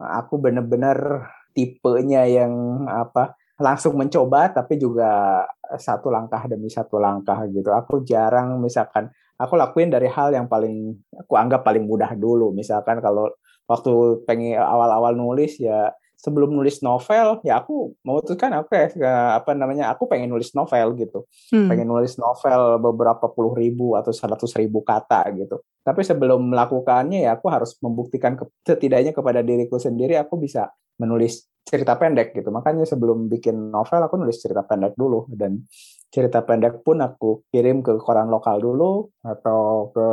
aku 0.00 0.40
bener-bener 0.40 1.28
tipenya 1.52 2.24
yang 2.24 2.84
apa 2.88 3.36
langsung 3.60 4.00
mencoba 4.00 4.48
tapi 4.48 4.80
juga 4.80 5.44
satu 5.76 6.08
langkah 6.08 6.48
demi 6.48 6.72
satu 6.72 6.96
langkah 6.96 7.44
gitu. 7.52 7.68
Aku 7.70 8.02
jarang 8.02 8.56
misalkan 8.58 9.12
aku 9.36 9.54
lakuin 9.60 9.92
dari 9.92 10.08
hal 10.08 10.32
yang 10.32 10.48
paling 10.48 10.96
aku 11.12 11.36
anggap 11.36 11.62
paling 11.62 11.84
mudah 11.84 12.16
dulu. 12.16 12.56
Misalkan 12.56 13.04
kalau 13.04 13.28
waktu 13.68 14.24
pengen 14.24 14.58
awal-awal 14.58 15.12
nulis 15.14 15.60
ya 15.60 15.92
sebelum 16.20 16.52
nulis 16.52 16.84
novel 16.84 17.40
ya 17.40 17.64
aku 17.64 17.96
memutuskan 18.04 18.52
aku 18.52 18.76
ya 18.76 19.40
apa 19.40 19.56
namanya 19.56 19.88
aku 19.88 20.04
pengen 20.04 20.28
nulis 20.28 20.52
novel 20.52 20.92
gitu. 21.00 21.24
Hmm. 21.48 21.72
pengen 21.72 21.88
nulis 21.88 22.20
novel 22.20 22.76
beberapa 22.76 23.32
puluh 23.32 23.56
ribu 23.56 23.96
atau 23.96 24.12
seratus 24.12 24.52
ribu 24.60 24.84
kata 24.84 25.32
gitu. 25.32 25.64
Tapi 25.80 26.04
sebelum 26.04 26.52
melakukannya 26.52 27.24
ya 27.24 27.40
aku 27.40 27.48
harus 27.48 27.72
membuktikan 27.80 28.36
ke, 28.36 28.44
setidaknya 28.68 29.16
kepada 29.16 29.40
diriku 29.40 29.80
sendiri 29.80 30.20
aku 30.20 30.36
bisa 30.36 30.68
menulis 31.00 31.48
cerita 31.64 31.96
pendek 31.96 32.36
gitu. 32.36 32.52
Makanya 32.52 32.84
sebelum 32.84 33.32
bikin 33.32 33.72
novel 33.72 34.04
aku 34.04 34.20
nulis 34.20 34.36
cerita 34.36 34.60
pendek 34.68 34.92
dulu 35.00 35.24
dan 35.32 35.64
cerita 36.12 36.44
pendek 36.44 36.84
pun 36.84 37.00
aku 37.00 37.48
kirim 37.48 37.80
ke 37.80 37.96
koran 37.96 38.28
lokal 38.28 38.60
dulu 38.60 39.08
atau 39.24 39.88
ke 39.94 40.08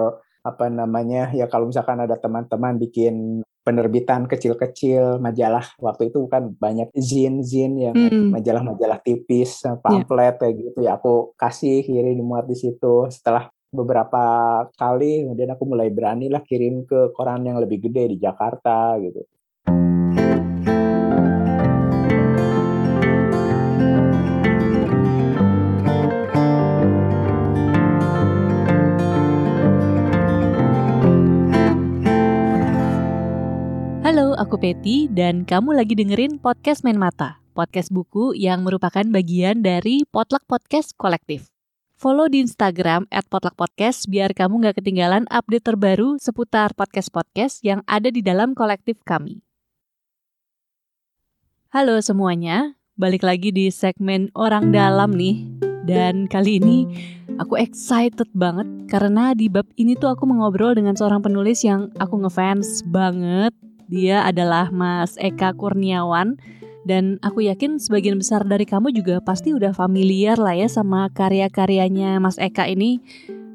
apa 0.47 0.71
namanya 0.71 1.35
ya 1.35 1.51
kalau 1.51 1.67
misalkan 1.67 1.99
ada 1.99 2.15
teman-teman 2.15 2.79
bikin 2.79 3.43
penerbitan 3.67 4.31
kecil-kecil 4.31 5.19
majalah 5.19 5.67
waktu 5.83 6.07
itu 6.07 6.23
kan 6.31 6.55
banyak 6.55 6.87
zin-zin 6.95 7.75
yang 7.75 7.91
hmm. 7.91 8.31
majalah-majalah 8.31 9.03
tipis 9.03 9.67
iya. 9.67 9.75
pamflet 9.75 10.23
yeah. 10.23 10.39
kayak 10.39 10.55
gitu 10.55 10.79
ya 10.79 10.91
aku 10.95 11.35
kasih 11.35 11.83
kirim 11.83 12.23
muat 12.23 12.47
di 12.47 12.55
situ 12.55 13.11
setelah 13.11 13.51
beberapa 13.67 14.23
kali 14.79 15.27
kemudian 15.27 15.51
aku 15.51 15.67
mulai 15.67 15.91
berani 15.91 16.31
lah 16.31 16.39
kirim 16.39 16.87
ke 16.87 17.11
koran 17.11 17.43
yang 17.43 17.59
lebih 17.59 17.83
gede 17.83 18.15
di 18.15 18.17
Jakarta 18.23 18.95
gitu 19.03 19.27
aku 34.17 34.57
Peti 34.57 35.05
dan 35.13 35.45
kamu 35.45 35.77
lagi 35.77 35.93
dengerin 35.93 36.41
podcast 36.41 36.81
Main 36.81 36.97
Mata, 36.97 37.37
podcast 37.53 37.93
buku 37.93 38.33
yang 38.33 38.65
merupakan 38.65 39.05
bagian 39.13 39.61
dari 39.61 40.09
Potluck 40.09 40.41
Podcast 40.49 40.97
Kolektif. 40.97 41.53
Follow 42.01 42.25
di 42.25 42.41
Instagram 42.41 43.05
at 43.13 43.29
Potluck 43.29 43.53
Podcast 43.53 44.09
biar 44.09 44.33
kamu 44.33 44.65
gak 44.65 44.81
ketinggalan 44.81 45.29
update 45.29 45.69
terbaru 45.69 46.17
seputar 46.17 46.73
podcast-podcast 46.73 47.61
yang 47.61 47.85
ada 47.85 48.09
di 48.09 48.25
dalam 48.25 48.57
kolektif 48.57 48.97
kami. 49.05 49.45
Halo 51.69 52.01
semuanya, 52.01 52.73
balik 52.97 53.21
lagi 53.21 53.53
di 53.53 53.69
segmen 53.69 54.33
Orang 54.33 54.73
Dalam 54.73 55.13
nih. 55.13 55.45
Dan 55.85 56.25
kali 56.25 56.57
ini 56.57 56.89
aku 57.37 57.53
excited 57.61 58.33
banget 58.33 58.65
karena 58.89 59.37
di 59.37 59.45
bab 59.45 59.69
ini 59.77 59.93
tuh 59.93 60.09
aku 60.09 60.25
mengobrol 60.25 60.73
dengan 60.73 60.97
seorang 60.97 61.21
penulis 61.21 61.61
yang 61.61 61.93
aku 62.01 62.17
ngefans 62.25 62.81
banget 62.89 63.53
dia 63.87 64.23
adalah 64.27 64.71
Mas 64.71 65.15
Eka 65.19 65.55
Kurniawan 65.55 66.35
dan 66.87 67.19
aku 67.19 67.43
yakin 67.43 67.83
sebagian 67.83 68.15
besar 68.15 68.47
dari 68.47 68.63
kamu 68.63 68.95
juga 68.95 69.19
pasti 69.19 69.51
udah 69.51 69.75
familiar 69.75 70.39
lah 70.39 70.55
ya 70.55 70.71
sama 70.71 71.11
karya-karyanya 71.11 72.15
Mas 72.23 72.39
Eka 72.39 72.63
ini. 72.63 73.03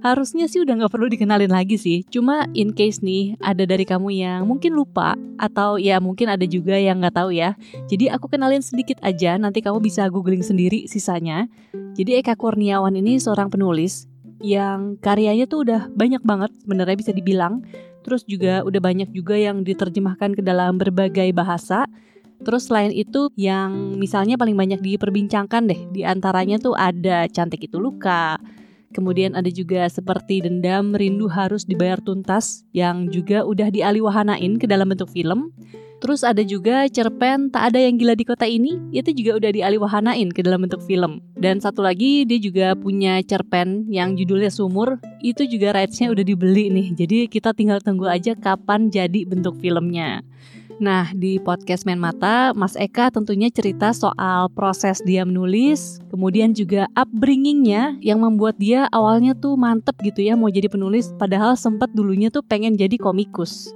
Harusnya 0.02 0.50
sih 0.50 0.58
udah 0.58 0.82
nggak 0.82 0.92
perlu 0.92 1.06
dikenalin 1.06 1.48
lagi 1.48 1.78
sih. 1.78 2.02
Cuma 2.10 2.44
in 2.58 2.74
case 2.74 3.00
nih 3.00 3.38
ada 3.38 3.62
dari 3.64 3.86
kamu 3.86 4.10
yang 4.10 4.50
mungkin 4.50 4.74
lupa 4.74 5.14
atau 5.38 5.78
ya 5.78 6.02
mungkin 6.02 6.26
ada 6.28 6.42
juga 6.42 6.74
yang 6.74 7.00
nggak 7.00 7.16
tahu 7.22 7.30
ya. 7.32 7.54
Jadi 7.86 8.10
aku 8.10 8.26
kenalin 8.26 8.60
sedikit 8.60 8.98
aja. 9.00 9.38
Nanti 9.38 9.62
kamu 9.62 9.78
bisa 9.78 10.10
googling 10.10 10.42
sendiri 10.42 10.90
sisanya. 10.90 11.46
Jadi 11.94 12.18
Eka 12.18 12.34
Kurniawan 12.34 12.98
ini 12.98 13.22
seorang 13.22 13.48
penulis 13.48 14.11
yang 14.42 14.98
karyanya 14.98 15.46
tuh 15.46 15.64
udah 15.64 15.88
banyak 15.94 16.20
banget 16.26 16.50
sebenarnya 16.60 16.96
bisa 16.98 17.12
dibilang 17.14 17.62
Terus 18.02 18.26
juga 18.26 18.66
udah 18.66 18.82
banyak 18.82 19.14
juga 19.14 19.38
yang 19.38 19.62
diterjemahkan 19.62 20.34
ke 20.34 20.42
dalam 20.42 20.76
berbagai 20.76 21.30
bahasa. 21.30 21.86
Terus 22.42 22.66
selain 22.66 22.90
itu 22.90 23.30
yang 23.38 23.94
misalnya 23.94 24.34
paling 24.34 24.58
banyak 24.58 24.82
diperbincangkan 24.82 25.62
deh, 25.70 25.80
di 25.94 26.02
antaranya 26.02 26.58
tuh 26.58 26.74
ada 26.74 27.30
Cantik 27.30 27.70
Itu 27.70 27.78
Luka, 27.78 28.42
Kemudian 28.92 29.32
ada 29.32 29.48
juga 29.48 29.88
seperti 29.88 30.44
Dendam 30.44 30.92
Rindu 30.92 31.24
Harus 31.24 31.64
Dibayar 31.64 31.96
Tuntas 31.96 32.68
yang 32.76 33.08
juga 33.08 33.40
udah 33.40 33.72
dialiwahanain 33.72 34.60
ke 34.60 34.68
dalam 34.68 34.92
bentuk 34.92 35.08
film. 35.08 35.48
Terus 36.02 36.26
ada 36.26 36.42
juga 36.42 36.82
cerpen 36.90 37.46
Tak 37.54 37.70
Ada 37.70 37.86
Yang 37.86 37.94
Gila 38.02 38.14
di 38.18 38.24
Kota 38.26 38.42
Ini, 38.42 38.90
itu 38.90 39.14
juga 39.14 39.38
udah 39.38 39.50
dialiwahanain 39.54 40.34
ke 40.34 40.42
dalam 40.42 40.66
bentuk 40.66 40.82
film. 40.82 41.22
Dan 41.38 41.62
satu 41.62 41.78
lagi 41.78 42.26
dia 42.26 42.42
juga 42.42 42.74
punya 42.74 43.22
cerpen 43.22 43.86
yang 43.86 44.18
judulnya 44.18 44.50
Sumur, 44.50 44.98
itu 45.22 45.46
juga 45.46 45.70
rights-nya 45.70 46.10
udah 46.10 46.26
dibeli 46.26 46.74
nih. 46.74 46.86
Jadi 46.98 47.30
kita 47.30 47.54
tinggal 47.54 47.78
tunggu 47.78 48.10
aja 48.10 48.34
kapan 48.34 48.90
jadi 48.90 49.22
bentuk 49.30 49.62
filmnya. 49.62 50.26
Nah, 50.82 51.14
di 51.14 51.38
podcast 51.38 51.86
Main 51.86 52.02
Mata, 52.02 52.50
Mas 52.58 52.74
Eka 52.74 53.14
tentunya 53.14 53.46
cerita 53.54 53.94
soal 53.94 54.50
proses 54.50 54.98
dia 55.06 55.22
menulis, 55.22 56.02
kemudian 56.10 56.50
juga 56.50 56.90
upbringingnya 56.98 58.02
yang 58.02 58.18
membuat 58.18 58.58
dia 58.58 58.90
awalnya 58.90 59.38
tuh 59.38 59.54
mantep 59.54 59.94
gitu 60.02 60.26
ya 60.26 60.34
mau 60.34 60.50
jadi 60.50 60.66
penulis, 60.66 61.14
padahal 61.14 61.54
sempat 61.54 61.94
dulunya 61.94 62.34
tuh 62.34 62.42
pengen 62.42 62.74
jadi 62.74 62.98
komikus. 62.98 63.70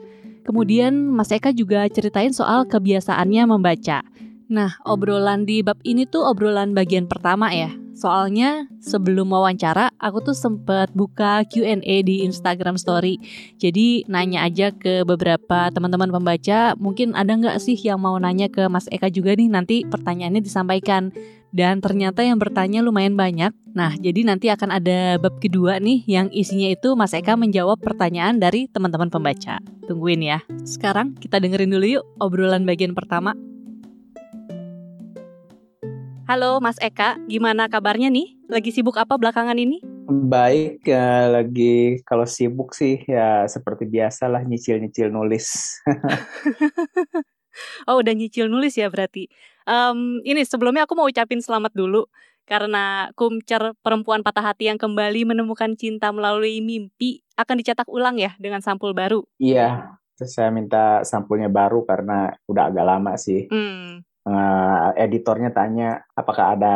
Kemudian 0.47 0.95
Mas 1.11 1.34
Eka 1.34 1.51
juga 1.51 1.83
ceritain 1.91 2.31
soal 2.31 2.71
kebiasaannya 2.71 3.51
membaca. 3.51 4.07
Nah, 4.47 4.79
obrolan 4.87 5.43
di 5.43 5.67
bab 5.67 5.83
ini 5.83 6.07
tuh 6.07 6.23
obrolan 6.23 6.71
bagian 6.71 7.11
pertama 7.11 7.51
ya. 7.51 7.75
Soalnya 7.97 8.69
sebelum 8.84 9.33
wawancara, 9.33 9.89
aku 9.97 10.21
tuh 10.21 10.37
sempet 10.37 10.93
buka 10.93 11.41
Q&A 11.49 12.05
di 12.05 12.29
Instagram 12.29 12.77
Story. 12.77 13.17
Jadi 13.57 14.05
nanya 14.05 14.45
aja 14.45 14.69
ke 14.69 15.01
beberapa 15.09 15.73
teman-teman 15.73 16.12
pembaca, 16.12 16.77
mungkin 16.77 17.17
ada 17.17 17.33
nggak 17.33 17.57
sih 17.57 17.75
yang 17.81 18.05
mau 18.05 18.21
nanya 18.21 18.53
ke 18.53 18.69
Mas 18.69 18.84
Eka 18.93 19.09
juga 19.09 19.33
nih 19.33 19.49
nanti 19.49 19.89
pertanyaannya 19.89 20.45
disampaikan. 20.45 21.09
Dan 21.57 21.81
ternyata 21.81 22.21
yang 22.21 22.37
bertanya 22.37 22.84
lumayan 22.84 23.17
banyak. 23.17 23.49
Nah, 23.73 23.97
jadi 23.97 24.28
nanti 24.28 24.53
akan 24.53 24.77
ada 24.77 25.17
bab 25.17 25.41
kedua 25.41 25.81
nih 25.81 26.05
yang 26.05 26.28
isinya 26.28 26.69
itu 26.69 26.93
Mas 26.93 27.17
Eka 27.17 27.33
menjawab 27.33 27.81
pertanyaan 27.81 28.37
dari 28.37 28.69
teman-teman 28.69 29.09
pembaca. 29.09 29.57
Tungguin 29.89 30.21
ya. 30.21 30.45
Sekarang 30.69 31.17
kita 31.17 31.41
dengerin 31.41 31.73
dulu 31.73 31.87
yuk 31.89 32.05
obrolan 32.21 32.69
bagian 32.69 32.93
pertama. 32.93 33.33
Halo 36.27 36.59
Mas 36.59 36.75
Eka, 36.83 37.23
gimana 37.31 37.71
kabarnya 37.71 38.11
nih? 38.11 38.35
Lagi 38.51 38.75
sibuk 38.75 38.99
apa 38.99 39.15
belakangan 39.15 39.55
ini? 39.63 39.79
Baik, 40.11 40.83
ya, 40.83 41.31
lagi 41.31 42.03
kalau 42.03 42.27
sibuk 42.27 42.75
sih 42.75 42.99
ya 43.07 43.47
seperti 43.47 43.87
biasa 43.87 44.27
lah 44.27 44.43
nyicil-nyicil 44.43 45.15
nulis. 45.15 45.79
oh 47.87 48.03
udah 48.03 48.11
nyicil 48.11 48.51
nulis 48.51 48.75
ya 48.75 48.91
berarti. 48.91 49.31
Um, 49.71 50.19
ini 50.27 50.43
sebelumnya 50.43 50.91
aku 50.91 50.99
mau 50.99 51.07
ucapin 51.07 51.39
selamat 51.39 51.79
dulu 51.79 52.11
karena 52.43 53.15
Kumcer 53.15 53.79
Perempuan 53.79 54.27
Patah 54.27 54.51
Hati 54.51 54.67
yang 54.67 54.83
kembali 54.83 55.31
menemukan 55.31 55.79
cinta 55.79 56.11
melalui 56.11 56.59
mimpi 56.59 57.23
akan 57.39 57.63
dicetak 57.63 57.87
ulang 57.87 58.19
ya 58.19 58.35
dengan 58.43 58.59
sampul 58.59 58.99
baru. 58.99 59.23
Iya, 59.39 59.95
saya 60.19 60.51
minta 60.51 61.07
sampulnya 61.07 61.47
baru 61.47 61.87
karena 61.87 62.35
udah 62.51 62.75
agak 62.75 62.83
lama 62.83 63.15
sih. 63.15 63.47
Hmm. 63.47 64.03
Uh, 64.27 64.91
editornya 64.99 65.55
tanya 65.55 66.03
apakah 66.19 66.59
ada 66.59 66.75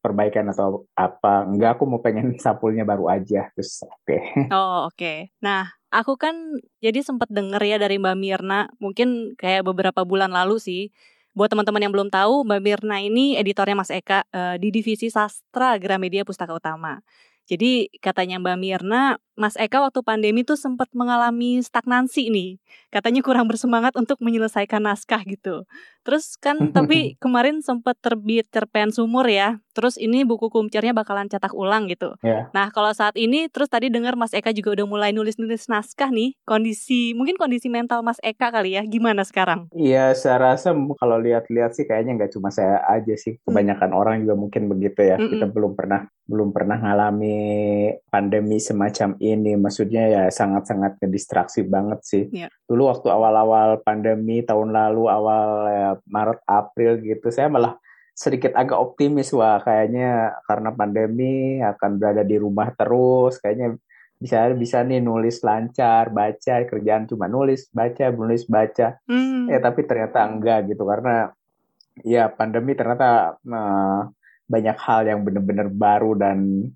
perbaikan 0.00 0.48
atau 0.48 0.88
apa 0.96 1.44
enggak 1.44 1.76
aku 1.76 1.84
mau 1.84 2.00
pengen 2.00 2.32
sampulnya 2.40 2.88
baru 2.88 3.12
aja 3.12 3.52
terus 3.52 3.84
oke 3.84 4.00
okay. 4.00 4.24
oh 4.48 4.88
oke 4.88 4.96
okay. 4.96 5.28
nah 5.44 5.68
aku 5.92 6.16
kan 6.16 6.32
jadi 6.80 7.04
sempat 7.04 7.28
denger 7.28 7.60
ya 7.60 7.76
dari 7.76 8.00
Mbak 8.00 8.16
Mirna 8.16 8.72
mungkin 8.80 9.36
kayak 9.36 9.68
beberapa 9.68 10.08
bulan 10.08 10.32
lalu 10.32 10.56
sih 10.56 10.88
Buat 11.36 11.52
teman-teman 11.52 11.84
yang 11.84 11.92
belum 11.92 12.08
tahu, 12.08 12.48
Mbak 12.48 12.60
Mirna 12.64 12.96
ini 13.04 13.36
editornya 13.36 13.76
Mas 13.76 13.92
Eka 13.92 14.24
uh, 14.32 14.56
di 14.56 14.72
divisi 14.72 15.12
sastra 15.12 15.76
Gramedia 15.76 16.24
Pustaka 16.24 16.56
Utama. 16.56 17.04
Jadi 17.44 17.92
katanya 18.00 18.40
Mbak 18.40 18.56
Mirna, 18.56 19.20
Mas 19.36 19.52
Eka 19.60 19.84
waktu 19.84 20.00
pandemi 20.00 20.48
tuh 20.48 20.56
sempat 20.56 20.88
mengalami 20.96 21.60
stagnansi 21.60 22.32
nih. 22.32 22.50
Katanya 22.88 23.20
kurang 23.20 23.52
bersemangat 23.52 23.94
untuk 24.00 24.16
menyelesaikan 24.24 24.80
naskah 24.80 25.20
gitu. 25.28 25.68
Terus 26.06 26.38
kan 26.38 26.70
tapi 26.70 26.98
kemarin 27.24 27.58
sempat 27.66 27.98
terbit 27.98 28.46
cerpen 28.54 28.94
sumur 28.94 29.26
ya. 29.26 29.58
Terus 29.74 29.98
ini 29.98 30.22
buku 30.22 30.48
kumcernya 30.48 30.94
bakalan 30.94 31.26
cetak 31.26 31.52
ulang 31.52 31.90
gitu. 31.90 32.14
Yeah. 32.22 32.48
Nah 32.54 32.70
kalau 32.70 32.94
saat 32.94 33.18
ini 33.18 33.50
terus 33.50 33.68
tadi 33.68 33.90
dengar 33.90 34.14
Mas 34.14 34.32
Eka 34.32 34.54
juga 34.54 34.78
udah 34.78 34.86
mulai 34.86 35.10
nulis-nulis 35.10 35.66
naskah 35.66 36.08
nih. 36.14 36.38
Kondisi 36.46 37.12
mungkin 37.12 37.34
kondisi 37.36 37.66
mental 37.66 38.00
Mas 38.06 38.22
Eka 38.22 38.54
kali 38.54 38.78
ya. 38.78 38.86
Gimana 38.86 39.26
sekarang? 39.26 39.68
Iya 39.74 40.14
saya 40.14 40.54
rasa 40.54 40.72
kalau 40.96 41.18
lihat-lihat 41.18 41.74
sih 41.74 41.84
kayaknya 41.84 42.22
nggak 42.22 42.32
cuma 42.38 42.54
saya 42.54 42.80
aja 42.86 43.12
sih. 43.18 43.36
Hmm. 43.42 43.52
Kebanyakan 43.52 43.90
hmm. 43.92 44.00
orang 44.00 44.14
juga 44.22 44.34
mungkin 44.38 44.62
begitu 44.70 45.02
ya. 45.02 45.18
Mm 45.18 45.26
-mm. 45.26 45.32
Kita 45.34 45.46
belum 45.50 45.72
pernah 45.74 46.00
belum 46.26 46.50
pernah 46.50 46.76
ngalami 46.82 47.38
pandemi 48.10 48.58
semacam 48.58 49.14
ini. 49.22 49.54
Maksudnya 49.54 50.04
ya 50.10 50.22
sangat-sangat 50.30 50.98
ngedistraksi 50.98 51.62
banget 51.66 52.00
sih. 52.02 52.24
Yeah. 52.34 52.50
Dulu 52.66 52.90
waktu 52.90 53.08
awal-awal 53.12 53.80
pandemi 53.86 54.42
tahun 54.42 54.74
lalu 54.74 55.06
awal 55.06 55.46
ya, 55.70 55.90
Maret 56.04 56.40
April 56.44 57.00
gitu, 57.00 57.32
saya 57.32 57.48
malah 57.48 57.80
sedikit 58.16 58.56
agak 58.56 58.80
optimis 58.80 59.28
wah 59.36 59.60
kayaknya 59.60 60.40
karena 60.48 60.72
pandemi 60.72 61.60
akan 61.60 61.90
berada 62.00 62.24
di 62.24 62.36
rumah 62.40 62.72
terus. 62.72 63.36
Kayaknya 63.40 63.76
bisa 64.16 64.48
bisa 64.56 64.80
nih 64.80 65.04
nulis 65.04 65.44
lancar 65.44 66.08
baca 66.08 66.64
kerjaan 66.64 67.04
cuma 67.04 67.28
nulis 67.28 67.68
baca 67.72 68.08
nulis 68.08 68.48
baca. 68.48 68.96
Hmm. 69.04 69.52
eh 69.52 69.60
tapi 69.60 69.84
ternyata 69.84 70.24
enggak 70.24 70.72
gitu 70.72 70.88
karena 70.88 71.28
ya 72.04 72.28
pandemi 72.32 72.72
ternyata 72.72 73.36
uh, 73.40 74.00
banyak 74.48 74.76
hal 74.80 75.00
yang 75.04 75.20
benar-benar 75.20 75.68
baru 75.68 76.16
dan 76.16 76.68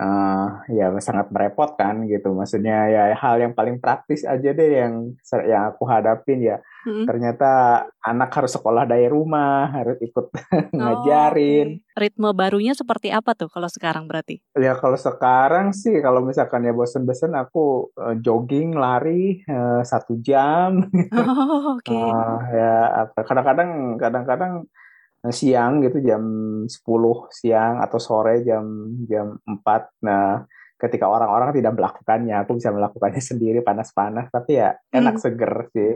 uh, 0.00 0.64
ya 0.70 0.92
sangat 1.02 1.28
merepotkan 1.28 2.08
gitu. 2.08 2.32
Maksudnya 2.32 2.88
ya 2.88 3.02
hal 3.16 3.42
yang 3.42 3.52
paling 3.52 3.82
praktis 3.82 4.24
aja 4.24 4.54
deh 4.54 4.70
yang 4.78 5.12
yang 5.44 5.72
aku 5.74 5.84
hadapin 5.84 6.40
ya. 6.40 6.56
hmm 6.86 7.06
Ternyata 7.06 7.50
anak 8.02 8.30
harus 8.34 8.52
sekolah 8.54 8.88
dari 8.88 9.06
rumah, 9.06 9.70
harus 9.70 9.98
ikut 10.02 10.32
ngajarin. 10.78 11.78
Oh, 11.78 11.82
okay. 11.82 11.90
Ritme 11.92 12.30
barunya 12.32 12.72
seperti 12.72 13.12
apa 13.12 13.36
tuh 13.36 13.52
kalau 13.52 13.68
sekarang 13.68 14.08
berarti? 14.08 14.40
Ya 14.56 14.74
kalau 14.78 14.96
sekarang 14.96 15.76
sih 15.76 16.00
kalau 16.00 16.24
misalkan 16.24 16.64
ya 16.64 16.72
bosen-bosen 16.72 17.36
aku 17.36 17.92
uh, 17.98 18.16
jogging, 18.18 18.74
lari 18.74 19.44
uh, 19.46 19.82
satu 19.84 20.18
jam. 20.22 20.80
Oh, 21.12 21.78
Oke. 21.78 21.92
Okay. 21.92 22.02
Uh, 22.02 22.38
ya 22.50 22.74
kadang-kadang 23.14 24.00
kadang-kadang 24.00 24.52
siang 25.30 25.84
gitu 25.86 26.02
jam 26.02 26.22
10 26.66 26.74
siang 27.30 27.78
atau 27.78 27.98
sore 28.02 28.42
jam 28.42 28.64
jam 29.06 29.38
4. 29.46 30.02
Nah, 30.02 30.42
ketika 30.80 31.06
orang-orang 31.06 31.54
tidak 31.54 31.78
melakukannya, 31.78 32.42
aku 32.42 32.58
bisa 32.58 32.74
melakukannya 32.74 33.22
sendiri 33.30 33.62
panas-panas 33.62 34.26
tapi 34.34 34.58
ya 34.58 34.74
enak 34.90 35.18
hmm. 35.18 35.22
seger 35.22 35.54
sih. 35.70 35.92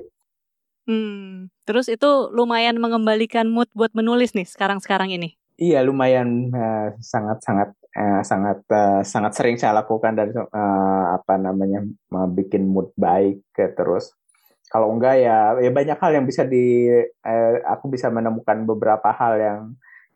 Hmm. 0.86 1.50
Terus 1.66 1.90
itu 1.90 2.30
lumayan 2.30 2.78
mengembalikan 2.78 3.50
mood 3.50 3.66
buat 3.74 3.90
menulis 3.98 4.38
nih 4.38 4.46
sekarang-sekarang 4.46 5.10
ini. 5.10 5.34
Iya, 5.56 5.82
lumayan 5.82 6.52
sangat-sangat 7.00 7.74
uh, 7.96 8.22
sangat 8.22 8.58
uh, 8.68 9.00
sangat 9.02 9.32
sering 9.32 9.56
saya 9.56 9.80
lakukan 9.80 10.12
dan 10.12 10.28
uh, 10.36 11.04
apa 11.16 11.40
namanya 11.40 11.82
bikin 12.36 12.68
mood 12.68 12.92
baik 12.94 13.40
terus 13.56 14.12
kalau 14.66 14.90
enggak 14.94 15.22
ya 15.22 15.54
ya 15.62 15.70
banyak 15.70 15.98
hal 15.98 16.12
yang 16.18 16.26
bisa 16.26 16.42
di 16.42 16.90
eh, 17.02 17.54
aku 17.62 17.86
bisa 17.90 18.10
menemukan 18.10 18.66
beberapa 18.66 19.14
hal 19.14 19.34
yang 19.38 19.60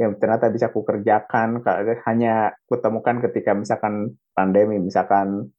yang 0.00 0.16
ternyata 0.16 0.48
bisa 0.48 0.72
aku 0.72 0.80
kerjakan 0.80 1.60
hanya 2.08 2.56
kutemukan 2.64 3.20
ketika 3.20 3.52
misalkan 3.52 4.16
pandemi 4.32 4.80
misalkan 4.80 5.52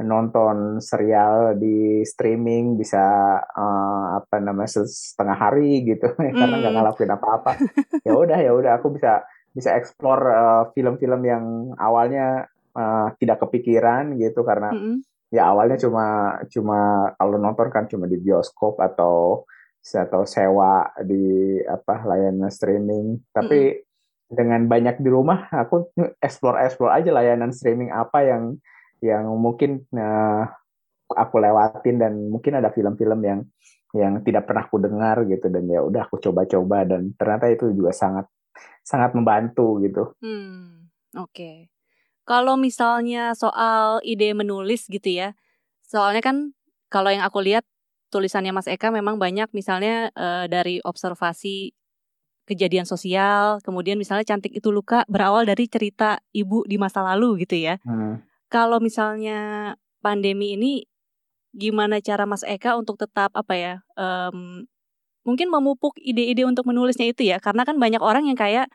nonton 0.00 0.82
serial 0.82 1.54
di 1.54 2.02
streaming 2.02 2.74
bisa 2.74 3.38
uh, 3.38 4.18
apa 4.18 4.42
namanya 4.42 4.82
setengah 4.82 5.38
hari 5.38 5.84
gitu 5.86 6.10
mm. 6.10 6.34
karena 6.40 6.54
nggak 6.58 6.72
hmm. 6.72 6.80
ngelakuin 6.82 7.12
apa-apa 7.14 7.52
ya 8.02 8.12
udah 8.18 8.38
ya 8.42 8.50
udah 8.56 8.72
aku 8.82 8.98
bisa 8.98 9.22
bisa 9.54 9.70
explore 9.78 10.24
uh, 10.34 10.64
film-film 10.74 11.22
yang 11.22 11.44
awalnya 11.78 12.50
uh, 12.74 13.14
tidak 13.22 13.46
kepikiran 13.46 14.18
gitu 14.18 14.42
karena 14.42 14.74
mm 14.74 14.80
-hmm 14.80 15.13
ya 15.34 15.50
awalnya 15.50 15.74
cuma 15.82 16.38
cuma 16.46 17.10
kalau 17.18 17.36
nonton 17.42 17.68
kan 17.74 17.90
cuma 17.90 18.06
di 18.06 18.22
bioskop 18.22 18.78
atau 18.78 19.42
atau 19.82 20.22
sewa 20.22 20.94
di 21.02 21.58
apa 21.66 22.06
layanan 22.06 22.48
streaming 22.48 23.18
tapi 23.34 23.74
mm. 23.74 23.82
dengan 24.30 24.62
banyak 24.70 25.02
di 25.02 25.10
rumah 25.10 25.50
aku 25.50 25.90
explore 26.22 26.62
explore 26.62 26.94
aja 26.94 27.10
layanan 27.10 27.50
streaming 27.50 27.90
apa 27.90 28.22
yang 28.22 28.42
yang 29.02 29.26
mungkin 29.36 29.82
uh, 29.92 30.46
aku 31.10 31.36
lewatin 31.42 31.98
dan 31.98 32.12
mungkin 32.30 32.56
ada 32.56 32.70
film-film 32.70 33.20
yang 33.26 33.40
yang 33.94 34.22
tidak 34.22 34.46
pernah 34.48 34.64
aku 34.66 34.80
dengar 34.80 35.22
gitu 35.26 35.50
dan 35.50 35.66
ya 35.68 35.82
udah 35.82 36.08
aku 36.08 36.22
coba-coba 36.22 36.88
dan 36.88 37.12
ternyata 37.14 37.50
itu 37.50 37.70
juga 37.74 37.92
sangat 37.92 38.26
sangat 38.82 39.12
membantu 39.14 39.82
gitu. 39.82 40.14
Hmm, 40.22 40.88
oke. 41.14 41.30
Okay. 41.30 41.73
Kalau 42.24 42.56
misalnya 42.56 43.36
soal 43.36 44.00
ide 44.00 44.32
menulis 44.32 44.88
gitu 44.88 45.08
ya, 45.12 45.36
soalnya 45.84 46.24
kan 46.24 46.36
kalau 46.88 47.12
yang 47.12 47.20
aku 47.24 47.44
lihat 47.44 47.68
tulisannya 48.08 48.54
Mas 48.54 48.70
Eka 48.70 48.88
memang 48.88 49.20
banyak 49.20 49.50
misalnya 49.52 50.08
uh, 50.16 50.48
dari 50.48 50.80
observasi 50.80 51.76
kejadian 52.44 52.84
sosial, 52.84 53.60
kemudian 53.64 53.96
misalnya 53.96 54.24
cantik 54.24 54.52
itu 54.52 54.68
luka 54.68 55.04
berawal 55.08 55.48
dari 55.48 55.64
cerita 55.68 56.20
ibu 56.32 56.64
di 56.68 56.76
masa 56.76 57.00
lalu 57.00 57.44
gitu 57.44 57.56
ya. 57.56 57.80
Hmm. 57.84 58.20
Kalau 58.52 58.78
misalnya 58.78 59.72
pandemi 60.04 60.54
ini 60.54 60.84
gimana 61.56 61.98
cara 62.04 62.28
Mas 62.28 62.44
Eka 62.44 62.76
untuk 62.76 63.00
tetap 63.00 63.32
apa 63.32 63.54
ya? 63.56 63.74
Um, 63.96 64.68
mungkin 65.24 65.48
memupuk 65.48 65.96
ide-ide 65.96 66.44
untuk 66.44 66.68
menulisnya 66.68 67.08
itu 67.08 67.24
ya, 67.24 67.40
karena 67.40 67.64
kan 67.64 67.80
banyak 67.80 68.00
orang 68.04 68.28
yang 68.28 68.36
kayak 68.36 68.68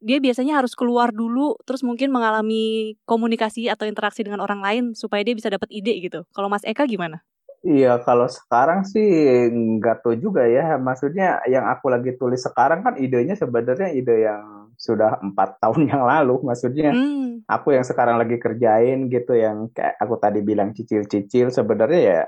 dia 0.00 0.18
biasanya 0.18 0.58
harus 0.58 0.72
keluar 0.72 1.12
dulu 1.12 1.60
terus 1.68 1.84
mungkin 1.84 2.08
mengalami 2.08 2.96
komunikasi 3.04 3.68
atau 3.68 3.84
interaksi 3.84 4.24
dengan 4.24 4.40
orang 4.40 4.64
lain 4.64 4.84
supaya 4.96 5.20
dia 5.20 5.36
bisa 5.36 5.52
dapat 5.52 5.68
ide 5.68 6.00
gitu. 6.00 6.24
Kalau 6.32 6.48
Mas 6.48 6.64
Eka 6.64 6.88
gimana? 6.88 7.20
Iya, 7.60 8.00
kalau 8.00 8.24
sekarang 8.24 8.88
sih 8.88 9.04
nggak 9.52 10.00
tahu 10.00 10.16
juga 10.16 10.48
ya. 10.48 10.80
Maksudnya 10.80 11.44
yang 11.44 11.68
aku 11.68 11.92
lagi 11.92 12.16
tulis 12.16 12.40
sekarang 12.40 12.80
kan 12.80 12.96
idenya 12.96 13.36
sebenarnya 13.36 13.92
ide 13.92 14.24
yang 14.24 14.72
sudah 14.80 15.20
empat 15.20 15.56
tahun 15.62 15.92
yang 15.92 16.02
lalu. 16.08 16.40
Maksudnya 16.40 16.96
hmm. 16.96 17.44
aku 17.44 17.76
yang 17.76 17.84
sekarang 17.84 18.16
lagi 18.16 18.40
kerjain 18.40 19.12
gitu, 19.12 19.36
yang 19.36 19.68
kayak 19.76 20.00
aku 20.00 20.16
tadi 20.16 20.40
bilang 20.40 20.72
cicil-cicil 20.72 21.52
sebenarnya 21.52 22.00
ya 22.00 22.20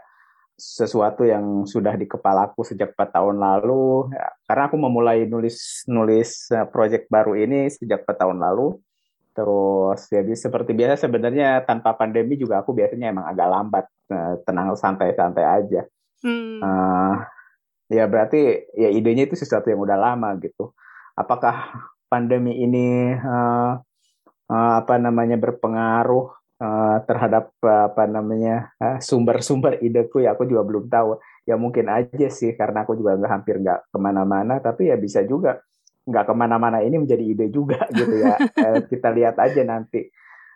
sesuatu 0.63 1.27
yang 1.27 1.67
sudah 1.67 1.99
di 1.99 2.07
kepalaku 2.07 2.63
sejak 2.63 2.95
4 2.95 3.19
tahun 3.19 3.37
lalu. 3.43 4.15
Ya, 4.15 4.31
karena 4.47 4.71
aku 4.71 4.79
memulai 4.79 5.27
nulis 5.27 5.83
nulis 5.91 6.47
uh, 6.55 6.71
project 6.71 7.11
baru 7.11 7.35
ini 7.35 7.67
sejak 7.67 8.07
4 8.07 8.23
tahun 8.23 8.39
lalu. 8.39 8.79
Terus 9.35 10.07
ya 10.13 10.23
seperti 10.23 10.71
biasa 10.77 11.11
sebenarnya 11.11 11.67
tanpa 11.67 11.99
pandemi 11.99 12.39
juga 12.39 12.63
aku 12.63 12.71
biasanya 12.77 13.11
emang 13.11 13.27
agak 13.27 13.49
lambat 13.51 13.85
uh, 14.15 14.35
tenang 14.47 14.79
santai-santai 14.79 15.43
aja. 15.45 15.83
Hmm. 16.23 16.63
uh, 16.63 17.19
ya 17.91 18.07
berarti 18.07 18.71
ya 18.79 18.95
idenya 18.95 19.27
itu 19.27 19.35
sesuatu 19.35 19.67
yang 19.67 19.83
udah 19.83 19.99
lama 19.99 20.39
gitu. 20.39 20.71
Apakah 21.19 21.75
pandemi 22.07 22.63
ini 22.63 23.11
uh, 23.19 23.83
uh, 24.47 24.73
apa 24.79 24.95
namanya 25.03 25.35
berpengaruh 25.41 26.42
uh, 26.63 26.97
terhadap 27.03 27.51
uh, 27.67 27.91
apa 27.91 28.07
namanya 28.07 28.71
uh, 28.79 29.03
sumber-sumber 29.03 29.83
ideku 29.83 30.23
ya 30.23 30.39
aku 30.39 30.47
juga 30.47 30.63
belum 30.63 30.87
tahu 30.87 31.19
ya 31.43 31.59
mungkin 31.59 31.91
aja 31.91 32.31
sih 32.31 32.55
karena 32.55 32.87
aku 32.87 32.95
juga 32.95 33.19
nggak 33.19 33.33
hampir 33.33 33.59
nggak 33.59 33.91
ke 33.91 33.99
mana-mana 33.99 34.63
tapi 34.63 34.95
ya 34.95 34.97
bisa 34.97 35.27
juga 35.27 35.59
nggak 36.07 36.25
ke 36.31 36.35
mana-mana 36.35 36.79
ini 36.83 37.03
menjadi 37.03 37.25
ide 37.27 37.47
juga 37.51 37.83
gitu 37.99 38.15
ya 38.23 38.39
uh, 38.39 38.79
kita 38.87 39.09
lihat 39.11 39.37
aja 39.43 39.63
nanti 39.67 40.07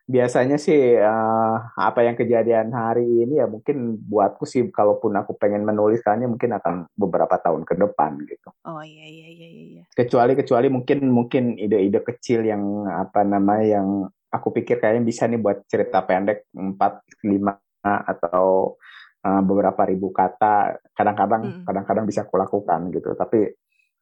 biasanya 0.06 0.54
sih 0.54 0.94
uh, 1.02 1.56
apa 1.74 2.06
yang 2.06 2.14
kejadian 2.14 2.70
hari 2.70 3.26
ini 3.26 3.42
ya 3.42 3.50
mungkin 3.50 3.98
buatku 4.06 4.46
sih 4.46 4.62
kalaupun 4.70 5.18
aku 5.18 5.34
pengen 5.34 5.66
menuliskannya 5.66 6.30
mungkin 6.30 6.54
akan 6.54 6.86
beberapa 6.94 7.34
tahun 7.42 7.66
ke 7.66 7.74
depan 7.74 8.14
gitu. 8.22 8.54
Oh 8.62 8.86
iya 8.86 9.02
iya 9.02 9.28
iya 9.34 9.48
iya. 9.50 9.82
Kecuali 9.90 10.38
kecuali 10.38 10.70
mungkin 10.70 11.10
mungkin 11.10 11.58
ide-ide 11.58 12.06
kecil 12.06 12.46
yang 12.46 12.86
apa 12.86 13.26
namanya 13.26 13.82
yang 13.82 13.88
aku 14.36 14.52
pikir 14.52 14.78
kayaknya 14.78 15.02
bisa 15.02 15.24
nih 15.26 15.40
buat 15.40 15.64
cerita 15.66 16.04
pendek 16.04 16.48
4 16.52 16.76
5 16.76 17.56
atau 17.84 18.76
uh, 19.24 19.42
beberapa 19.42 19.82
ribu 19.88 20.12
kata. 20.12 20.78
Kadang-kadang 20.92 21.42
hmm. 21.42 21.64
kadang-kadang 21.66 22.04
bisa 22.04 22.28
aku 22.28 22.36
lakukan 22.38 22.92
gitu. 22.94 23.16
Tapi 23.16 23.50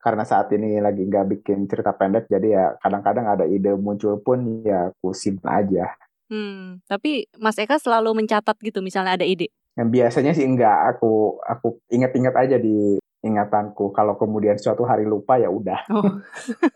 karena 0.05 0.25
saat 0.29 0.53
ini 0.53 0.85
lagi 0.85 1.09
nggak 1.09 1.27
bikin 1.33 1.65
cerita 1.65 1.97
pendek 1.97 2.29
jadi 2.29 2.49
ya 2.53 2.65
kadang-kadang 2.77 3.25
ada 3.25 3.49
ide 3.49 3.73
muncul 3.73 4.21
pun 4.21 4.61
ya 4.61 4.93
aku 4.93 5.17
simpan 5.17 5.65
aja. 5.65 5.97
Hmm, 6.29 6.85
tapi 6.85 7.25
Mas 7.41 7.57
Eka 7.57 7.81
selalu 7.81 8.13
mencatat 8.13 8.57
gitu 8.61 8.85
misalnya 8.85 9.17
ada 9.17 9.25
ide? 9.25 9.49
Yang 9.75 9.89
biasanya 9.97 10.33
sih 10.37 10.45
enggak 10.45 10.77
aku 10.97 11.41
aku 11.41 11.81
ingat-ingat 11.89 12.37
aja 12.37 12.57
di 12.61 13.01
ingatanku. 13.25 13.91
Kalau 13.97 14.15
kemudian 14.21 14.61
suatu 14.61 14.85
hari 14.85 15.09
lupa 15.09 15.41
ya 15.41 15.49
udah. 15.49 15.81
Oh. 15.89 16.21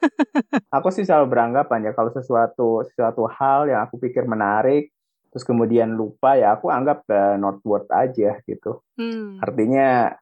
aku 0.77 0.89
sih 0.89 1.05
selalu 1.05 1.29
beranggapan 1.37 1.91
ya 1.91 1.93
kalau 1.93 2.09
sesuatu 2.11 2.83
sesuatu 2.89 3.29
hal 3.29 3.69
yang 3.69 3.85
aku 3.85 4.01
pikir 4.01 4.25
menarik 4.25 4.91
terus 5.29 5.45
kemudian 5.45 5.93
lupa 5.93 6.41
ya 6.41 6.57
aku 6.57 6.73
anggap 6.73 7.05
uh, 7.13 7.37
not 7.37 7.61
worth 7.63 7.93
aja 7.93 8.41
gitu. 8.49 8.81
Hmm. 8.97 9.37
Artinya 9.45 10.17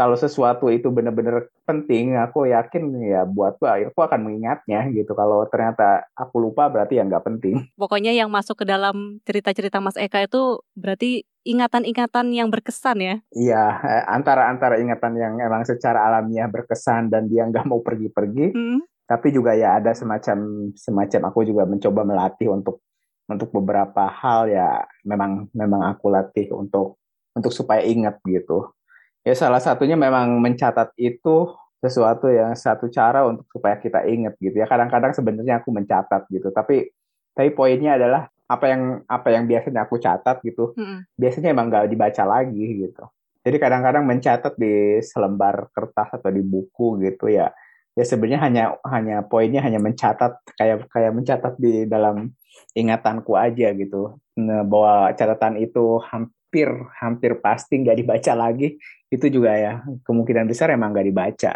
kalau 0.00 0.16
sesuatu 0.16 0.72
itu 0.72 0.88
benar-benar 0.88 1.52
penting, 1.68 2.16
aku 2.16 2.48
yakin 2.48 2.88
ya 3.04 3.28
buat 3.28 3.60
aku 3.60 4.00
akan 4.00 4.24
mengingatnya 4.24 4.88
gitu. 4.96 5.12
Kalau 5.12 5.44
ternyata 5.52 6.08
aku 6.16 6.40
lupa 6.40 6.72
berarti 6.72 6.96
ya 6.96 7.04
nggak 7.04 7.20
penting. 7.20 7.68
Pokoknya 7.76 8.16
yang 8.16 8.32
masuk 8.32 8.56
ke 8.56 8.64
dalam 8.64 9.20
cerita-cerita 9.28 9.76
Mas 9.84 10.00
Eka 10.00 10.24
itu 10.24 10.64
berarti 10.72 11.28
ingatan-ingatan 11.46 12.26
yang 12.32 12.48
berkesan 12.52 12.98
ya? 13.00 13.14
Iya, 13.32 13.64
eh, 13.80 14.04
antara 14.08 14.48
antara 14.52 14.76
ingatan 14.76 15.16
yang 15.16 15.34
emang 15.40 15.64
secara 15.64 16.06
alamiah 16.08 16.48
berkesan 16.48 17.08
dan 17.08 17.26
dia 17.26 17.48
nggak 17.48 17.64
mau 17.64 17.80
pergi-pergi, 17.80 18.52
hmm. 18.52 18.80
tapi 19.08 19.32
juga 19.32 19.56
ya 19.56 19.80
ada 19.80 19.96
semacam 19.96 20.70
semacam 20.76 21.20
aku 21.32 21.38
juga 21.48 21.64
mencoba 21.64 22.02
melatih 22.04 22.52
untuk 22.52 22.84
untuk 23.30 23.48
beberapa 23.54 24.10
hal 24.10 24.50
ya 24.50 24.82
memang 25.06 25.46
memang 25.54 25.86
aku 25.94 26.10
latih 26.10 26.50
untuk 26.50 26.98
untuk 27.30 27.54
supaya 27.54 27.78
ingat 27.86 28.18
gitu 28.26 28.74
Ya 29.20 29.36
salah 29.36 29.60
satunya 29.60 30.00
memang 30.00 30.40
mencatat 30.40 30.96
itu 30.96 31.52
sesuatu 31.80 32.32
yang 32.32 32.56
satu 32.56 32.88
cara 32.88 33.24
untuk 33.28 33.44
supaya 33.52 33.76
kita 33.76 34.08
ingat 34.08 34.36
gitu 34.40 34.56
ya. 34.56 34.66
Kadang-kadang 34.68 35.12
sebenarnya 35.12 35.60
aku 35.60 35.68
mencatat 35.72 36.24
gitu, 36.32 36.48
tapi 36.52 36.88
tapi 37.36 37.52
poinnya 37.52 38.00
adalah 38.00 38.32
apa 38.50 38.66
yang 38.66 38.82
apa 39.06 39.28
yang 39.30 39.46
biasanya 39.46 39.86
aku 39.86 40.02
catat 40.02 40.42
gitu, 40.42 40.74
mm-hmm. 40.74 41.06
biasanya 41.14 41.54
emang 41.54 41.70
nggak 41.70 41.86
dibaca 41.86 42.22
lagi 42.26 42.64
gitu. 42.82 43.06
Jadi 43.46 43.56
kadang-kadang 43.56 44.04
mencatat 44.04 44.58
di 44.58 44.98
selembar 45.00 45.70
kertas 45.70 46.18
atau 46.18 46.28
di 46.34 46.42
buku 46.42 46.98
gitu 47.06 47.30
ya. 47.30 47.54
Ya 47.94 48.04
sebenarnya 48.04 48.40
hanya 48.42 48.64
hanya 48.90 49.16
poinnya 49.24 49.62
hanya 49.62 49.78
mencatat 49.78 50.42
kayak 50.58 50.90
kayak 50.90 51.12
mencatat 51.14 51.54
di 51.56 51.86
dalam 51.86 52.34
ingatanku 52.74 53.38
aja 53.38 53.72
gitu. 53.72 54.18
Nah, 54.36 54.66
bahwa 54.66 55.14
catatan 55.14 55.56
itu 55.62 56.02
hampir 56.10 56.68
hampir 56.98 57.38
pasti 57.38 57.80
nggak 57.80 57.98
dibaca 58.02 58.32
lagi 58.34 58.76
itu 59.10 59.26
juga 59.30 59.54
ya 59.54 59.72
kemungkinan 60.06 60.46
besar 60.50 60.74
emang 60.74 60.90
nggak 60.92 61.08
dibaca. 61.08 61.52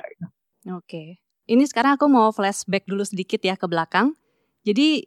Oke, 0.72 1.20
ini 1.44 1.64
sekarang 1.68 2.00
aku 2.00 2.06
mau 2.08 2.32
flashback 2.32 2.88
dulu 2.88 3.04
sedikit 3.04 3.42
ya 3.44 3.54
ke 3.60 3.68
belakang. 3.68 4.16
Jadi 4.64 5.04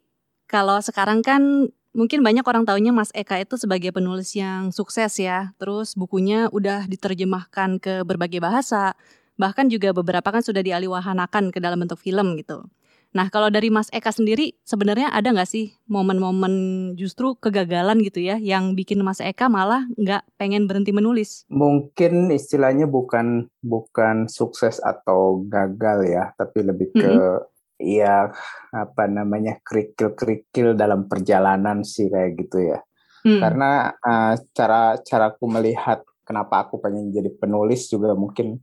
kalau 0.48 0.80
sekarang 0.80 1.20
kan 1.20 1.68
mungkin 1.98 2.22
banyak 2.22 2.46
orang 2.46 2.62
taunya 2.62 2.94
Mas 2.94 3.10
Eka 3.10 3.42
itu 3.42 3.58
sebagai 3.58 3.90
penulis 3.90 4.30
yang 4.38 4.70
sukses 4.70 5.18
ya. 5.18 5.50
Terus 5.58 5.98
bukunya 5.98 6.46
udah 6.54 6.86
diterjemahkan 6.86 7.82
ke 7.82 8.06
berbagai 8.06 8.38
bahasa. 8.38 8.94
Bahkan 9.34 9.66
juga 9.66 9.90
beberapa 9.90 10.30
kan 10.30 10.46
sudah 10.46 10.62
dialiwahanakan 10.62 11.50
ke 11.50 11.58
dalam 11.58 11.82
bentuk 11.82 11.98
film 11.98 12.38
gitu. 12.38 12.62
Nah, 13.08 13.32
kalau 13.32 13.48
dari 13.48 13.72
Mas 13.72 13.88
Eka 13.88 14.12
sendiri, 14.12 14.52
sebenarnya 14.68 15.08
ada 15.08 15.32
nggak 15.32 15.48
sih 15.48 15.72
momen-momen 15.88 16.52
justru 16.92 17.32
kegagalan 17.40 18.04
gitu 18.04 18.20
ya, 18.20 18.36
yang 18.36 18.76
bikin 18.76 19.00
Mas 19.00 19.24
Eka 19.24 19.48
malah 19.48 19.88
nggak 19.96 20.28
pengen 20.36 20.68
berhenti 20.68 20.92
menulis? 20.92 21.48
Mungkin 21.48 22.28
istilahnya 22.28 22.84
bukan 22.84 23.48
bukan 23.64 24.28
sukses 24.28 24.76
atau 24.84 25.40
gagal 25.48 26.04
ya, 26.04 26.36
tapi 26.36 26.60
lebih 26.60 26.92
ke 26.92 27.08
mm 27.08 27.16
-hmm. 27.16 27.57
Ya 27.78 28.34
apa 28.74 29.04
namanya 29.06 29.56
kerikil-kerikil 29.62 30.74
dalam 30.74 31.06
perjalanan 31.06 31.86
sih 31.86 32.10
kayak 32.10 32.34
gitu 32.36 32.74
ya. 32.74 32.78
Hmm. 33.22 33.40
Karena 33.42 33.94
uh, 33.98 34.34
cara 34.54 34.98
caraku 35.02 35.44
melihat 35.46 36.02
kenapa 36.26 36.66
aku 36.68 36.76
pengen 36.82 37.08
jadi 37.08 37.32
penulis 37.32 37.88
juga 37.88 38.12
mungkin 38.12 38.60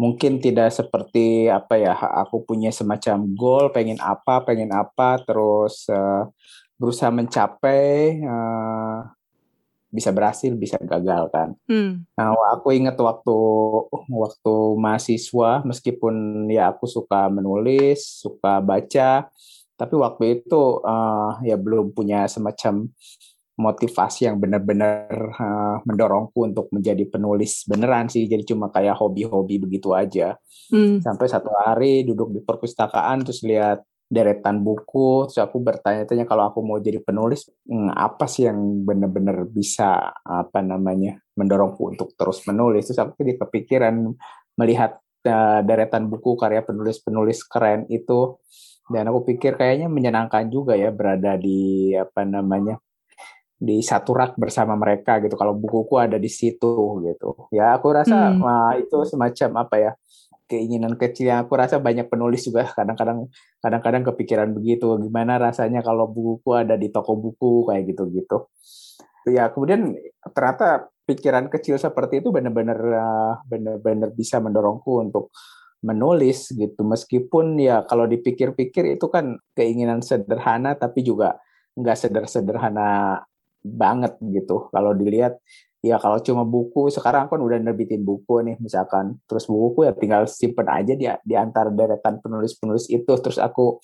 mungkin 0.00 0.40
tidak 0.40 0.72
seperti 0.72 1.52
apa 1.52 1.76
ya 1.76 1.92
aku 1.92 2.44
punya 2.48 2.72
semacam 2.72 3.20
goal 3.36 3.64
pengen 3.68 4.00
apa 4.00 4.40
pengen 4.48 4.72
apa 4.72 5.20
terus 5.24 5.84
uh, 5.92 6.24
berusaha 6.80 7.12
mencapai 7.12 8.24
uh, 8.24 9.04
bisa 9.90 10.14
berhasil 10.14 10.54
bisa 10.54 10.78
gagal 10.78 11.28
kan. 11.34 11.58
Hmm. 11.66 12.06
Nah 12.14 12.32
aku 12.54 12.70
ingat 12.72 12.94
waktu 12.96 13.36
waktu 14.08 14.54
mahasiswa 14.78 15.66
meskipun 15.66 16.46
ya 16.48 16.70
aku 16.70 16.86
suka 16.86 17.26
menulis 17.28 18.22
suka 18.22 18.62
baca 18.62 19.28
tapi 19.80 19.94
waktu 19.96 20.44
itu 20.44 20.84
uh, 20.84 21.40
ya 21.40 21.56
belum 21.56 21.96
punya 21.96 22.28
semacam 22.28 22.92
motivasi 23.60 24.28
yang 24.28 24.36
benar-benar 24.40 25.08
uh, 25.36 25.76
mendorongku 25.84 26.48
untuk 26.48 26.68
menjadi 26.72 27.04
penulis 27.08 27.64
beneran 27.64 28.08
sih 28.08 28.24
jadi 28.24 28.44
cuma 28.44 28.68
kayak 28.68 28.96
hobi-hobi 28.96 29.60
begitu 29.60 29.92
aja 29.92 30.36
hmm. 30.72 31.04
sampai 31.04 31.26
satu 31.28 31.48
hari 31.56 32.04
duduk 32.04 32.32
di 32.32 32.40
perpustakaan 32.40 33.24
terus 33.24 33.40
lihat 33.44 33.84
deretan 34.10 34.66
buku 34.66 35.30
terus 35.30 35.38
aku 35.38 35.62
bertanya-tanya 35.62 36.26
kalau 36.26 36.50
aku 36.50 36.66
mau 36.66 36.82
jadi 36.82 36.98
penulis 36.98 37.46
hmm, 37.70 37.94
apa 37.94 38.26
sih 38.26 38.50
yang 38.50 38.82
benar-benar 38.82 39.46
bisa 39.46 40.10
apa 40.26 40.58
namanya 40.66 41.22
mendorongku 41.38 41.94
untuk 41.94 42.10
terus 42.18 42.42
menulis 42.50 42.90
terus 42.90 42.98
aku 42.98 43.14
jadi 43.22 43.38
kepikiran 43.38 44.10
melihat 44.58 44.98
uh, 45.30 45.62
deretan 45.62 46.10
buku 46.10 46.34
karya 46.34 46.66
penulis-penulis 46.66 47.46
keren 47.46 47.86
itu 47.86 48.34
dan 48.90 49.06
aku 49.06 49.30
pikir 49.30 49.54
kayaknya 49.54 49.86
menyenangkan 49.86 50.50
juga 50.50 50.74
ya 50.74 50.90
berada 50.90 51.38
di 51.38 51.94
apa 51.94 52.26
namanya 52.26 52.82
di 53.60 53.84
satu 53.84 54.16
rak 54.16 54.34
bersama 54.40 54.72
mereka 54.74 55.20
gitu. 55.20 55.36
Kalau 55.36 55.52
bukuku 55.52 56.00
ada 56.00 56.16
di 56.16 56.26
situ 56.26 57.04
gitu. 57.04 57.46
Ya 57.54 57.76
aku 57.76 57.92
rasa 57.92 58.32
hmm. 58.32 58.40
wah, 58.42 58.72
itu 58.74 58.98
semacam 59.06 59.68
apa 59.68 59.76
ya 59.78 59.92
keinginan 60.50 60.98
kecil 60.98 61.30
yang 61.30 61.46
aku 61.46 61.54
rasa 61.54 61.78
banyak 61.78 62.10
penulis 62.10 62.42
juga 62.42 62.66
kadang-kadang 62.74 63.30
kadang-kadang 63.62 64.02
kepikiran 64.10 64.50
begitu. 64.50 64.98
Gimana 64.98 65.38
rasanya 65.38 65.86
kalau 65.86 66.10
bukuku 66.10 66.50
ada 66.58 66.74
di 66.74 66.90
toko 66.90 67.14
buku 67.14 67.70
kayak 67.70 67.94
gitu-gitu. 67.94 68.50
Ya 69.30 69.46
kemudian 69.54 69.94
ternyata 70.34 70.90
pikiran 71.06 71.46
kecil 71.46 71.78
seperti 71.78 72.18
itu 72.18 72.34
benar-benar 72.34 72.78
uh, 72.78 73.34
benar-benar 73.46 74.10
bisa 74.10 74.42
mendorongku 74.42 74.98
untuk 74.98 75.30
menulis 75.80 76.52
gitu 76.52 76.84
meskipun 76.84 77.56
ya 77.56 77.86
kalau 77.88 78.04
dipikir-pikir 78.04 79.00
itu 79.00 79.06
kan 79.08 79.40
keinginan 79.56 80.04
sederhana 80.04 80.76
tapi 80.76 81.00
juga 81.00 81.40
nggak 81.78 82.26
sederhana 82.28 83.22
banget 83.60 84.16
gitu. 84.24 84.68
Kalau 84.72 84.96
dilihat 84.96 85.40
ya 85.80 85.96
kalau 85.96 86.20
cuma 86.20 86.44
buku 86.44 86.92
sekarang 86.92 87.32
kan 87.32 87.40
udah 87.40 87.56
nerbitin 87.60 88.04
buku 88.04 88.44
nih 88.44 88.56
misalkan. 88.60 89.16
Terus 89.24 89.48
buku 89.48 89.88
ya 89.88 89.92
tinggal 89.96 90.28
simpen 90.28 90.68
aja 90.68 90.92
di 90.92 91.08
di 91.24 91.34
antara 91.36 91.72
deretan 91.72 92.20
penulis-penulis 92.20 92.92
itu. 92.92 93.12
Terus 93.20 93.40
aku 93.40 93.80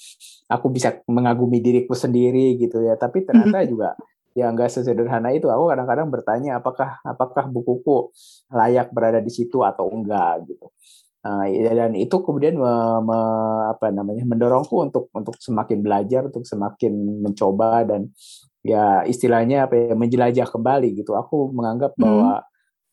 aku 0.48 0.66
bisa 0.68 1.00
mengagumi 1.08 1.64
diriku 1.64 1.96
sendiri 1.96 2.60
gitu 2.60 2.84
ya. 2.84 2.94
Tapi 3.00 3.24
ternyata 3.24 3.64
juga 3.64 3.96
ya 4.36 4.52
nggak 4.52 4.68
sesederhana 4.68 5.32
itu. 5.32 5.48
Aku 5.48 5.72
kadang-kadang 5.72 6.12
bertanya 6.12 6.60
apakah 6.60 7.00
apakah 7.02 7.48
bukuku 7.48 8.12
layak 8.52 8.92
berada 8.92 9.18
di 9.24 9.32
situ 9.32 9.64
atau 9.64 9.88
enggak? 9.88 10.44
gitu. 10.52 10.68
Uh, 11.26 11.42
dan 11.74 11.90
itu 11.98 12.22
kemudian 12.22 12.54
me, 12.54 12.70
me, 13.02 13.18
apa 13.66 13.90
namanya 13.90 14.22
mendorongku 14.22 14.78
untuk 14.78 15.10
untuk 15.10 15.34
semakin 15.42 15.82
belajar 15.82 16.22
untuk 16.30 16.46
semakin 16.46 16.94
mencoba 17.18 17.82
dan 17.82 18.14
ya 18.66 19.06
istilahnya 19.06 19.70
apa 19.70 19.74
ya 19.78 19.94
menjelajah 19.94 20.46
kembali 20.50 20.98
gitu. 20.98 21.14
Aku 21.14 21.54
menganggap 21.54 21.94
hmm. 21.94 22.02
bahwa 22.02 22.32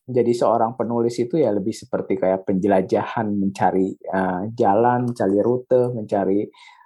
menjadi 0.03 0.33
seorang 0.35 0.75
penulis 0.75 1.15
itu 1.15 1.39
ya 1.39 1.49
lebih 1.55 1.71
seperti 1.71 2.19
kayak 2.19 2.43
penjelajahan 2.43 3.27
mencari 3.33 3.95
uh, 4.11 4.45
jalan, 4.51 5.09
mencari 5.11 5.37
rute, 5.39 5.81
mencari 5.95 6.43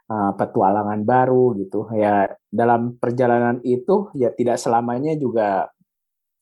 uh, 0.09 0.31
petualangan 0.37 1.01
baru 1.01 1.57
gitu. 1.57 1.89
Ya 1.97 2.29
dalam 2.47 2.95
perjalanan 3.01 3.59
itu 3.65 4.13
ya 4.15 4.31
tidak 4.31 4.61
selamanya 4.61 5.17
juga 5.17 5.67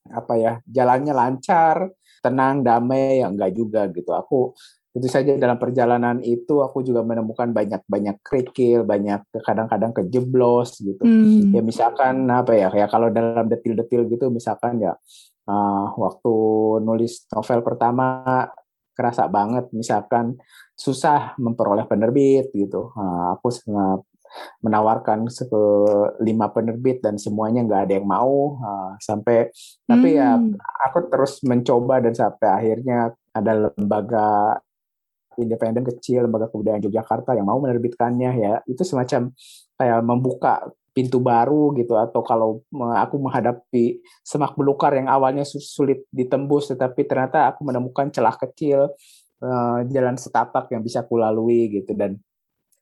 apa 0.05 0.33
ya 0.37 0.53
jalannya 0.69 1.13
lancar, 1.15 1.89
tenang, 2.21 2.61
damai, 2.61 3.23
ya 3.23 3.31
enggak 3.31 3.51
juga 3.55 3.87
gitu. 3.89 4.11
Aku 4.11 4.53
tentu 4.95 5.11
saja 5.11 5.35
dalam 5.35 5.59
perjalanan 5.59 6.23
itu 6.23 6.63
aku 6.63 6.79
juga 6.79 7.03
menemukan 7.03 7.51
banyak-banyak 7.51 8.15
kerikil, 8.23 8.87
banyak 8.87 9.27
kadang-kadang 9.43 9.91
kejeblos 9.91 10.79
gitu. 10.79 11.03
Hmm. 11.03 11.51
Ya 11.51 11.59
misalkan 11.59 12.23
apa 12.31 12.55
ya, 12.55 12.71
ya 12.71 12.87
kalau 12.87 13.11
dalam 13.11 13.51
detil-detil 13.51 14.07
gitu 14.07 14.31
misalkan 14.31 14.79
ya 14.79 14.95
uh, 15.51 15.85
waktu 15.99 16.33
nulis 16.79 17.27
novel 17.27 17.59
pertama 17.59 18.23
kerasa 18.95 19.27
banget 19.27 19.67
misalkan 19.75 20.39
susah 20.79 21.35
memperoleh 21.43 21.83
penerbit 21.91 22.55
gitu. 22.55 22.95
Uh, 22.95 23.35
aku 23.35 23.51
menawarkan 24.63 25.27
ke 25.27 25.63
lima 26.23 26.55
penerbit 26.55 27.03
dan 27.03 27.19
semuanya 27.19 27.67
nggak 27.67 27.81
ada 27.87 27.93
yang 27.99 28.07
mau 28.07 28.59
uh, 28.59 28.95
sampai 28.99 29.51
hmm. 29.51 29.87
tapi 29.87 30.07
ya 30.15 30.39
hmm. 30.39 30.55
aku 30.87 31.07
terus 31.11 31.39
mencoba 31.43 32.03
dan 32.03 32.15
sampai 32.15 32.47
akhirnya 32.47 33.15
ada 33.35 33.51
lembaga 33.67 34.59
independen 35.39 35.83
kecil 35.83 36.27
lembaga 36.27 36.47
kebudayaan 36.51 36.83
Yogyakarta 36.85 37.35
yang 37.35 37.47
mau 37.47 37.59
menerbitkannya 37.59 38.31
ya. 38.39 38.53
Itu 38.67 38.83
semacam 38.87 39.31
kayak 39.75 39.99
membuka 40.03 40.53
pintu 40.95 41.19
baru 41.19 41.75
gitu 41.75 41.99
atau 41.99 42.23
kalau 42.23 42.63
aku 42.71 43.19
menghadapi 43.19 43.99
semak 44.23 44.55
belukar 44.55 44.95
yang 44.95 45.11
awalnya 45.11 45.43
sulit 45.43 46.07
ditembus 46.07 46.71
tetapi 46.71 47.03
ternyata 47.03 47.51
aku 47.51 47.67
menemukan 47.67 48.07
celah 48.15 48.39
kecil 48.39 48.95
uh, 49.43 49.79
jalan 49.91 50.15
setapak 50.15 50.71
yang 50.71 50.79
bisa 50.79 51.03
kulalui 51.03 51.67
gitu. 51.83 51.91
Dan 51.91 52.15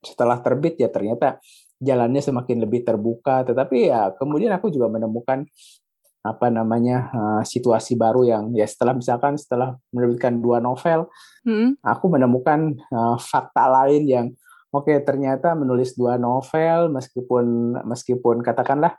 setelah 0.03 0.37
terbit 0.43 0.77
ya 0.77 0.93
ternyata 0.93 1.41
jalannya 1.81 2.21
semakin 2.21 2.57
lebih 2.63 2.85
terbuka. 2.85 3.41
Tetapi 3.49 3.89
ya 3.89 4.13
kemudian 4.13 4.53
aku 4.53 4.69
juga 4.69 4.93
menemukan 4.93 5.49
apa 6.23 6.47
namanya 6.47 7.11
uh, 7.11 7.41
situasi 7.43 7.99
baru 7.99 8.23
yang 8.23 8.43
ya 8.55 8.63
setelah 8.63 8.95
misalkan 8.95 9.35
setelah 9.35 9.75
menerbitkan 9.91 10.39
dua 10.39 10.63
novel, 10.63 11.11
hmm. 11.43 11.83
aku 11.83 12.05
menemukan 12.07 12.79
uh, 12.95 13.19
fakta 13.19 13.67
lain 13.67 14.03
yang 14.07 14.25
oke 14.71 14.87
okay, 14.87 15.03
ternyata 15.03 15.51
menulis 15.51 15.93
dua 15.99 16.15
novel 16.15 16.87
meskipun 16.95 17.75
meskipun 17.83 18.39
katakanlah 18.39 18.95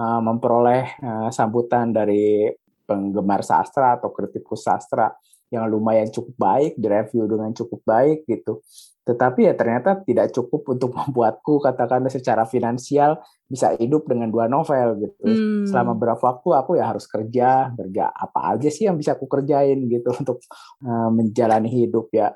uh, 0.00 0.20
memperoleh 0.24 0.96
uh, 1.04 1.28
sambutan 1.28 1.92
dari 1.92 2.48
penggemar 2.88 3.44
sastra 3.44 4.00
atau 4.00 4.08
kritikus 4.10 4.64
sastra 4.64 5.12
yang 5.52 5.68
lumayan 5.68 6.08
cukup 6.08 6.32
baik, 6.40 6.72
direview 6.80 7.28
dengan 7.28 7.52
cukup 7.52 7.84
baik 7.84 8.24
gitu. 8.24 8.64
Tetapi 9.02 9.50
ya 9.50 9.54
ternyata 9.58 10.00
tidak 10.06 10.32
cukup 10.32 10.64
untuk 10.72 10.90
membuatku 10.98 11.60
katakanlah 11.60 12.08
secara 12.08 12.48
finansial 12.48 13.20
bisa 13.44 13.76
hidup 13.76 14.08
dengan 14.08 14.32
dua 14.32 14.48
novel 14.48 14.96
gitu. 15.04 15.22
Hmm. 15.28 15.68
Selama 15.68 15.92
berapa 15.92 16.22
waktu 16.22 16.48
aku 16.56 16.80
ya 16.80 16.88
harus 16.88 17.04
kerja, 17.04 17.68
kerja 17.76 18.08
apa 18.08 18.56
aja 18.56 18.72
sih 18.72 18.88
yang 18.88 18.96
bisa 18.96 19.12
aku 19.12 19.28
kerjain 19.28 19.76
gitu 19.92 20.08
untuk 20.24 20.40
uh, 20.88 21.12
menjalani 21.12 21.68
hidup 21.68 22.08
ya 22.16 22.32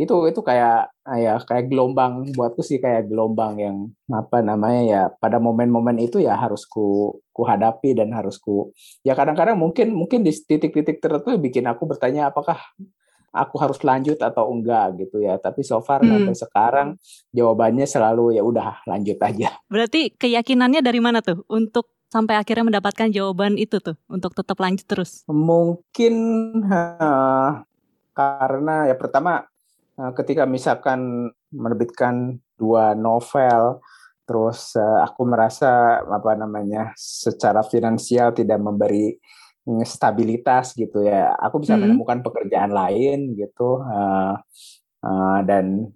itu 0.00 0.16
itu 0.32 0.40
kayak 0.40 0.88
ah, 1.04 1.18
ya 1.20 1.36
kayak 1.44 1.68
gelombang 1.68 2.32
buatku 2.32 2.64
sih 2.64 2.80
kayak 2.80 3.12
gelombang 3.12 3.60
yang 3.60 3.76
apa 4.08 4.40
namanya 4.40 4.82
ya 4.88 5.02
pada 5.12 5.36
momen-momen 5.36 6.00
itu 6.00 6.24
ya 6.24 6.40
harus 6.40 6.64
ku 6.64 7.20
ku 7.36 7.44
hadapi 7.44 7.92
dan 7.92 8.08
harus 8.16 8.40
ku 8.40 8.72
ya 9.04 9.12
kadang-kadang 9.12 9.60
mungkin 9.60 9.92
mungkin 9.92 10.24
di 10.24 10.32
titik-titik 10.32 11.04
tertentu 11.04 11.36
bikin 11.36 11.68
aku 11.68 11.84
bertanya 11.84 12.32
apakah 12.32 12.56
aku 13.30 13.62
harus 13.62 13.78
lanjut 13.86 14.18
atau 14.18 14.50
enggak 14.50 15.06
gitu 15.06 15.22
ya. 15.22 15.38
Tapi 15.38 15.62
so 15.62 15.78
far 15.82 16.02
hmm. 16.02 16.10
sampai 16.10 16.34
sekarang 16.34 16.88
jawabannya 17.30 17.86
selalu 17.86 18.38
ya 18.38 18.42
udah 18.42 18.82
lanjut 18.86 19.18
aja. 19.22 19.54
Berarti 19.70 20.14
keyakinannya 20.14 20.82
dari 20.82 20.98
mana 20.98 21.22
tuh 21.22 21.46
untuk 21.46 21.94
sampai 22.10 22.34
akhirnya 22.34 22.66
mendapatkan 22.66 23.08
jawaban 23.14 23.54
itu 23.54 23.78
tuh 23.78 23.94
untuk 24.10 24.34
tetap 24.34 24.58
lanjut 24.58 24.86
terus? 24.86 25.22
Mungkin 25.30 26.14
uh, 26.66 27.62
karena 28.10 28.90
ya 28.90 28.98
pertama 28.98 29.46
ketika 30.16 30.48
misalkan 30.48 31.30
menerbitkan 31.52 32.40
dua 32.56 32.96
novel 32.96 33.82
terus 34.24 34.78
uh, 34.78 35.02
aku 35.02 35.26
merasa 35.26 35.98
apa 36.06 36.38
namanya 36.38 36.94
secara 36.94 37.66
finansial 37.66 38.30
tidak 38.30 38.62
memberi 38.62 39.18
stabilitas 39.82 40.72
gitu 40.78 41.04
ya. 41.04 41.34
Aku 41.36 41.60
bisa 41.60 41.76
hmm. 41.76 41.82
menemukan 41.84 42.18
pekerjaan 42.24 42.72
lain 42.72 43.34
gitu 43.34 43.82
uh, 43.82 44.38
uh, 45.04 45.38
dan 45.44 45.90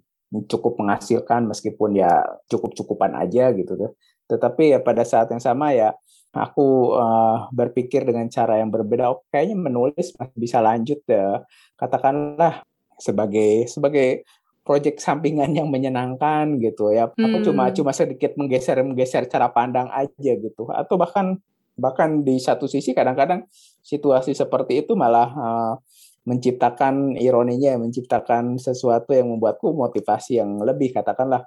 cukup 0.51 0.75
menghasilkan 0.83 1.47
meskipun 1.47 1.95
ya 1.95 2.11
cukup 2.51 2.75
cukupan 2.75 3.15
aja 3.15 3.55
gitu 3.55 3.79
tuh. 3.79 3.91
Tetapi 4.27 4.75
ya 4.75 4.79
pada 4.83 5.07
saat 5.07 5.31
yang 5.31 5.39
sama 5.39 5.71
ya 5.71 5.95
aku 6.35 6.91
uh, 6.91 7.47
berpikir 7.55 8.03
dengan 8.03 8.27
cara 8.27 8.59
yang 8.59 8.67
berbeda. 8.67 9.15
Oh, 9.15 9.23
kayaknya 9.31 9.55
menulis 9.55 10.11
masih 10.19 10.37
bisa 10.37 10.59
lanjut 10.59 10.99
ya. 11.07 11.39
Katakanlah 11.79 12.67
sebagai 12.97 13.67
sebagai 13.67 14.25
proyek 14.65 14.97
sampingan 14.97 15.53
yang 15.53 15.69
menyenangkan 15.69 16.57
gitu 16.57 16.89
ya. 16.89 17.07
Hmm. 17.13 17.29
Aku 17.29 17.37
cuma 17.45 17.69
hmm. 17.69 17.75
cuma 17.77 17.91
sedikit 17.93 18.33
menggeser 18.35 18.81
menggeser 18.81 19.29
cara 19.29 19.53
pandang 19.53 19.87
aja 19.93 20.31
gitu. 20.35 20.67
Atau 20.73 20.97
bahkan 20.97 21.37
bahkan 21.75 22.23
di 22.23 22.39
satu 22.39 22.65
sisi 22.65 22.95
kadang-kadang 22.95 23.45
situasi 23.83 24.33
seperti 24.33 24.81
itu 24.81 24.97
malah 24.97 25.29
uh, 25.35 25.73
menciptakan 26.25 27.13
ironinya, 27.21 27.77
menciptakan 27.77 28.57
sesuatu 28.57 29.13
yang 29.13 29.29
membuatku 29.29 29.69
motivasi 29.69 30.41
yang 30.41 30.57
lebih 30.65 30.89
katakanlah 30.97 31.45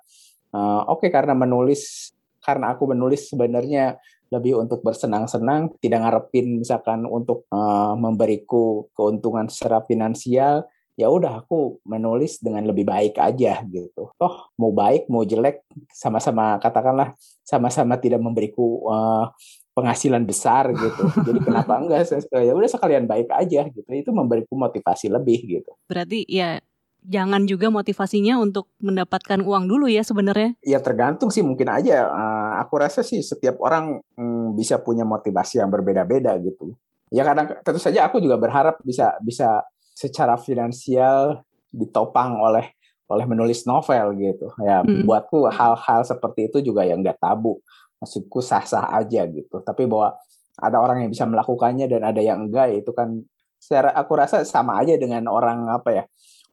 uh, 0.54 0.86
oke 0.86 1.02
okay, 1.02 1.10
karena 1.10 1.34
menulis 1.34 2.14
karena 2.38 2.72
aku 2.72 2.86
menulis 2.94 3.26
sebenarnya 3.26 3.98
lebih 4.28 4.60
untuk 4.60 4.84
bersenang-senang, 4.84 5.72
tidak 5.80 6.04
ngarepin 6.04 6.60
misalkan 6.60 7.08
untuk 7.08 7.48
uh, 7.48 7.96
memberiku 7.96 8.92
keuntungan 8.92 9.48
secara 9.48 9.80
finansial, 9.88 10.68
ya 10.98 11.06
udah 11.06 11.46
aku 11.46 11.78
menulis 11.86 12.42
dengan 12.42 12.66
lebih 12.66 12.82
baik 12.82 13.22
aja 13.22 13.62
gitu. 13.70 14.10
Toh 14.18 14.50
mau 14.58 14.74
baik 14.74 15.06
mau 15.06 15.22
jelek 15.22 15.62
sama-sama 15.94 16.58
katakanlah 16.58 17.14
sama-sama 17.46 17.94
tidak 18.02 18.18
memberiku 18.18 18.82
uh, 18.90 19.30
penghasilan 19.78 20.26
besar 20.26 20.74
gitu. 20.74 21.06
Jadi 21.30 21.38
kenapa 21.38 21.78
enggak 21.78 22.10
ya 22.34 22.50
udah 22.50 22.66
sekalian 22.66 23.06
baik 23.06 23.30
aja 23.30 23.70
gitu. 23.70 23.86
Itu 23.94 24.10
memberiku 24.10 24.58
motivasi 24.58 25.06
lebih 25.06 25.38
gitu. 25.46 25.70
Berarti 25.86 26.26
ya 26.26 26.58
jangan 27.06 27.46
juga 27.46 27.70
motivasinya 27.70 28.42
untuk 28.42 28.66
mendapatkan 28.82 29.38
uang 29.38 29.70
dulu 29.70 29.86
ya 29.86 30.02
sebenarnya? 30.02 30.58
Ya 30.66 30.82
tergantung 30.82 31.30
sih 31.30 31.46
mungkin 31.46 31.70
aja. 31.70 32.10
Uh, 32.10 32.58
aku 32.58 32.74
rasa 32.82 33.06
sih 33.06 33.22
setiap 33.22 33.62
orang 33.62 34.02
um, 34.18 34.50
bisa 34.58 34.82
punya 34.82 35.06
motivasi 35.06 35.62
yang 35.62 35.70
berbeda-beda 35.70 36.34
gitu. 36.42 36.74
Ya 37.14 37.22
kadang 37.22 37.54
tentu 37.62 37.78
saja 37.78 38.10
aku 38.10 38.18
juga 38.18 38.34
berharap 38.34 38.82
bisa 38.82 39.14
bisa 39.22 39.62
secara 39.98 40.38
finansial 40.38 41.42
ditopang 41.74 42.38
oleh 42.38 42.70
oleh 43.10 43.26
menulis 43.26 43.66
novel 43.66 44.14
gitu. 44.14 44.54
Ya 44.62 44.86
hmm. 44.86 45.02
buatku 45.02 45.50
hal-hal 45.50 46.06
seperti 46.06 46.46
itu 46.46 46.70
juga 46.70 46.86
yang 46.86 47.02
nggak 47.02 47.18
tabu. 47.18 47.58
Maksudku 47.98 48.38
sah-sah 48.38 48.94
aja 48.94 49.26
gitu. 49.26 49.58
Tapi 49.58 49.90
bahwa 49.90 50.14
ada 50.54 50.78
orang 50.78 51.02
yang 51.02 51.10
bisa 51.10 51.26
melakukannya 51.26 51.90
dan 51.90 52.06
ada 52.06 52.22
yang 52.22 52.46
enggak 52.46 52.78
itu 52.78 52.94
kan 52.94 53.18
secara 53.58 53.90
aku 53.90 54.14
rasa 54.14 54.46
sama 54.46 54.78
aja 54.78 54.94
dengan 54.94 55.26
orang 55.26 55.66
apa 55.66 55.90
ya 55.90 56.04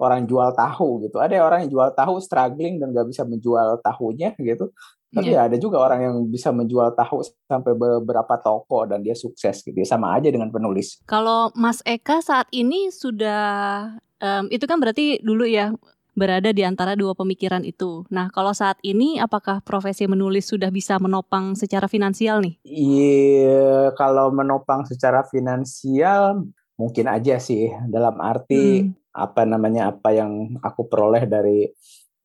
orang 0.01 0.25
jual 0.25 0.49
tahu 0.57 1.05
gitu. 1.05 1.21
Ada 1.21 1.37
orang 1.45 1.69
yang 1.69 1.71
jual 1.77 1.89
tahu 1.93 2.17
struggling 2.17 2.81
dan 2.81 2.89
nggak 2.97 3.13
bisa 3.13 3.29
menjual 3.29 3.77
tahunya 3.85 4.33
gitu 4.41 4.73
tapi 5.15 5.31
yeah. 5.31 5.47
ada 5.47 5.55
juga 5.55 5.79
orang 5.79 6.03
yang 6.03 6.15
bisa 6.27 6.51
menjual 6.51 6.91
tahu 6.91 7.23
sampai 7.47 7.71
beberapa 7.71 8.35
toko 8.43 8.83
dan 8.83 8.99
dia 8.99 9.15
sukses 9.15 9.63
gitu. 9.63 9.71
Ya, 9.71 9.87
sama 9.87 10.11
aja 10.19 10.27
dengan 10.27 10.51
penulis. 10.51 10.99
Kalau 11.07 11.55
Mas 11.55 11.79
Eka 11.87 12.19
saat 12.19 12.51
ini 12.51 12.91
sudah 12.91 13.95
um, 14.19 14.45
itu 14.51 14.67
kan 14.67 14.83
berarti 14.83 15.23
dulu 15.23 15.47
ya 15.47 15.71
berada 16.15 16.51
di 16.51 16.63
antara 16.63 16.95
dua 16.95 17.15
pemikiran 17.15 17.63
itu. 17.67 18.07
Nah, 18.11 18.31
kalau 18.31 18.55
saat 18.55 18.79
ini 18.83 19.19
apakah 19.19 19.59
profesi 19.63 20.07
menulis 20.07 20.47
sudah 20.47 20.71
bisa 20.71 20.95
menopang 20.99 21.59
secara 21.59 21.91
finansial 21.91 22.39
nih? 22.39 22.55
Iya, 22.67 23.91
kalau 23.99 24.31
menopang 24.31 24.87
secara 24.87 25.27
finansial 25.27 26.47
mungkin 26.75 27.07
aja 27.07 27.39
sih 27.39 27.71
dalam 27.87 28.19
arti 28.19 28.83
hmm. 28.83 29.15
apa 29.15 29.47
namanya 29.47 29.95
apa 29.95 30.11
yang 30.11 30.59
aku 30.59 30.91
peroleh 30.91 31.23
dari 31.23 31.71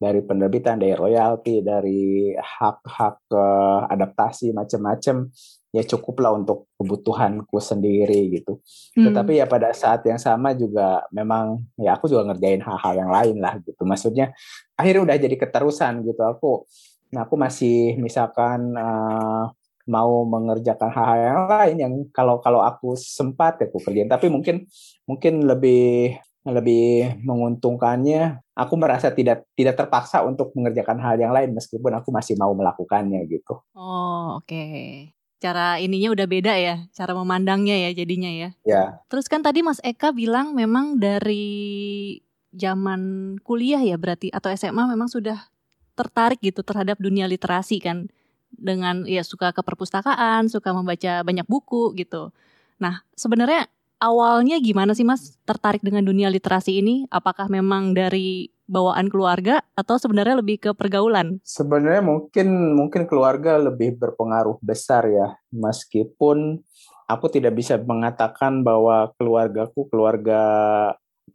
dari 0.00 0.24
penerbitan, 0.24 0.80
dari 0.80 0.96
royalti, 0.96 1.60
dari 1.60 2.32
hak-hak 2.32 3.28
uh, 3.36 3.84
adaptasi 3.84 4.56
macam-macam 4.56 5.28
ya 5.70 5.86
cukuplah 5.86 6.34
untuk 6.34 6.66
kebutuhanku 6.80 7.60
sendiri 7.62 8.32
gitu. 8.32 8.58
Hmm. 8.96 9.12
Tetapi 9.12 9.38
ya 9.38 9.46
pada 9.46 9.70
saat 9.70 10.02
yang 10.08 10.18
sama 10.18 10.56
juga 10.56 11.04
memang 11.14 11.62
ya 11.78 11.94
aku 11.94 12.10
juga 12.10 12.32
ngerjain 12.32 12.64
hal-hal 12.64 12.94
yang 12.96 13.10
lain 13.12 13.36
lah 13.38 13.54
gitu. 13.62 13.82
Maksudnya 13.84 14.32
akhirnya 14.74 15.04
udah 15.04 15.16
jadi 15.20 15.36
keterusan 15.36 16.02
gitu 16.08 16.22
aku. 16.24 16.66
Nah 17.14 17.28
aku 17.28 17.38
masih 17.38 17.94
misalkan 18.00 18.74
uh, 18.74 19.52
mau 19.86 20.22
mengerjakan 20.26 20.90
hal-hal 20.90 21.18
yang 21.18 21.42
lain 21.46 21.76
yang 21.76 21.92
kalau 22.10 22.42
kalau 22.42 22.64
aku 22.64 22.98
sempat 22.98 23.62
ya 23.62 23.70
aku 23.70 23.78
kerjain. 23.78 24.10
Tapi 24.10 24.26
mungkin 24.26 24.66
mungkin 25.06 25.46
lebih 25.46 26.18
lebih 26.40 27.20
menguntungkannya 27.20 28.40
aku 28.56 28.74
merasa 28.80 29.12
tidak 29.12 29.44
tidak 29.52 29.76
terpaksa 29.76 30.24
untuk 30.24 30.52
mengerjakan 30.56 30.96
hal 31.00 31.20
yang 31.20 31.36
lain 31.36 31.52
meskipun 31.52 31.92
aku 32.00 32.08
masih 32.12 32.36
mau 32.40 32.52
melakukannya 32.56 33.20
gitu. 33.28 33.60
Oh, 33.76 34.40
oke. 34.40 34.48
Okay. 34.48 35.12
Cara 35.40 35.80
ininya 35.80 36.12
udah 36.12 36.26
beda 36.28 36.52
ya, 36.60 36.84
cara 36.92 37.16
memandangnya 37.16 37.72
ya 37.88 37.90
jadinya 37.96 38.28
ya. 38.28 38.52
Ya. 38.64 39.00
Terus 39.08 39.24
kan 39.24 39.40
tadi 39.40 39.64
Mas 39.64 39.80
Eka 39.80 40.12
bilang 40.12 40.52
memang 40.52 41.00
dari 41.00 42.20
zaman 42.52 43.36
kuliah 43.40 43.80
ya 43.80 43.96
berarti 43.96 44.28
atau 44.28 44.52
SMA 44.52 44.84
memang 44.84 45.08
sudah 45.08 45.48
tertarik 45.96 46.44
gitu 46.44 46.60
terhadap 46.60 47.00
dunia 47.00 47.24
literasi 47.24 47.80
kan 47.80 48.12
dengan 48.52 49.08
ya 49.08 49.24
suka 49.24 49.56
ke 49.56 49.64
perpustakaan, 49.64 50.52
suka 50.52 50.76
membaca 50.76 51.24
banyak 51.24 51.46
buku 51.48 51.96
gitu. 51.96 52.34
Nah, 52.76 53.04
sebenarnya 53.16 53.68
awalnya 54.00 54.56
gimana 54.58 54.96
sih 54.96 55.04
Mas 55.04 55.36
tertarik 55.44 55.84
dengan 55.84 56.02
dunia 56.02 56.32
literasi 56.32 56.80
ini? 56.80 57.04
Apakah 57.12 57.46
memang 57.52 57.92
dari 57.92 58.50
bawaan 58.64 59.12
keluarga 59.12 59.60
atau 59.76 60.00
sebenarnya 60.00 60.40
lebih 60.40 60.56
ke 60.58 60.70
pergaulan? 60.72 61.38
Sebenarnya 61.44 62.02
mungkin 62.02 62.74
mungkin 62.74 63.04
keluarga 63.04 63.60
lebih 63.60 64.00
berpengaruh 64.00 64.58
besar 64.64 65.06
ya, 65.06 65.36
meskipun 65.52 66.58
aku 67.06 67.26
tidak 67.28 67.58
bisa 67.58 67.76
mengatakan 67.76 68.64
bahwa 68.64 69.12
keluargaku 69.20 69.90
keluarga 69.90 70.42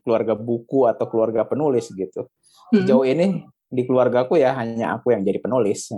keluarga 0.02 0.34
buku 0.34 0.90
atau 0.90 1.06
keluarga 1.08 1.46
penulis 1.46 1.92
gitu. 1.94 2.26
Hmm. 2.74 2.82
Sejauh 2.82 3.06
ini 3.06 3.46
di 3.70 3.84
keluargaku 3.84 4.40
ya 4.40 4.56
hanya 4.56 4.98
aku 4.98 5.12
yang 5.12 5.22
jadi 5.22 5.44
penulis. 5.44 5.92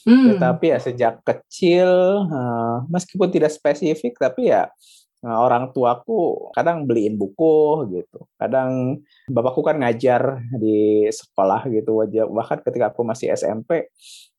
Hmm. 0.00 0.32
Tetapi 0.32 0.72
ya 0.72 0.78
sejak 0.80 1.20
kecil, 1.20 1.88
eh, 2.24 2.76
meskipun 2.88 3.28
tidak 3.28 3.52
spesifik, 3.52 4.16
tapi 4.16 4.48
ya 4.48 4.72
Nah, 5.20 5.36
orang 5.36 5.68
tuaku 5.76 6.48
kadang 6.56 6.88
beliin 6.88 7.20
buku 7.20 7.84
gitu. 7.92 8.24
Kadang 8.40 9.04
bapakku 9.28 9.60
kan 9.60 9.76
ngajar 9.76 10.40
di 10.56 11.04
sekolah 11.12 11.68
gitu. 11.68 12.00
Bahkan 12.08 12.64
ketika 12.64 12.88
aku 12.88 13.04
masih 13.04 13.28
SMP, 13.36 13.92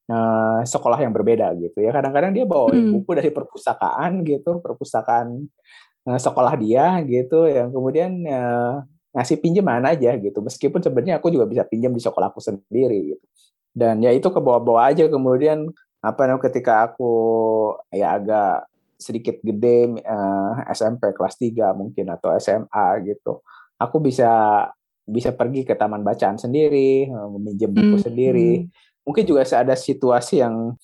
uh, 0.10 0.60
sekolah 0.66 0.98
yang 0.98 1.14
berbeda 1.14 1.54
gitu 1.62 1.86
ya. 1.86 1.94
Kadang-kadang 1.94 2.34
dia 2.34 2.50
bawa 2.50 2.74
hmm. 2.74 2.98
buku 2.98 3.12
dari 3.14 3.30
perpustakaan 3.30 4.26
gitu, 4.26 4.58
perpustakaan 4.58 5.46
uh, 6.10 6.20
sekolah 6.20 6.58
dia 6.58 6.98
gitu, 7.06 7.46
yang 7.46 7.70
kemudian 7.70 8.12
uh, 8.26 8.82
ngasih 9.14 9.38
pinjaman 9.38 9.86
aja 9.86 10.18
gitu. 10.18 10.42
Meskipun 10.42 10.82
sebenarnya 10.82 11.22
aku 11.22 11.30
juga 11.30 11.46
bisa 11.46 11.62
pinjam 11.62 11.94
di 11.94 12.02
sekolahku 12.02 12.42
sendiri 12.42 13.16
gitu. 13.16 13.26
Dan 13.72 14.02
ya 14.02 14.12
itu 14.12 14.28
ke 14.28 14.40
bawah-bawah 14.42 14.92
aja 14.92 15.08
kemudian 15.08 15.70
apa 16.02 16.26
namanya 16.26 16.50
ketika 16.50 16.90
aku 16.90 17.14
ya 17.94 18.18
agak 18.18 18.71
sedikit 19.02 19.42
gede 19.42 19.98
uh, 20.06 20.54
SMP 20.70 21.10
kelas 21.18 21.42
3 21.42 21.74
mungkin 21.74 22.06
atau 22.14 22.38
SMA 22.38 22.86
gitu. 23.10 23.42
Aku 23.82 23.98
bisa 23.98 24.30
bisa 25.02 25.34
pergi 25.34 25.66
ke 25.66 25.74
taman 25.74 26.06
bacaan 26.06 26.38
sendiri, 26.38 27.10
meminjam 27.10 27.74
buku 27.74 27.98
hmm. 27.98 28.06
sendiri. 28.06 28.52
Hmm 28.62 28.70
mungkin 29.06 29.24
juga 29.26 29.46
ada 29.46 29.74
situasi 29.74 30.42
yang 30.42 30.78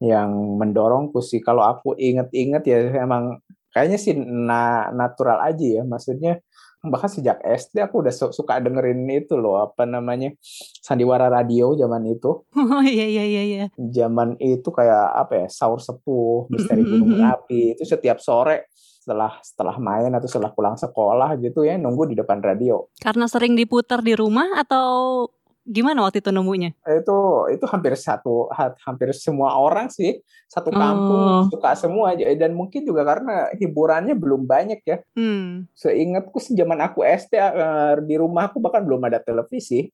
yang 0.00 0.32
mendorongku 0.56 1.20
sih 1.20 1.44
kalau 1.44 1.60
aku 1.60 1.92
inget-inget 2.00 2.62
ya 2.64 2.78
emang 3.04 3.44
kayaknya 3.70 3.98
sih 4.00 4.16
na 4.16 4.88
natural 4.96 5.44
aja 5.44 5.80
ya 5.80 5.82
maksudnya 5.84 6.40
bahkan 6.80 7.12
sejak 7.12 7.44
SD 7.44 7.84
aku 7.84 8.00
udah 8.00 8.12
su 8.14 8.32
suka 8.32 8.56
dengerin 8.56 9.04
itu 9.12 9.36
loh 9.36 9.60
apa 9.60 9.84
namanya 9.84 10.32
sandiwara 10.80 11.28
radio 11.28 11.76
zaman 11.76 12.08
itu. 12.08 12.44
Oh 12.56 12.84
iya 12.84 13.04
iya 13.04 13.24
iya 13.24 13.42
iya. 13.44 13.66
Zaman 13.76 14.40
itu 14.40 14.68
kayak 14.72 15.06
apa 15.16 15.44
ya 15.44 15.46
sahur 15.52 15.80
sepuh 15.82 16.48
misteri 16.48 16.86
gunung 16.86 17.20
api 17.20 17.76
itu 17.76 17.84
setiap 17.84 18.22
sore 18.22 18.72
setelah 19.00 19.32
setelah 19.40 19.76
main 19.80 20.12
atau 20.12 20.28
setelah 20.28 20.52
pulang 20.52 20.76
sekolah 20.76 21.40
gitu 21.40 21.64
ya 21.64 21.76
nunggu 21.76 22.12
di 22.12 22.16
depan 22.16 22.40
radio. 22.40 22.88
Karena 23.00 23.28
sering 23.28 23.56
diputar 23.56 24.04
di 24.04 24.12
rumah 24.16 24.60
atau 24.60 25.26
gimana 25.66 26.04
waktu 26.04 26.24
itu 26.24 26.30
nemunya? 26.32 26.70
Itu 26.84 27.48
itu 27.52 27.64
hampir 27.68 27.94
satu 27.94 28.48
hampir 28.84 29.12
semua 29.12 29.56
orang 29.60 29.92
sih 29.92 30.20
satu 30.50 30.72
kampung 30.72 31.22
oh. 31.22 31.42
suka 31.46 31.78
semua 31.78 32.16
aja 32.16 32.26
dan 32.34 32.56
mungkin 32.56 32.82
juga 32.82 33.06
karena 33.06 33.52
hiburannya 33.54 34.16
belum 34.18 34.48
banyak 34.48 34.80
ya. 34.82 34.98
Hmm. 35.14 35.70
Seingatku 35.76 36.42
zaman 36.42 36.80
aku 36.82 37.06
SD 37.06 37.38
eh, 37.38 37.94
di 38.02 38.14
rumahku 38.18 38.58
bahkan 38.58 38.82
belum 38.82 39.04
ada 39.06 39.22
televisi. 39.22 39.88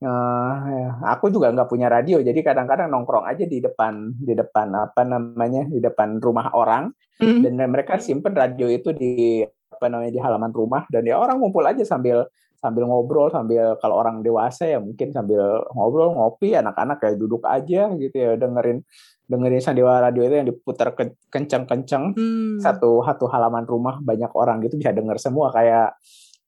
Uh, 0.00 0.88
aku 1.04 1.28
juga 1.28 1.52
nggak 1.52 1.68
punya 1.68 1.92
radio 1.92 2.24
jadi 2.24 2.40
kadang-kadang 2.40 2.88
nongkrong 2.88 3.28
aja 3.28 3.44
di 3.44 3.60
depan 3.60 4.16
di 4.16 4.32
depan 4.32 4.72
apa 4.72 5.04
namanya 5.04 5.68
di 5.68 5.76
depan 5.76 6.16
rumah 6.24 6.56
orang 6.56 6.88
mm. 7.20 7.44
dan 7.44 7.68
mereka 7.68 8.00
simpen 8.00 8.32
radio 8.32 8.64
itu 8.72 8.96
di 8.96 9.44
apa 9.44 9.92
namanya 9.92 10.08
di 10.08 10.20
halaman 10.24 10.56
rumah 10.56 10.88
dan 10.88 11.04
ya 11.04 11.20
orang 11.20 11.36
ngumpul 11.36 11.68
aja 11.68 11.84
sambil 11.84 12.24
sambil 12.60 12.84
ngobrol 12.84 13.32
sambil 13.32 13.74
kalau 13.80 13.96
orang 13.96 14.20
dewasa 14.20 14.68
ya 14.68 14.78
mungkin 14.78 15.10
sambil 15.16 15.64
ngobrol 15.72 16.12
ngopi 16.12 16.52
anak-anak 16.52 17.00
kayak 17.00 17.16
duduk 17.16 17.40
aja 17.48 17.88
gitu 17.96 18.12
ya 18.14 18.36
dengerin 18.36 18.84
dengerin 19.24 19.62
sandiwara 19.64 20.12
radio 20.12 20.28
itu 20.28 20.34
yang 20.36 20.48
diputar 20.48 20.92
ke, 20.92 21.16
kencang-kencang 21.32 22.12
hmm. 22.12 22.60
satu 22.60 23.00
satu 23.00 23.24
halaman 23.32 23.64
rumah 23.64 23.96
banyak 24.04 24.28
orang 24.36 24.60
gitu 24.60 24.76
bisa 24.76 24.92
denger 24.92 25.16
semua 25.16 25.48
kayak 25.50 25.96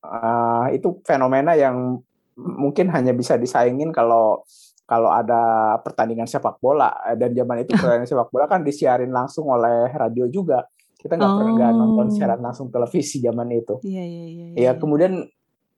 uh, 0.04 0.68
itu 0.68 1.00
fenomena 1.08 1.56
yang 1.56 2.04
mungkin 2.36 2.92
hanya 2.92 3.16
bisa 3.16 3.40
disaingin 3.40 3.88
kalau 3.88 4.44
kalau 4.84 5.08
ada 5.08 5.74
pertandingan 5.80 6.28
sepak 6.28 6.60
bola 6.60 6.92
dan 7.16 7.32
zaman 7.32 7.64
itu 7.64 7.72
pertandingan 7.80 8.10
sepak 8.10 8.28
bola 8.28 8.44
kan 8.44 8.60
disiarin 8.60 9.08
langsung 9.08 9.48
oleh 9.48 9.88
radio 9.96 10.28
juga 10.28 10.68
kita 11.02 11.18
nggak 11.18 11.32
oh. 11.34 11.38
pernah 11.42 11.70
nonton 11.74 12.08
siaran 12.14 12.38
langsung 12.38 12.70
televisi 12.70 13.18
zaman 13.18 13.50
itu. 13.50 13.82
Iya 13.82 14.04
iya 14.06 14.24
iya. 14.30 14.46
Ya 14.54 14.72
kemudian 14.78 15.26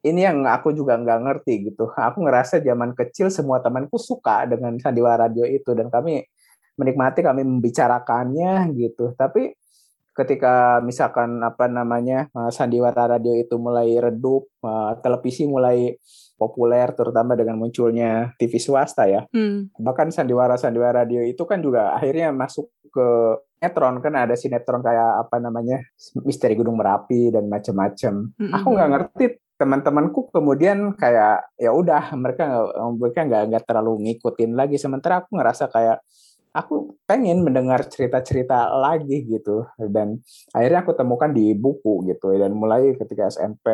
ini 0.05 0.21
yang 0.21 0.45
aku 0.45 0.77
juga 0.77 1.01
nggak 1.01 1.21
ngerti 1.25 1.73
gitu. 1.73 1.89
Aku 2.09 2.21
ngerasa 2.23 2.61
zaman 2.61 2.93
kecil 2.93 3.33
semua 3.33 3.65
temanku 3.65 3.97
suka 3.97 4.45
dengan 4.45 4.77
sandiwara 4.77 5.27
radio 5.27 5.49
itu 5.49 5.73
dan 5.73 5.89
kami 5.89 6.21
menikmati, 6.77 7.25
kami 7.25 7.43
membicarakannya 7.43 8.69
gitu. 8.77 9.17
Tapi 9.17 9.57
ketika 10.15 10.79
misalkan 10.85 11.43
apa 11.43 11.67
namanya 11.67 12.29
eh, 12.31 12.51
sandiwara 12.53 13.17
radio 13.17 13.33
itu 13.35 13.57
mulai 13.57 13.97
redup, 13.97 14.47
eh, 14.63 14.93
televisi 15.01 15.49
mulai 15.49 15.97
populer 16.35 16.93
terutama 16.93 17.33
dengan 17.39 17.57
munculnya 17.57 18.37
TV 18.37 18.61
swasta 18.61 19.09
ya. 19.09 19.25
Hmm. 19.33 19.73
Bahkan 19.73 20.13
sandiwara-sandiwara 20.13 21.07
radio 21.07 21.23
itu 21.25 21.43
kan 21.49 21.63
juga 21.63 21.95
akhirnya 21.97 22.35
masuk 22.35 22.69
ke 22.93 23.07
sinetron 23.65 23.97
kan 24.05 24.13
ada 24.13 24.35
sinetron 24.37 24.85
kayak 24.85 25.25
apa 25.25 25.41
namanya 25.41 25.81
Misteri 26.21 26.53
Gunung 26.53 26.77
Merapi 26.77 27.33
dan 27.33 27.49
macam-macam. 27.49 28.29
-hmm. 28.37 28.53
Aku 28.53 28.69
nggak 28.77 28.91
ngerti 28.93 29.25
teman-temanku 29.55 30.35
kemudian 30.35 30.99
kayak 30.99 31.47
ya 31.55 31.71
udah 31.71 32.11
mereka 32.19 32.67
mereka 32.95 33.21
nggak 33.27 33.43
nggak 33.51 33.65
terlalu 33.69 33.93
ngikutin 34.11 34.53
lagi. 34.59 34.77
Sementara 34.81 35.23
aku 35.23 35.39
ngerasa 35.39 35.71
kayak 35.71 36.03
aku 36.55 36.95
pengen 37.07 37.43
mendengar 37.43 37.83
cerita-cerita 37.87 38.71
lagi 38.79 39.27
gitu. 39.27 39.67
Dan 39.79 40.23
akhirnya 40.55 40.87
aku 40.87 40.93
temukan 40.95 41.31
di 41.31 41.55
buku 41.55 42.07
gitu 42.11 42.35
dan 42.39 42.55
mulai 42.55 42.95
ketika 42.99 43.31
SMP 43.31 43.67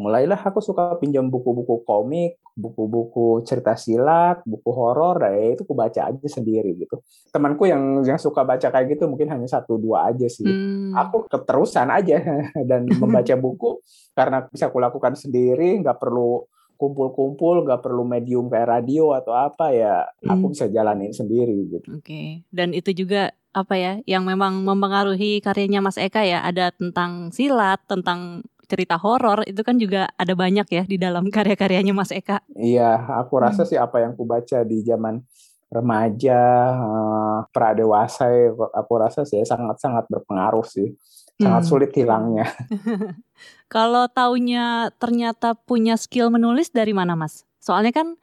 mulailah 0.00 0.40
aku 0.40 0.58
suka 0.64 0.96
pinjam 0.96 1.28
buku-buku 1.28 1.84
komik, 1.84 2.40
buku-buku 2.56 3.44
cerita 3.44 3.76
silat, 3.76 4.40
buku 4.44 4.70
horor, 4.72 5.20
ya 5.20 5.56
itu 5.56 5.62
aku 5.64 5.76
baca 5.76 6.08
aja 6.08 6.28
sendiri 6.28 6.76
gitu. 6.76 7.00
Temanku 7.32 7.68
yang 7.68 8.00
yang 8.04 8.20
suka 8.20 8.44
baca 8.44 8.68
kayak 8.72 8.96
gitu 8.96 9.08
mungkin 9.08 9.28
hanya 9.28 9.48
satu 9.48 9.76
dua 9.76 10.12
aja 10.12 10.26
sih. 10.28 10.44
Hmm. 10.44 10.96
Aku 10.96 11.28
keterusan 11.28 11.88
aja 11.92 12.20
dan 12.70 12.88
membaca 12.88 13.34
buku 13.36 13.80
karena 14.16 14.44
bisa 14.48 14.68
kulakukan 14.72 15.16
sendiri, 15.16 15.80
nggak 15.80 16.00
perlu 16.00 16.44
kumpul-kumpul, 16.80 17.62
nggak 17.62 17.78
perlu 17.78 18.02
medium 18.02 18.50
kayak 18.50 18.68
radio 18.80 19.14
atau 19.14 19.38
apa 19.38 19.70
ya, 19.70 20.02
hmm. 20.02 20.28
aku 20.34 20.44
bisa 20.50 20.66
jalanin 20.66 21.14
sendiri 21.14 21.70
gitu. 21.70 21.88
Oke, 21.94 22.02
okay. 22.02 22.28
dan 22.50 22.74
itu 22.74 22.90
juga 22.90 23.30
apa 23.52 23.76
ya 23.76 24.00
yang 24.08 24.24
memang 24.24 24.64
mempengaruhi 24.64 25.44
karyanya 25.44 25.84
Mas 25.84 26.00
Eka 26.00 26.24
ya 26.24 26.40
ada 26.40 26.72
tentang 26.72 27.28
silat 27.36 27.84
tentang 27.84 28.40
cerita 28.66 28.96
horor 28.96 29.42
itu 29.44 29.60
kan 29.66 29.76
juga 29.76 30.08
ada 30.14 30.32
banyak 30.32 30.66
ya 30.66 30.82
di 30.86 30.96
dalam 30.96 31.28
karya-karyanya 31.28 31.92
Mas 31.92 32.14
Eka. 32.14 32.40
Iya, 32.54 32.96
aku 33.20 33.42
rasa 33.42 33.62
hmm. 33.66 33.70
sih 33.70 33.78
apa 33.78 34.02
yang 34.02 34.14
ku 34.14 34.24
baca 34.24 34.62
di 34.64 34.82
zaman 34.82 35.20
remaja, 35.72 36.42
uh, 36.76 37.38
pradewasa, 37.48 38.28
aku 38.76 38.92
rasa 39.00 39.24
sih 39.24 39.40
sangat-sangat 39.40 40.04
berpengaruh 40.12 40.64
sih. 40.68 40.92
Sangat 41.40 41.64
hmm. 41.64 41.70
sulit 41.72 41.90
hilangnya. 41.96 42.44
Kalau 43.72 44.04
taunya 44.12 44.92
ternyata 45.00 45.56
punya 45.56 45.96
skill 45.96 46.28
menulis 46.28 46.68
dari 46.70 46.92
mana, 46.92 47.16
Mas? 47.16 47.48
Soalnya 47.56 47.90
kan 47.90 48.20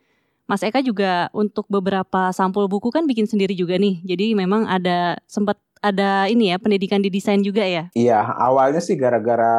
Mas 0.50 0.66
Eka 0.66 0.82
juga 0.82 1.30
untuk 1.30 1.66
beberapa 1.70 2.34
sampul 2.34 2.66
buku 2.66 2.90
kan 2.90 3.06
bikin 3.06 3.30
sendiri 3.30 3.54
juga 3.54 3.78
nih. 3.78 4.02
Jadi 4.02 4.34
memang 4.34 4.66
ada 4.66 5.18
sempat 5.26 5.62
ada 5.80 6.28
ini 6.28 6.52
ya 6.52 6.58
pendidikan 6.60 7.00
di 7.00 7.08
desain 7.08 7.40
juga 7.40 7.64
ya? 7.64 7.88
Iya, 7.96 8.20
awalnya 8.20 8.84
sih 8.84 9.00
gara-gara 9.00 9.56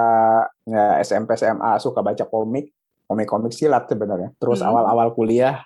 ya, 0.68 1.00
SMP 1.00 1.37
SMA 1.37 1.80
suka 1.80 2.04
baca 2.04 2.24
komik, 2.28 2.72
komik-komik 3.09 3.52
silat 3.56 3.88
sebenarnya. 3.88 4.37
Terus 4.37 4.61
awal 4.61 4.85
awal-awal 4.85 5.16
kuliah 5.16 5.64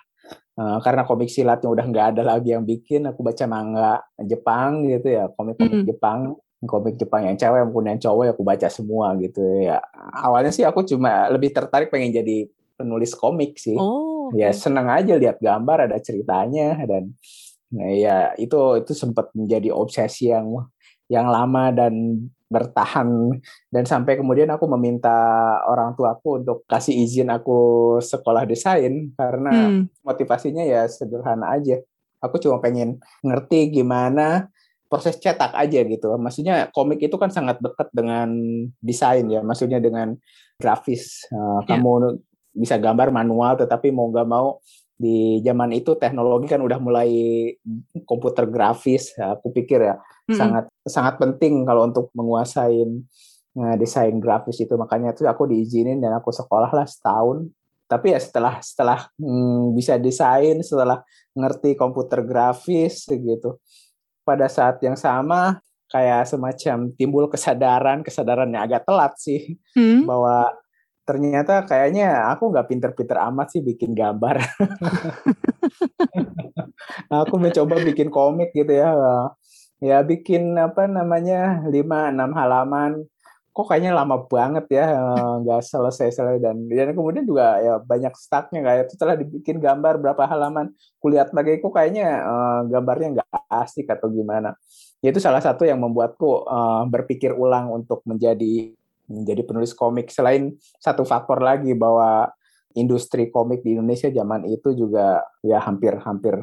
uh, 0.55 0.79
karena 0.79 1.03
komik 1.03 1.27
silatnya 1.27 1.67
udah 1.67 1.85
nggak 1.85 2.07
ada 2.15 2.23
lagi 2.23 2.55
yang 2.55 2.63
bikin, 2.63 3.03
aku 3.07 3.19
baca 3.19 3.45
manga 3.45 3.99
Jepang 4.23 4.87
gitu 4.87 5.11
ya, 5.11 5.27
komik-komik 5.35 5.83
hmm. 5.83 5.89
Jepang 5.91 6.19
komik 6.65 6.97
Jepang 6.97 7.27
yang 7.27 7.37
cewek 7.37 7.61
maupun 7.67 7.85
yang 7.85 7.99
cowok 8.01 8.23
ya 8.25 8.31
aku 8.33 8.43
baca 8.43 8.67
semua 8.67 9.13
gitu 9.21 9.43
ya. 9.61 9.77
Awalnya 10.25 10.51
sih 10.51 10.65
aku 10.65 10.81
cuma 10.83 11.29
lebih 11.29 11.53
tertarik 11.53 11.93
pengen 11.93 12.11
jadi 12.11 12.49
penulis 12.75 13.13
komik 13.15 13.55
sih. 13.55 13.77
Oh, 13.77 14.33
okay. 14.33 14.43
Ya 14.43 14.49
seneng 14.51 14.89
aja 14.89 15.15
lihat 15.15 15.39
gambar 15.39 15.91
ada 15.91 15.97
ceritanya 16.01 16.75
dan 16.83 17.13
Nah, 17.75 17.91
ya 17.91 18.17
itu 18.39 18.79
itu 18.79 18.91
sempat 18.95 19.29
menjadi 19.35 19.69
obsesi 19.75 20.31
yang 20.31 20.55
yang 21.11 21.27
lama 21.29 21.69
dan 21.75 22.25
bertahan 22.45 23.41
dan 23.73 23.83
sampai 23.83 24.21
kemudian 24.21 24.47
aku 24.53 24.69
meminta 24.77 25.11
orang 25.65 25.97
tuaku 25.97 26.41
untuk 26.41 26.63
kasih 26.69 26.93
izin 26.93 27.33
aku 27.33 27.97
sekolah 27.99 28.45
desain 28.45 29.11
karena 29.17 29.51
hmm. 29.51 30.05
motivasinya 30.05 30.63
ya 30.63 30.87
sederhana 30.87 31.51
aja. 31.51 31.81
Aku 32.23 32.39
cuma 32.41 32.57
pengen 32.63 32.97
ngerti 33.21 33.69
gimana 33.69 34.49
proses 34.87 35.19
cetak 35.19 35.51
aja 35.51 35.83
gitu. 35.83 36.15
Maksudnya 36.15 36.71
komik 36.71 37.01
itu 37.03 37.17
kan 37.19 37.29
sangat 37.29 37.59
dekat 37.59 37.91
dengan 37.91 38.31
desain 38.79 39.25
ya. 39.27 39.43
Maksudnya 39.43 39.83
dengan 39.83 40.15
grafis. 40.61 41.27
Uh, 41.29 41.61
yeah. 41.65 41.75
Kamu 41.75 41.91
bisa 42.55 42.79
gambar 42.79 43.11
manual 43.11 43.59
tetapi 43.59 43.91
mau 43.91 44.07
nggak 44.07 44.29
mau 44.31 44.63
di 44.95 45.43
zaman 45.43 45.75
itu 45.75 45.99
teknologi 45.99 46.47
kan 46.47 46.63
udah 46.63 46.79
mulai 46.79 47.11
komputer 48.07 48.47
grafis 48.47 49.11
ya, 49.19 49.35
aku 49.35 49.51
pikir 49.51 49.83
ya 49.83 49.95
hmm. 49.99 50.35
sangat 50.39 50.65
sangat 50.87 51.19
penting 51.19 51.67
kalau 51.67 51.83
untuk 51.91 52.07
menguasai 52.15 52.79
uh, 53.59 53.75
desain 53.75 54.15
grafis 54.23 54.63
itu 54.63 54.71
makanya 54.79 55.11
itu 55.11 55.27
aku 55.27 55.51
diizinin 55.51 55.99
dan 55.99 56.15
aku 56.15 56.31
sekolah 56.31 56.71
lah 56.71 56.87
setahun 56.87 57.51
tapi 57.85 58.15
ya 58.15 58.19
setelah 58.23 58.63
setelah 58.63 59.11
hmm, 59.19 59.75
bisa 59.75 59.99
desain 59.99 60.63
setelah 60.63 61.03
ngerti 61.35 61.75
komputer 61.75 62.23
grafis 62.23 63.03
gitu 63.05 63.59
pada 64.23 64.47
saat 64.47 64.79
yang 64.79 64.95
sama 64.95 65.59
kayak 65.91 66.25
semacam 66.25 66.89
timbul 66.97 67.25
kesadaran 67.29 68.01
kesadarannya 68.01 68.57
agak 68.57 68.87
telat 68.87 69.13
sih 69.19 69.59
hmm. 69.77 70.07
bahwa 70.07 70.49
ternyata 71.05 71.63
kayaknya 71.69 72.33
aku 72.33 72.51
nggak 72.51 72.67
pinter-pinter 72.67 73.17
amat 73.31 73.47
sih 73.53 73.61
bikin 73.61 73.93
gambar. 73.93 74.41
aku 77.23 77.35
mencoba 77.37 77.75
bikin 77.85 78.09
komik 78.09 78.51
gitu 78.57 78.73
ya. 78.73 78.89
Ya 79.79 80.01
bikin 80.01 80.57
apa 80.57 80.89
namanya 80.89 81.61
lima 81.69 82.09
enam 82.09 82.33
halaman 82.33 83.05
kok 83.55 83.71
kayaknya 83.71 83.95
lama 83.95 84.19
banget 84.27 84.67
ya 84.67 84.99
eh, 84.99 85.33
nggak 85.47 85.63
selesai 85.63 86.11
selesai 86.11 86.43
dan 86.43 86.67
dan 86.67 86.91
kemudian 86.91 87.23
juga 87.23 87.55
ya 87.63 87.79
banyak 87.79 88.11
stucknya 88.19 88.59
kayak 88.59 88.91
setelah 88.91 89.15
dibikin 89.15 89.63
gambar 89.63 89.95
berapa 90.03 90.27
halaman 90.27 90.75
kulihat 90.99 91.31
lagi 91.31 91.63
kok 91.63 91.71
kayaknya 91.71 92.19
uh, 92.19 92.59
gambarnya 92.67 93.07
nggak 93.15 93.29
asik 93.47 93.87
atau 93.87 94.11
gimana 94.11 94.59
ya 94.99 95.15
itu 95.15 95.23
salah 95.23 95.39
satu 95.39 95.63
yang 95.63 95.79
membuatku 95.79 96.43
uh, 96.43 96.83
berpikir 96.91 97.31
ulang 97.31 97.71
untuk 97.71 98.03
menjadi 98.03 98.75
menjadi 99.09 99.41
penulis 99.45 99.73
komik 99.77 100.09
selain 100.09 100.53
satu 100.81 101.05
faktor 101.05 101.41
lagi 101.41 101.73
bahwa 101.77 102.29
industri 102.75 103.31
komik 103.31 103.63
di 103.63 103.77
Indonesia 103.77 104.11
zaman 104.11 104.45
itu 104.51 104.75
juga 104.75 105.23
ya 105.41 105.63
hampir 105.63 105.95
hampir 106.03 106.35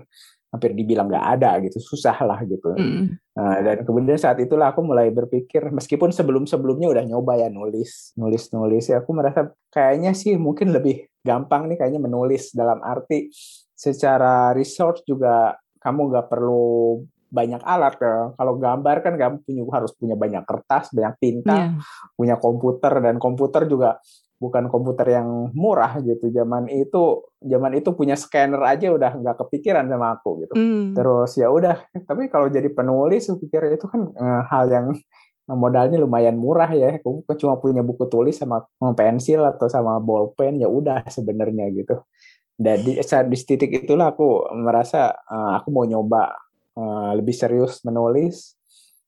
hampir 0.53 0.77
dibilang 0.77 1.09
nggak 1.09 1.27
ada 1.41 1.51
gitu 1.65 1.81
susah 1.81 2.13
lah 2.29 2.45
gitu 2.45 2.77
mm. 2.77 3.05
nah, 3.33 3.57
dan 3.65 3.89
kemudian 3.89 4.21
saat 4.21 4.37
itulah 4.37 4.69
aku 4.69 4.85
mulai 4.85 5.09
berpikir 5.09 5.73
meskipun 5.73 6.13
sebelum 6.13 6.45
sebelumnya 6.45 6.93
udah 6.93 7.05
nyoba 7.09 7.41
ya 7.41 7.49
nulis 7.49 8.13
nulis 8.21 8.53
nulis 8.53 8.85
ya 8.93 9.01
aku 9.01 9.17
merasa 9.17 9.49
kayaknya 9.73 10.13
sih 10.13 10.37
mungkin 10.37 10.77
lebih 10.77 11.09
gampang 11.25 11.73
nih 11.73 11.81
kayaknya 11.81 12.05
menulis 12.05 12.53
dalam 12.53 12.85
arti 12.85 13.33
secara 13.73 14.53
research 14.53 15.09
juga 15.09 15.57
kamu 15.81 16.13
nggak 16.13 16.27
perlu 16.29 17.01
banyak 17.33 17.65
alat 17.65 17.97
ya. 17.97 18.37
Kalau 18.37 18.55
gambar 18.61 18.97
kan 19.01 19.15
kamu 19.17 19.37
punya 19.41 19.63
harus 19.73 19.93
punya 19.97 20.17
banyak 20.21 20.45
kertas, 20.45 20.93
banyak 20.93 21.15
tinta, 21.17 21.57
yeah. 21.57 21.73
punya 22.13 22.37
komputer 22.37 22.93
dan 23.01 23.17
komputer 23.17 23.65
juga 23.65 23.97
bukan 24.43 24.67
komputer 24.67 25.23
yang 25.23 25.55
murah 25.55 26.03
gitu 26.03 26.27
zaman 26.35 26.67
itu 26.67 27.23
zaman 27.39 27.79
itu 27.79 27.95
punya 27.95 28.19
scanner 28.19 28.59
aja 28.67 28.91
udah 28.91 29.15
nggak 29.23 29.39
kepikiran 29.39 29.87
sama 29.87 30.19
aku 30.19 30.43
gitu 30.43 30.59
mm. 30.59 30.99
terus 30.99 31.39
ya 31.39 31.47
udah 31.47 31.79
tapi 32.11 32.27
kalau 32.27 32.51
jadi 32.51 32.67
penulis 32.75 33.31
pikir 33.39 33.71
itu 33.71 33.87
kan 33.87 34.11
uh, 34.11 34.43
hal 34.51 34.67
yang 34.67 34.87
modalnya 35.47 36.03
lumayan 36.03 36.35
murah 36.35 36.67
ya 36.75 36.99
aku 36.99 37.23
cuma 37.39 37.55
punya 37.63 37.87
buku 37.87 38.11
tulis 38.11 38.35
sama 38.35 38.67
pensil 38.99 39.47
atau 39.47 39.71
sama 39.71 40.03
bolpen 40.03 40.59
ya 40.59 40.67
udah 40.67 41.07
sebenarnya 41.07 41.71
gitu 41.71 42.03
dan 42.59 42.83
di 42.83 42.99
di 42.99 43.37
titik 43.39 43.71
itulah 43.87 44.11
aku 44.11 44.51
merasa 44.59 45.15
uh, 45.15 45.63
aku 45.63 45.71
mau 45.71 45.87
nyoba 45.87 46.35
uh, 46.77 47.13
lebih 47.17 47.35
serius 47.35 47.81
menulis 47.83 48.57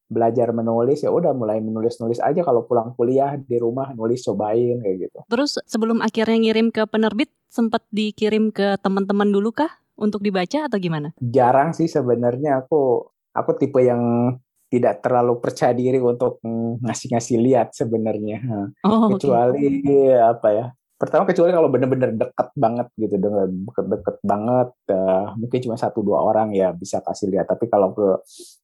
belajar 0.05 0.53
menulis 0.53 1.00
ya 1.00 1.11
udah 1.11 1.33
mulai 1.33 1.64
menulis-nulis 1.64 2.20
aja 2.20 2.44
kalau 2.44 2.68
pulang 2.68 2.92
kuliah 2.94 3.35
di 3.40 3.57
rumah 3.57 3.90
nulis 3.96 4.22
cobain 4.22 4.79
kayak 4.85 5.09
gitu. 5.09 5.18
Terus 5.27 5.59
sebelum 5.64 6.05
akhirnya 6.05 6.37
ngirim 6.38 6.68
ke 6.68 6.85
penerbit 6.85 7.33
sempat 7.48 7.83
dikirim 7.88 8.53
ke 8.53 8.77
teman-teman 8.85 9.33
dulu 9.33 9.50
kah 9.50 9.72
untuk 9.96 10.20
dibaca 10.20 10.68
atau 10.68 10.77
gimana? 10.77 11.16
Jarang 11.18 11.72
sih 11.72 11.88
sebenarnya 11.88 12.62
aku 12.62 13.09
aku 13.33 13.50
tipe 13.57 13.81
yang 13.81 14.35
tidak 14.68 15.07
terlalu 15.07 15.38
percaya 15.38 15.70
diri 15.70 16.03
untuk 16.03 16.42
ngasih-ngasih 16.83 17.38
lihat 17.38 17.72
sebenarnya. 17.79 18.42
Oh, 18.83 19.14
Kecuali 19.14 19.81
okay. 19.81 20.18
apa 20.18 20.48
ya? 20.50 20.66
Pertama 20.94 21.26
kecuali 21.26 21.50
kalau 21.50 21.68
bener-bener 21.68 22.14
deket 22.14 22.48
banget 22.54 22.87
gitu 22.96 23.16
dengan 23.18 23.50
deket-deket 23.50 24.16
banget 24.22 24.70
uh, 24.94 25.26
mungkin 25.35 25.59
cuma 25.66 25.76
satu 25.76 26.00
dua 26.00 26.22
orang 26.22 26.54
ya 26.54 26.70
bisa 26.70 27.02
kasih 27.02 27.35
lihat. 27.35 27.50
Tapi 27.50 27.66
kalau 27.66 27.92
ke 27.92 28.09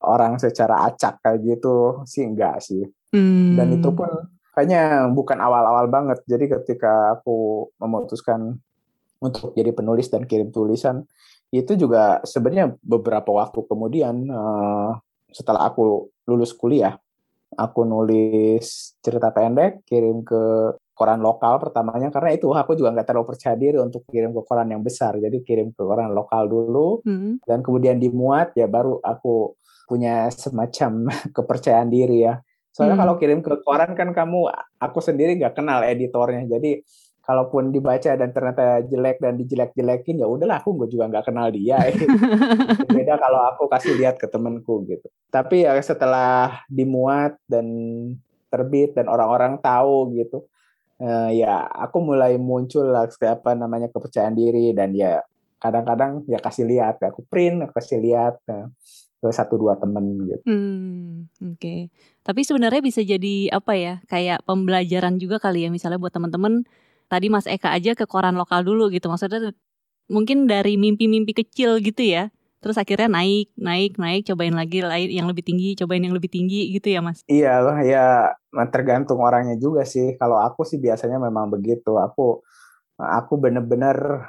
orang 0.06 0.38
secara 0.38 0.86
acak 0.86 1.18
kayak 1.20 1.42
gitu 1.44 2.06
sih 2.06 2.24
enggak 2.26 2.62
sih. 2.62 2.86
Hmm. 3.10 3.58
dan 3.58 3.74
itu 3.74 3.90
pun 3.90 4.06
kayaknya 4.54 5.10
bukan 5.10 5.42
awal-awal 5.42 5.90
banget. 5.90 6.22
Jadi 6.30 6.46
ketika 6.46 7.18
aku 7.18 7.66
memutuskan 7.82 8.62
untuk 9.18 9.52
jadi 9.52 9.74
penulis 9.74 10.06
dan 10.08 10.24
kirim 10.24 10.54
tulisan 10.54 11.04
itu 11.50 11.74
juga 11.74 12.22
sebenarnya 12.22 12.78
beberapa 12.78 13.34
waktu 13.34 13.66
kemudian 13.66 14.30
uh, 14.30 14.94
setelah 15.34 15.66
aku 15.66 16.08
lulus 16.30 16.54
kuliah 16.54 16.94
aku 17.58 17.82
nulis 17.82 18.94
cerita 19.02 19.34
pendek 19.34 19.82
kirim 19.86 20.22
ke 20.22 20.74
koran 21.00 21.24
lokal 21.24 21.56
pertamanya 21.56 22.12
karena 22.12 22.36
itu 22.36 22.52
aku 22.52 22.76
juga 22.76 22.92
nggak 22.92 23.08
terlalu 23.08 23.32
percaya 23.32 23.56
diri 23.56 23.80
untuk 23.80 24.04
kirim 24.04 24.36
ke 24.36 24.44
koran 24.44 24.68
yang 24.68 24.84
besar. 24.84 25.16
Jadi 25.16 25.40
kirim 25.40 25.72
ke 25.72 25.80
koran 25.80 26.12
lokal 26.12 26.44
dulu 26.44 27.00
hmm. 27.00 27.40
dan 27.48 27.64
kemudian 27.64 27.96
dimuat 27.96 28.52
ya 28.52 28.68
baru 28.68 29.00
aku 29.00 29.56
punya 29.88 30.28
semacam 30.28 31.08
kepercayaan 31.36 31.88
diri 31.88 32.28
ya. 32.28 32.36
Soalnya 32.76 33.00
hmm. 33.00 33.02
kalau 33.08 33.14
kirim 33.16 33.40
ke 33.40 33.64
koran 33.64 33.96
kan 33.96 34.12
kamu 34.12 34.52
aku 34.76 35.00
sendiri 35.00 35.40
nggak 35.40 35.56
kenal 35.56 35.80
editornya. 35.88 36.44
Jadi 36.44 36.84
kalaupun 37.24 37.72
dibaca 37.72 38.12
dan 38.12 38.28
ternyata 38.36 38.84
jelek 38.84 39.24
dan 39.24 39.40
dijelek-jelekin 39.40 40.20
ya 40.20 40.28
udahlah 40.28 40.60
aku 40.60 40.84
juga 40.84 41.08
nggak 41.08 41.32
kenal 41.32 41.48
dia. 41.48 41.80
Beda 42.92 43.16
kalau 43.16 43.40
aku 43.56 43.72
kasih 43.72 43.96
lihat 43.96 44.20
ke 44.20 44.28
temenku 44.28 44.84
gitu. 44.84 45.08
Tapi 45.32 45.64
ya 45.64 45.80
setelah 45.80 46.60
dimuat 46.68 47.40
dan 47.48 47.64
terbit 48.52 48.92
dan 48.92 49.08
orang-orang 49.08 49.56
tahu 49.64 50.12
gitu 50.18 50.44
uh, 51.00 51.30
ya 51.32 51.66
aku 51.66 51.98
mulai 52.04 52.36
muncul 52.36 52.86
lah 52.86 53.08
apa 53.08 53.50
namanya 53.56 53.88
kepercayaan 53.90 54.36
diri 54.36 54.76
dan 54.76 54.92
ya 54.94 55.24
kadang-kadang 55.60 56.24
ya 56.28 56.40
kasih 56.40 56.64
lihat 56.64 57.00
ya 57.00 57.12
aku 57.12 57.24
print 57.28 57.64
aku 57.64 57.72
kasih 57.76 58.00
lihat 58.00 58.40
uh, 58.48 58.68
ke 59.20 59.28
satu 59.28 59.60
dua 59.60 59.76
temen 59.76 60.24
gitu. 60.24 60.40
Hmm, 60.48 61.28
oke. 61.44 61.60
Okay. 61.60 61.80
Tapi 62.24 62.40
sebenarnya 62.40 62.80
bisa 62.80 63.04
jadi 63.04 63.52
apa 63.52 63.76
ya? 63.76 64.00
Kayak 64.08 64.40
pembelajaran 64.48 65.20
juga 65.20 65.36
kali 65.36 65.68
ya 65.68 65.70
misalnya 65.72 66.00
buat 66.00 66.16
teman-teman 66.16 66.64
tadi 67.12 67.28
Mas 67.28 67.44
Eka 67.44 67.68
aja 67.68 67.92
ke 67.92 68.08
koran 68.08 68.40
lokal 68.40 68.64
dulu 68.64 68.88
gitu. 68.88 69.12
Maksudnya 69.12 69.52
mungkin 70.08 70.48
dari 70.48 70.80
mimpi-mimpi 70.80 71.36
kecil 71.36 71.84
gitu 71.84 72.00
ya 72.00 72.32
terus 72.60 72.76
akhirnya 72.76 73.08
naik 73.08 73.50
naik 73.56 73.96
naik 73.96 74.28
cobain 74.28 74.52
lagi 74.52 74.84
yang 75.10 75.26
lebih 75.26 75.42
tinggi 75.42 75.72
cobain 75.74 76.04
yang 76.04 76.12
lebih 76.12 76.28
tinggi 76.28 76.70
gitu 76.76 76.92
ya 76.92 77.00
mas? 77.00 77.24
Iya 77.24 77.64
loh 77.64 77.78
ya 77.80 78.36
tergantung 78.68 79.24
orangnya 79.24 79.56
juga 79.56 79.88
sih. 79.88 80.14
Kalau 80.20 80.36
aku 80.38 80.62
sih 80.68 80.76
biasanya 80.76 81.16
memang 81.16 81.48
begitu. 81.48 81.96
Aku 81.96 82.44
aku 83.00 83.34
bener-bener 83.40 84.28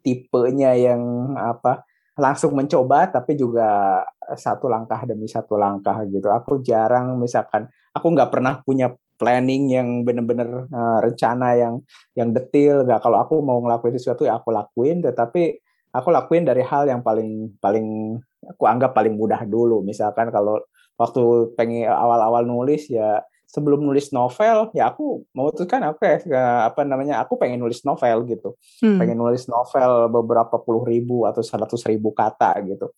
tipenya 0.00 0.72
yang 0.72 1.34
apa 1.36 1.84
langsung 2.16 2.56
mencoba 2.56 3.12
tapi 3.12 3.36
juga 3.36 4.00
satu 4.24 4.72
langkah 4.72 5.04
demi 5.04 5.28
satu 5.28 5.60
langkah 5.60 6.00
gitu. 6.08 6.32
Aku 6.32 6.64
jarang 6.64 7.20
misalkan 7.20 7.68
aku 7.92 8.06
nggak 8.16 8.32
pernah 8.32 8.64
punya 8.64 8.88
planning 9.20 9.72
yang 9.72 9.88
bener-bener 10.04 10.68
uh, 10.72 10.98
rencana 11.04 11.56
yang 11.60 11.74
yang 12.16 12.32
detail. 12.32 12.88
Nggak 12.88 13.04
kalau 13.04 13.20
aku 13.20 13.44
mau 13.44 13.60
ngelakuin 13.60 14.00
sesuatu 14.00 14.24
ya 14.24 14.40
aku 14.40 14.48
lakuin. 14.48 15.04
Tetapi 15.04 15.65
aku 15.96 16.12
lakuin 16.12 16.44
dari 16.44 16.60
hal 16.60 16.84
yang 16.86 17.00
paling 17.00 17.56
paling 17.58 18.20
aku 18.44 18.64
anggap 18.68 18.92
paling 18.92 19.16
mudah 19.16 19.42
dulu. 19.48 19.80
Misalkan 19.82 20.28
kalau 20.28 20.60
waktu 20.96 21.52
pengen 21.56 21.88
awal-awal 21.88 22.44
nulis 22.44 22.88
ya 22.88 23.20
sebelum 23.46 23.86
nulis 23.86 24.10
novel 24.10 24.74
ya 24.74 24.90
aku 24.90 25.22
memutuskan 25.30 25.86
oke 25.86 26.02
okay, 26.02 26.18
apa 26.66 26.82
namanya 26.82 27.22
aku 27.22 27.38
pengen 27.38 27.62
nulis 27.62 27.86
novel 27.86 28.26
gitu 28.26 28.58
hmm. 28.82 28.98
pengen 28.98 29.16
nulis 29.16 29.46
novel 29.46 30.10
beberapa 30.10 30.58
puluh 30.58 30.82
ribu 30.82 31.24
atau 31.30 31.46
seratus 31.46 31.86
ribu 31.86 32.10
kata 32.10 32.58
gitu 32.66 32.90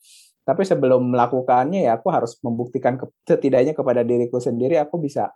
tapi 0.48 0.64
sebelum 0.64 1.04
melakukannya 1.12 1.84
ya 1.84 2.00
aku 2.00 2.08
harus 2.08 2.40
membuktikan 2.40 2.96
ke, 2.96 3.04
setidaknya 3.28 3.76
kepada 3.76 4.00
diriku 4.00 4.40
sendiri 4.40 4.80
aku 4.80 4.96
bisa 4.96 5.28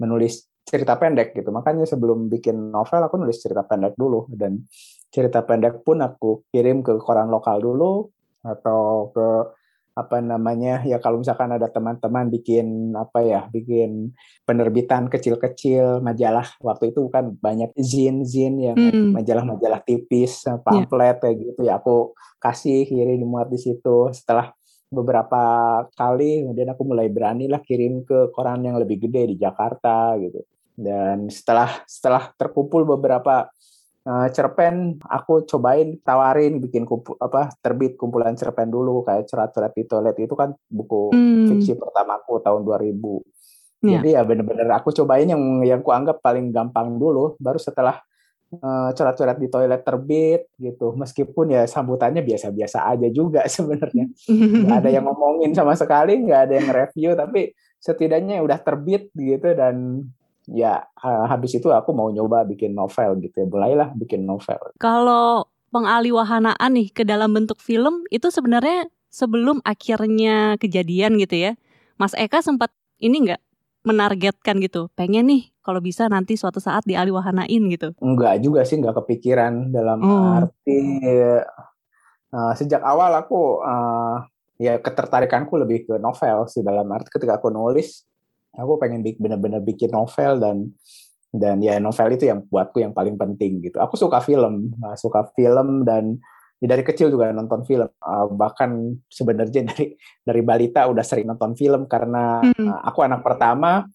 menulis 0.00 0.48
cerita 0.64 0.96
pendek 0.96 1.36
gitu 1.36 1.52
makanya 1.52 1.84
sebelum 1.84 2.32
bikin 2.32 2.72
novel 2.72 3.04
aku 3.04 3.20
nulis 3.20 3.36
cerita 3.44 3.68
pendek 3.68 3.92
dulu 4.00 4.24
dan 4.32 4.64
cerita 5.14 5.46
pendek 5.46 5.86
pun 5.86 6.02
aku 6.02 6.42
kirim 6.50 6.82
ke 6.82 6.98
koran 6.98 7.30
lokal 7.30 7.62
dulu 7.62 8.10
atau 8.42 9.14
ke 9.14 9.28
apa 9.94 10.18
namanya 10.18 10.82
ya 10.82 10.98
kalau 10.98 11.22
misalkan 11.22 11.54
ada 11.54 11.70
teman-teman 11.70 12.26
bikin 12.26 12.90
apa 12.98 13.22
ya 13.22 13.46
bikin 13.46 14.10
penerbitan 14.42 15.06
kecil-kecil 15.06 16.02
majalah 16.02 16.50
waktu 16.58 16.90
itu 16.90 17.06
kan 17.14 17.30
banyak 17.38 17.70
zin-zin 17.78 18.58
yang 18.58 18.74
mm. 18.74 19.14
majalah-majalah 19.14 19.86
tipis 19.86 20.42
iya. 20.50 20.58
pamflet 20.58 21.14
yeah. 21.14 21.20
kayak 21.22 21.36
gitu 21.38 21.60
ya 21.62 21.78
aku 21.78 22.10
kasih 22.42 22.90
kirim 22.90 23.22
dimuat 23.22 23.46
di 23.46 23.58
situ 23.62 24.10
setelah 24.10 24.50
beberapa 24.90 25.42
kali 25.94 26.42
kemudian 26.42 26.74
aku 26.74 26.82
mulai 26.82 27.06
berani 27.06 27.46
lah 27.46 27.62
kirim 27.62 28.02
ke 28.02 28.34
koran 28.34 28.66
yang 28.66 28.74
lebih 28.74 28.98
gede 28.98 29.30
di 29.30 29.36
Jakarta 29.38 30.18
gitu 30.18 30.42
dan 30.74 31.30
setelah 31.30 31.70
setelah 31.86 32.34
terkumpul 32.34 32.82
beberapa 32.82 33.46
uh, 34.08 34.28
cerpen 34.30 35.00
aku 35.04 35.48
cobain 35.48 35.98
tawarin 36.04 36.60
bikin 36.60 36.84
kumpul 36.84 37.16
apa 37.18 37.52
terbit 37.60 37.96
kumpulan 37.96 38.36
cerpen 38.36 38.68
dulu 38.68 39.02
kayak 39.04 39.28
cerat-cerat 39.28 39.72
di 39.74 39.84
toilet 39.88 40.16
itu 40.20 40.34
kan 40.36 40.52
buku 40.68 41.12
hmm. 41.12 41.48
fiksi 41.50 41.76
pertamaku 41.76 42.40
tahun 42.44 42.62
2000 42.62 42.94
yeah. 43.84 44.00
jadi 44.00 44.08
ya 44.20 44.22
bener-bener 44.22 44.68
aku 44.72 44.92
cobain 44.92 45.28
yang 45.28 45.42
yang 45.64 45.80
ku 45.80 45.90
anggap 45.90 46.20
paling 46.20 46.52
gampang 46.52 46.96
dulu 46.96 47.36
baru 47.40 47.58
setelah 47.60 48.00
uh, 48.60 48.90
cerat-cerat 48.92 49.40
di 49.40 49.48
toilet 49.48 49.82
terbit 49.82 50.48
gitu 50.60 50.92
meskipun 50.94 51.56
ya 51.56 51.62
sambutannya 51.64 52.20
biasa-biasa 52.22 52.86
aja 52.88 53.08
juga 53.10 53.48
sebenarnya 53.54 54.12
nggak 54.28 54.78
ada 54.84 54.90
yang 54.92 55.04
ngomongin 55.08 55.52
sama 55.56 55.74
sekali 55.74 56.20
nggak 56.22 56.40
ada 56.50 56.54
yang 56.60 56.68
review 56.70 57.10
tapi 57.16 57.52
setidaknya 57.80 58.40
udah 58.40 58.58
terbit 58.64 59.12
gitu 59.12 59.52
dan 59.52 60.08
ya 60.50 60.84
habis 61.02 61.56
itu 61.56 61.72
aku 61.72 61.96
mau 61.96 62.12
nyoba 62.12 62.44
bikin 62.44 62.76
novel 62.76 63.16
gitu 63.24 63.44
ya 63.44 63.46
mulailah 63.48 63.96
bikin 63.96 64.28
novel 64.28 64.60
kalau 64.76 65.48
pengaliwahanaan 65.74 66.70
nih 66.70 66.88
ke 66.94 67.02
dalam 67.02 67.34
bentuk 67.34 67.58
film 67.58 68.06
itu 68.14 68.30
sebenarnya 68.30 68.86
sebelum 69.14 69.58
akhirnya 69.62 70.54
kejadian 70.58 71.18
gitu 71.18 71.38
ya. 71.38 71.52
Mas 71.94 72.18
Eka 72.18 72.42
sempat 72.42 72.74
ini 72.98 73.30
nggak 73.30 73.42
menargetkan 73.86 74.58
gitu, 74.58 74.90
pengen 74.98 75.30
nih 75.30 75.54
kalau 75.62 75.78
bisa 75.78 76.10
nanti 76.10 76.34
suatu 76.34 76.58
saat 76.58 76.82
dialiwahanain 76.86 77.62
gitu? 77.70 77.94
Enggak 78.02 78.42
juga 78.42 78.62
sih, 78.66 78.78
nggak 78.82 79.02
kepikiran 79.02 79.70
dalam 79.70 79.98
hmm. 80.02 80.38
arti 80.42 80.80
uh, 82.34 82.52
sejak 82.58 82.82
awal 82.82 83.14
aku 83.14 83.62
uh, 83.62 84.26
ya 84.58 84.78
ketertarikanku 84.82 85.54
lebih 85.58 85.86
ke 85.86 85.94
novel 85.98 86.46
sih 86.50 86.62
dalam 86.62 86.86
arti 86.90 87.10
ketika 87.10 87.38
aku 87.38 87.50
nulis 87.50 88.06
aku 88.54 88.78
pengen 88.78 89.02
bener-bener 89.02 89.60
bikin 89.60 89.90
novel 89.90 90.38
dan 90.38 90.56
dan 91.34 91.58
ya 91.58 91.82
novel 91.82 92.14
itu 92.14 92.30
yang 92.30 92.46
buatku 92.46 92.78
yang 92.78 92.94
paling 92.94 93.18
penting 93.18 93.58
gitu. 93.58 93.82
Aku 93.82 93.98
suka 93.98 94.22
film, 94.22 94.70
suka 94.94 95.26
film 95.34 95.82
dan 95.82 96.22
ya 96.62 96.70
dari 96.70 96.86
kecil 96.86 97.10
juga 97.10 97.34
nonton 97.34 97.66
film. 97.66 97.90
Uh, 97.98 98.30
bahkan 98.30 98.94
sebenarnya 99.10 99.66
dari 99.74 99.98
dari 100.22 100.40
balita 100.46 100.86
udah 100.86 101.02
sering 101.02 101.26
nonton 101.26 101.58
film 101.58 101.90
karena 101.90 102.38
hmm. 102.38 102.66
uh, 102.70 102.80
aku 102.86 103.02
anak 103.02 103.26
pertama 103.26 103.90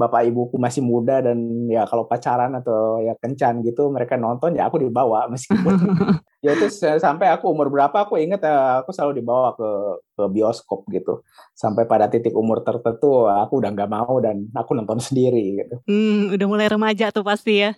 bapak 0.00 0.24
ibuku 0.32 0.56
masih 0.56 0.80
muda 0.80 1.20
dan 1.20 1.68
ya 1.68 1.84
kalau 1.84 2.08
pacaran 2.08 2.56
atau 2.56 3.04
ya 3.04 3.12
kencan 3.20 3.60
gitu 3.60 3.92
mereka 3.92 4.16
nonton 4.16 4.56
ya 4.56 4.72
aku 4.72 4.80
dibawa 4.80 5.26
meskipun 5.32 5.76
ya 6.44 6.56
itu 6.56 6.72
sampai 6.72 7.28
aku 7.28 7.52
umur 7.52 7.68
berapa 7.68 7.92
aku 7.92 8.16
inget 8.16 8.40
ya 8.40 8.80
aku 8.80 8.96
selalu 8.96 9.20
dibawa 9.20 9.52
ke 9.52 9.68
ke 10.16 10.24
bioskop 10.32 10.88
gitu 10.88 11.20
sampai 11.56 11.84
pada 11.84 12.08
titik 12.08 12.32
umur 12.32 12.64
tertentu 12.64 13.28
aku 13.28 13.60
udah 13.60 13.70
nggak 13.72 13.90
mau 13.92 14.16
dan 14.24 14.48
aku 14.56 14.72
nonton 14.72 15.00
sendiri 15.06 15.60
gitu. 15.60 15.76
Hmm, 15.84 16.32
udah 16.36 16.46
mulai 16.48 16.68
remaja 16.68 17.12
tuh 17.12 17.24
pasti 17.24 17.64
ya. 17.64 17.76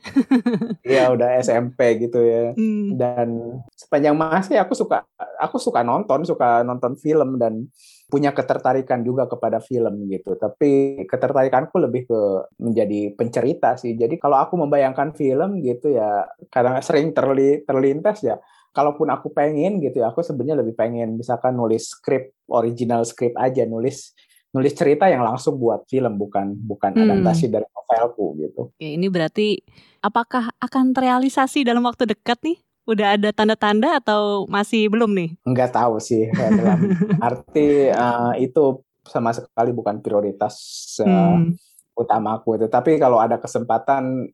Iya 0.83 1.15
udah 1.15 1.39
SMP 1.43 2.07
gitu 2.07 2.19
ya. 2.23 2.55
Hmm. 2.55 2.95
Dan 2.99 3.59
sepanjang 3.75 4.15
masa 4.15 4.59
aku 4.63 4.75
suka 4.75 5.07
aku 5.39 5.59
suka 5.59 5.83
nonton 5.83 6.23
suka 6.27 6.63
nonton 6.63 6.95
film 6.99 7.39
dan 7.39 7.67
punya 8.13 8.37
ketertarikan 8.37 9.01
juga 9.01 9.25
kepada 9.25 9.57
film 9.65 10.05
gitu. 10.13 10.37
Tapi 10.37 11.01
ketertarikanku 11.09 11.81
lebih 11.81 12.05
ke 12.05 12.21
menjadi 12.61 13.17
pencerita 13.17 13.81
sih. 13.81 13.97
Jadi 13.97 14.21
kalau 14.21 14.37
aku 14.37 14.61
membayangkan 14.61 15.17
film 15.17 15.65
gitu 15.65 15.97
ya, 15.97 16.29
kadang 16.53 16.77
sering 16.85 17.17
terli, 17.17 17.65
terlintas 17.65 18.21
ya. 18.21 18.37
Kalaupun 18.77 19.09
aku 19.09 19.33
pengen 19.33 19.81
gitu 19.81 20.05
ya, 20.05 20.13
aku 20.13 20.21
sebenarnya 20.21 20.61
lebih 20.61 20.77
pengen 20.77 21.17
misalkan 21.17 21.57
nulis 21.57 21.89
skrip 21.89 22.37
original 22.53 23.09
skrip 23.09 23.33
aja, 23.41 23.65
nulis 23.65 24.13
nulis 24.53 24.77
cerita 24.77 25.09
yang 25.09 25.25
langsung 25.25 25.57
buat 25.57 25.89
film 25.89 26.21
bukan 26.21 26.53
bukan 26.53 26.93
hmm. 26.93 27.03
adaptasi 27.09 27.49
dari 27.49 27.65
novelku 27.73 28.37
gitu. 28.37 28.61
Oke, 28.77 28.89
ini 29.01 29.09
berarti 29.09 29.57
apakah 30.05 30.53
akan 30.61 30.93
terrealisasi 30.93 31.65
dalam 31.65 31.89
waktu 31.89 32.13
dekat 32.13 32.37
nih? 32.45 32.61
Udah 32.83 33.15
ada 33.15 33.31
tanda-tanda 33.31 34.03
atau 34.03 34.45
masih 34.51 34.91
belum 34.91 35.15
nih? 35.15 35.31
Enggak 35.47 35.75
tahu 35.75 36.03
sih. 36.03 36.27
Dalam 36.35 36.91
arti 37.27 37.89
uh, 37.91 38.35
itu 38.39 38.83
sama 39.07 39.35
sekali 39.35 39.71
bukan 39.75 40.03
prioritas 40.03 40.55
uh, 41.03 41.39
hmm. 41.39 41.55
utamaku 41.95 42.59
itu. 42.59 42.67
Tapi 42.67 42.99
kalau 42.99 43.23
ada 43.23 43.39
kesempatan 43.39 44.31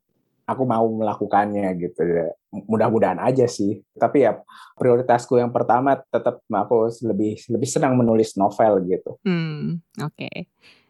aku 0.48 0.62
mau 0.64 0.88
melakukannya 0.88 1.76
gitu 1.76 2.02
ya. 2.08 2.32
Mudah-mudahan 2.48 3.20
aja 3.20 3.44
sih. 3.44 3.84
Tapi 3.92 4.24
ya 4.24 4.40
prioritasku 4.80 5.36
yang 5.36 5.52
pertama 5.52 6.00
tetap 6.08 6.40
aku 6.48 6.88
lebih 7.04 7.36
lebih 7.52 7.68
senang 7.68 8.00
menulis 8.00 8.32
novel 8.40 8.80
gitu. 8.88 9.20
Hmm, 9.28 9.84
oke. 10.00 10.16
Okay. 10.16 10.48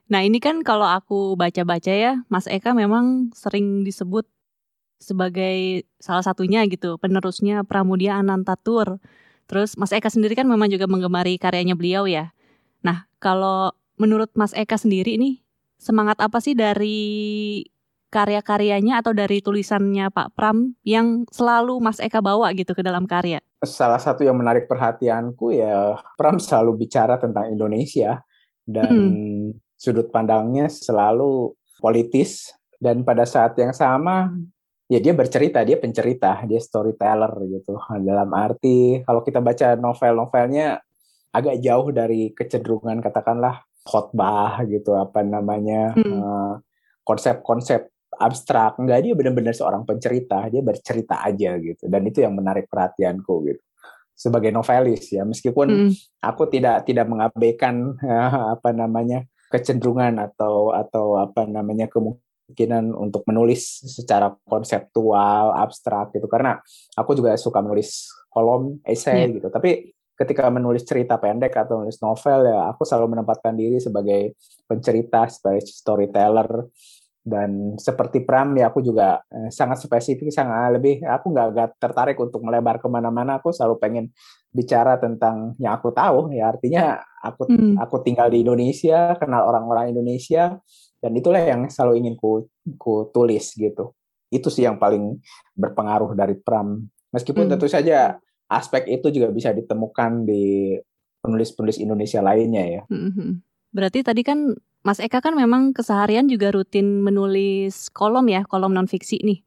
Nah, 0.08 0.24
ini 0.24 0.40
kan 0.40 0.64
kalau 0.64 0.88
aku 0.88 1.36
baca-baca 1.36 1.92
ya, 1.92 2.24
Mas 2.32 2.48
Eka 2.48 2.72
memang 2.72 3.28
sering 3.36 3.84
disebut 3.84 4.24
sebagai 4.98 5.86
salah 6.02 6.22
satunya 6.22 6.66
gitu, 6.66 6.98
penerusnya 6.98 7.62
Pramudia 7.62 8.18
Anantatur. 8.18 8.98
Terus 9.48 9.78
Mas 9.80 9.94
Eka 9.94 10.12
sendiri 10.12 10.36
kan 10.36 10.44
memang 10.44 10.68
juga 10.68 10.84
menggemari 10.84 11.40
karyanya 11.40 11.72
beliau 11.72 12.04
ya. 12.04 12.36
Nah, 12.84 13.08
kalau 13.22 13.72
menurut 13.96 14.28
Mas 14.36 14.52
Eka 14.52 14.76
sendiri 14.76 15.16
nih, 15.16 15.40
semangat 15.80 16.20
apa 16.20 16.38
sih 16.42 16.52
dari 16.52 17.64
karya-karyanya 18.08 19.04
atau 19.04 19.12
dari 19.12 19.44
tulisannya 19.44 20.08
Pak 20.08 20.32
Pram 20.32 20.72
yang 20.84 21.28
selalu 21.28 21.76
Mas 21.80 22.00
Eka 22.00 22.24
bawa 22.24 22.52
gitu 22.56 22.72
ke 22.72 22.80
dalam 22.80 23.04
karya? 23.04 23.40
Salah 23.64 24.00
satu 24.00 24.24
yang 24.24 24.38
menarik 24.38 24.64
perhatianku 24.64 25.52
ya 25.52 25.98
Pram 26.16 26.40
selalu 26.40 26.88
bicara 26.88 27.20
tentang 27.20 27.52
Indonesia 27.52 28.24
dan 28.64 28.92
hmm. 28.92 29.76
sudut 29.76 30.08
pandangnya 30.08 30.72
selalu 30.72 31.52
politis 31.80 32.52
dan 32.80 33.04
pada 33.04 33.28
saat 33.28 33.58
yang 33.60 33.76
sama 33.76 34.32
ya 34.88 34.98
dia 34.98 35.12
bercerita, 35.12 35.60
dia 35.62 35.76
pencerita, 35.76 36.42
dia 36.48 36.58
storyteller 36.58 37.32
gitu. 37.46 37.76
Dalam 38.00 38.32
arti 38.32 39.04
kalau 39.04 39.20
kita 39.20 39.44
baca 39.44 39.76
novel-novelnya 39.76 40.80
agak 41.28 41.60
jauh 41.60 41.92
dari 41.92 42.32
kecenderungan 42.32 43.04
katakanlah 43.04 43.68
khotbah 43.84 44.64
gitu 44.64 44.96
apa 44.96 45.20
namanya 45.20 45.92
hmm. 45.92 46.12
uh, 46.18 46.54
konsep-konsep 47.04 47.92
abstrak. 48.16 48.80
Enggak, 48.80 49.04
dia 49.04 49.12
benar-benar 49.12 49.52
seorang 49.52 49.84
pencerita, 49.84 50.48
dia 50.48 50.64
bercerita 50.64 51.20
aja 51.20 51.56
gitu. 51.60 51.84
Dan 51.86 52.08
itu 52.08 52.24
yang 52.24 52.32
menarik 52.34 52.66
perhatianku 52.66 53.34
gitu. 53.48 53.62
Sebagai 54.18 54.50
novelis 54.50 55.14
ya, 55.14 55.22
meskipun 55.22 55.68
hmm. 55.68 55.92
aku 56.24 56.50
tidak 56.50 56.88
tidak 56.88 57.06
mengabaikan 57.06 57.94
uh, 58.00 58.50
apa 58.58 58.72
namanya 58.72 59.28
kecenderungan 59.48 60.20
atau 60.20 60.76
atau 60.76 61.16
apa 61.16 61.48
namanya 61.48 61.88
kemungkinan 61.88 62.27
kemungkinan 62.48 62.96
untuk 62.96 63.28
menulis 63.28 63.84
secara 63.84 64.32
konseptual, 64.48 65.52
abstrak 65.52 66.16
gitu. 66.16 66.24
Karena 66.32 66.56
aku 66.96 67.12
juga 67.12 67.36
suka 67.36 67.60
menulis 67.60 68.08
kolom 68.32 68.80
essay 68.88 69.28
yeah. 69.28 69.36
gitu. 69.36 69.52
Tapi 69.52 69.92
ketika 70.16 70.48
menulis 70.48 70.82
cerita 70.82 71.20
pendek 71.20 71.52
atau 71.54 71.84
menulis 71.84 72.00
novel 72.00 72.50
ya 72.50 72.72
aku 72.72 72.82
selalu 72.82 73.20
menempatkan 73.20 73.54
diri 73.54 73.78
sebagai 73.78 74.34
pencerita, 74.66 75.28
sebagai 75.28 75.62
storyteller 75.68 76.66
dan 77.28 77.76
seperti 77.76 78.24
Pram 78.24 78.56
ya 78.56 78.72
aku 78.72 78.80
juga 78.80 79.20
eh, 79.28 79.52
sangat 79.52 79.84
spesifik 79.84 80.32
sangat 80.32 80.80
lebih 80.80 81.04
aku 81.04 81.28
nggak 81.28 81.76
tertarik 81.76 82.16
untuk 82.16 82.40
melebar 82.40 82.80
ke 82.80 82.88
mana-mana 82.88 83.36
aku 83.36 83.52
selalu 83.52 83.76
pengen 83.78 84.04
bicara 84.48 84.96
tentang 84.96 85.52
yang 85.60 85.76
aku 85.76 85.92
tahu 85.92 86.32
ya 86.32 86.48
artinya 86.50 86.98
aku 87.20 87.46
hmm. 87.52 87.76
aku 87.76 88.00
tinggal 88.00 88.32
di 88.32 88.40
Indonesia 88.42 89.12
kenal 89.20 89.44
orang-orang 89.44 89.92
Indonesia 89.92 90.56
dan 90.98 91.14
itulah 91.14 91.38
yang 91.38 91.70
selalu 91.70 92.02
ingin 92.04 92.14
ku, 92.18 92.46
ku 92.78 93.10
tulis 93.14 93.54
gitu 93.54 93.94
itu 94.28 94.48
sih 94.52 94.68
yang 94.68 94.76
paling 94.76 95.18
berpengaruh 95.56 96.12
dari 96.12 96.36
Pram 96.36 96.84
meskipun 97.14 97.48
hmm. 97.48 97.52
tentu 97.56 97.66
saja 97.70 98.20
aspek 98.48 98.88
itu 98.88 99.08
juga 99.08 99.32
bisa 99.32 99.52
ditemukan 99.54 100.28
di 100.28 100.76
penulis-penulis 101.24 101.80
Indonesia 101.80 102.20
lainnya 102.20 102.64
ya 102.64 102.82
hmm. 102.88 103.10
hmm. 103.14 103.32
berarti 103.72 104.04
tadi 104.04 104.22
kan 104.24 104.52
Mas 104.86 105.02
Eka 105.02 105.18
kan 105.20 105.34
memang 105.34 105.74
keseharian 105.74 106.30
juga 106.30 106.54
rutin 106.54 107.02
menulis 107.02 107.90
kolom 107.90 108.30
ya 108.30 108.46
kolom 108.46 108.72
non 108.72 108.88
fiksi 108.88 109.20
nih 109.24 109.40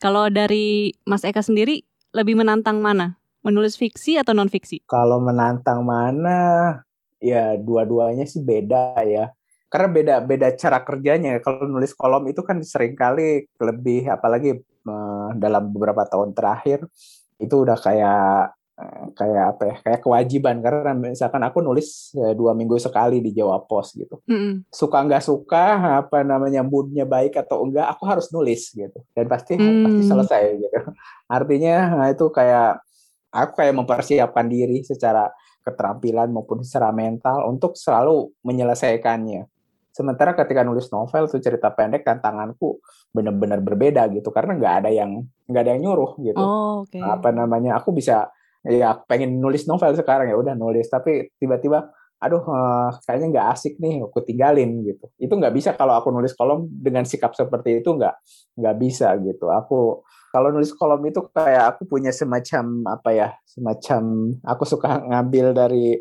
kalau 0.00 0.28
dari 0.28 0.92
Mas 1.08 1.24
Eka 1.24 1.40
sendiri 1.40 1.84
lebih 2.12 2.36
menantang 2.36 2.80
mana 2.80 3.16
menulis 3.44 3.76
fiksi 3.76 4.20
atau 4.20 4.32
non 4.36 4.52
fiksi 4.52 4.84
kalau 4.88 5.20
menantang 5.20 5.84
mana 5.84 6.80
ya 7.20 7.56
dua-duanya 7.56 8.24
sih 8.28 8.44
beda 8.44 9.00
ya 9.04 9.35
karena 9.76 9.92
beda 9.92 10.14
beda 10.24 10.48
cara 10.56 10.80
kerjanya 10.80 11.36
kalau 11.44 11.68
nulis 11.68 11.92
kolom 11.92 12.24
itu 12.32 12.40
kan 12.40 12.56
sering 12.64 12.96
kali 12.96 13.44
lebih 13.60 14.08
apalagi 14.08 14.56
uh, 14.88 15.36
dalam 15.36 15.68
beberapa 15.68 16.08
tahun 16.08 16.32
terakhir 16.32 16.88
itu 17.36 17.52
udah 17.60 17.76
kayak 17.76 18.56
uh, 18.80 19.04
kayak 19.12 19.44
apa 19.52 19.62
ya 19.68 19.76
kayak 19.84 20.00
kewajiban. 20.00 20.64
Karena 20.64 20.96
misalkan 20.96 21.44
aku 21.44 21.60
nulis 21.60 22.16
uh, 22.16 22.32
dua 22.32 22.56
minggu 22.56 22.80
sekali 22.80 23.20
di 23.20 23.36
Jawa 23.36 23.60
Pos 23.68 23.92
gitu. 23.92 24.16
Mm 24.24 24.38
-hmm. 24.40 24.52
suka 24.72 24.98
nggak 25.04 25.20
suka 25.28 25.64
apa 26.00 26.24
namanya 26.24 26.64
moodnya 26.64 27.04
baik 27.04 27.36
atau 27.36 27.68
enggak 27.68 27.84
aku 27.92 28.08
harus 28.08 28.32
nulis 28.32 28.72
gitu. 28.72 28.96
Dan 29.12 29.28
pasti 29.28 29.60
mm. 29.60 29.84
pasti 29.84 30.02
selesai 30.08 30.42
gitu. 30.56 30.78
Artinya 31.36 32.00
nah 32.00 32.08
itu 32.08 32.32
kayak 32.32 32.80
aku 33.28 33.52
kayak 33.60 33.76
mempersiapkan 33.76 34.48
diri 34.48 34.80
secara 34.80 35.28
keterampilan 35.60 36.32
maupun 36.32 36.64
secara 36.64 36.96
mental 36.96 37.44
untuk 37.52 37.76
selalu 37.76 38.32
menyelesaikannya 38.40 39.55
Sementara 39.96 40.36
ketika 40.36 40.60
nulis 40.60 40.92
novel 40.92 41.24
tuh 41.24 41.40
cerita 41.40 41.72
pendek 41.72 42.04
tantanganku 42.04 42.84
benar-benar 43.16 43.64
berbeda 43.64 44.12
gitu 44.12 44.28
karena 44.28 44.60
nggak 44.60 44.74
ada 44.84 44.90
yang 44.92 45.24
nggak 45.48 45.62
ada 45.64 45.70
yang 45.72 45.88
nyuruh 45.88 46.20
gitu. 46.20 46.36
Oh, 46.36 46.84
okay. 46.84 47.00
Apa 47.00 47.32
namanya? 47.32 47.80
Aku 47.80 47.96
bisa 47.96 48.28
ya 48.60 48.92
pengen 49.08 49.40
nulis 49.40 49.64
novel 49.64 49.96
sekarang 49.96 50.28
ya 50.28 50.36
udah 50.36 50.52
nulis 50.52 50.90
tapi 50.92 51.32
tiba-tiba 51.40 51.86
aduh 52.16 52.42
uh, 52.42 52.90
kayaknya 53.06 53.26
nggak 53.38 53.46
asik 53.56 53.80
nih 53.80 54.04
aku 54.04 54.20
tinggalin 54.20 54.84
gitu. 54.84 55.08
Itu 55.16 55.32
nggak 55.32 55.56
bisa 55.56 55.72
kalau 55.72 55.96
aku 55.96 56.12
nulis 56.12 56.36
kolom 56.36 56.68
dengan 56.68 57.08
sikap 57.08 57.32
seperti 57.32 57.80
itu 57.80 57.96
nggak 57.96 58.14
nggak 58.60 58.76
bisa 58.76 59.16
gitu. 59.24 59.48
Aku 59.48 60.04
kalau 60.28 60.52
nulis 60.52 60.76
kolom 60.76 61.00
itu 61.08 61.24
kayak 61.32 61.72
aku 61.72 61.88
punya 61.88 62.12
semacam 62.12 62.84
apa 63.00 63.10
ya 63.16 63.28
semacam 63.48 64.36
aku 64.44 64.64
suka 64.68 65.00
ngambil 65.08 65.56
dari 65.56 65.96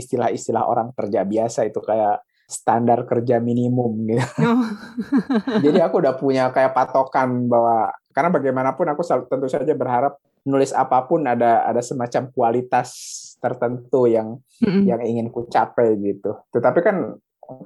istilah-istilah 0.00 0.64
orang 0.64 0.96
kerja 0.96 1.28
biasa 1.28 1.68
itu 1.68 1.84
kayak 1.84 2.24
standar 2.54 3.02
kerja 3.04 3.42
minimum 3.42 4.06
gitu. 4.06 4.22
Oh. 4.46 4.62
Jadi 5.58 5.82
aku 5.82 5.98
udah 5.98 6.14
punya 6.14 6.54
kayak 6.54 6.70
patokan 6.70 7.50
bahwa 7.50 7.90
karena 8.14 8.30
bagaimanapun 8.30 8.86
aku 8.94 9.02
selalu, 9.02 9.26
tentu 9.26 9.46
saja 9.50 9.74
berharap 9.74 10.14
nulis 10.46 10.70
apa 10.70 11.02
pun 11.08 11.26
ada 11.26 11.66
ada 11.66 11.82
semacam 11.82 12.30
kualitas 12.30 12.94
tertentu 13.42 14.06
yang 14.06 14.38
mm-hmm. 14.62 14.84
yang 14.86 15.00
ingin 15.02 15.26
ku 15.34 15.50
capai 15.50 15.98
gitu. 15.98 16.38
Tetapi 16.54 16.80
kan 16.84 16.96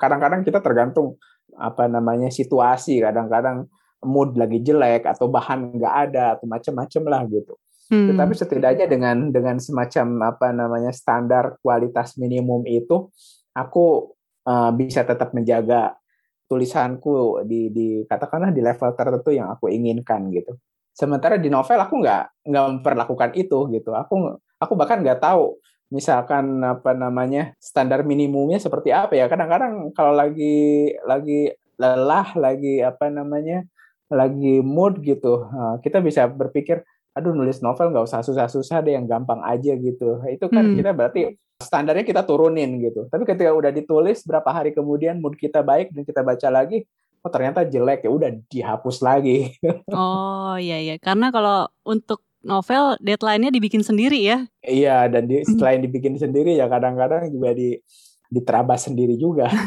kadang-kadang 0.00 0.42
kita 0.42 0.64
tergantung 0.64 1.20
apa 1.58 1.90
namanya 1.90 2.32
situasi, 2.32 3.02
kadang-kadang 3.02 3.68
mood 4.06 4.38
lagi 4.38 4.62
jelek 4.62 5.04
atau 5.10 5.26
bahan 5.26 5.74
nggak 5.74 5.94
ada 6.10 6.38
atau 6.38 6.46
macam-macam 6.46 7.02
lah 7.10 7.22
gitu. 7.26 7.54
Hmm. 7.88 8.12
Tetapi 8.12 8.32
setidaknya 8.36 8.86
dengan 8.86 9.32
dengan 9.32 9.56
semacam 9.56 10.36
apa 10.36 10.52
namanya 10.52 10.92
standar 10.92 11.56
kualitas 11.64 12.20
minimum 12.20 12.62
itu, 12.68 13.08
aku 13.56 14.12
uh, 14.48 14.70
bisa 14.72 15.04
tetap 15.04 15.36
menjaga 15.36 15.92
tulisanku 16.48 17.44
di 17.44 17.68
di 17.68 17.86
katakanlah 18.08 18.48
di 18.56 18.64
level 18.64 18.96
tertentu 18.96 19.30
yang 19.36 19.52
aku 19.52 19.68
inginkan 19.68 20.32
gitu. 20.32 20.56
Sementara 20.96 21.36
di 21.36 21.52
novel 21.52 21.78
aku 21.78 22.00
nggak 22.00 22.48
nggak 22.48 22.64
memperlakukan 22.72 23.30
itu 23.36 23.68
gitu. 23.68 23.92
Aku 23.92 24.40
aku 24.56 24.72
bahkan 24.74 25.04
nggak 25.04 25.20
tahu 25.20 25.60
misalkan 25.92 26.60
apa 26.64 26.92
namanya 26.96 27.52
standar 27.60 28.00
minimumnya 28.02 28.56
seperti 28.56 28.90
apa 28.96 29.12
ya. 29.14 29.28
Kadang-kadang 29.28 29.92
kalau 29.92 30.16
lagi 30.16 30.90
lagi 31.04 31.52
lelah, 31.78 32.32
lagi 32.34 32.80
apa 32.82 33.12
namanya 33.12 33.62
lagi 34.08 34.64
mood 34.64 35.04
gitu, 35.04 35.44
eh, 35.52 35.74
kita 35.84 36.00
bisa 36.00 36.24
berpikir 36.26 36.80
aduh 37.18 37.34
nulis 37.34 37.58
novel 37.58 37.90
nggak 37.90 38.06
usah 38.06 38.22
susah-susah 38.22 38.78
deh 38.86 38.94
yang 38.94 39.10
gampang 39.10 39.42
aja 39.42 39.74
gitu. 39.74 40.22
Itu 40.30 40.46
kan 40.46 40.70
hmm. 40.70 40.76
kita 40.78 40.90
berarti 40.94 41.34
standarnya 41.58 42.06
kita 42.06 42.22
turunin 42.22 42.78
gitu. 42.78 43.10
Tapi 43.10 43.26
ketika 43.26 43.50
udah 43.50 43.74
ditulis 43.74 44.22
berapa 44.22 44.46
hari 44.46 44.70
kemudian 44.70 45.18
mood 45.18 45.34
kita 45.34 45.66
baik 45.66 45.90
dan 45.90 46.06
kita 46.06 46.22
baca 46.22 46.48
lagi 46.48 46.86
oh 47.26 47.30
ternyata 47.30 47.66
jelek 47.66 48.06
ya 48.06 48.10
udah 48.10 48.30
dihapus 48.46 49.02
lagi. 49.02 49.52
Oh 49.92 50.56
iya 50.56 50.78
iya. 50.80 50.94
Karena 50.96 51.28
kalau 51.34 51.68
untuk 51.84 52.24
novel 52.40 52.96
deadline-nya 53.02 53.50
dibikin 53.50 53.82
sendiri 53.82 54.22
ya? 54.22 54.46
Iya 54.62 55.10
dan 55.10 55.26
di, 55.26 55.42
hmm. 55.42 55.58
selain 55.58 55.82
dibikin 55.82 56.14
sendiri 56.16 56.54
ya 56.54 56.70
kadang-kadang 56.70 57.28
juga 57.34 57.52
di 57.52 57.76
diterabas 58.28 58.88
sendiri 58.88 59.16
juga. 59.16 59.48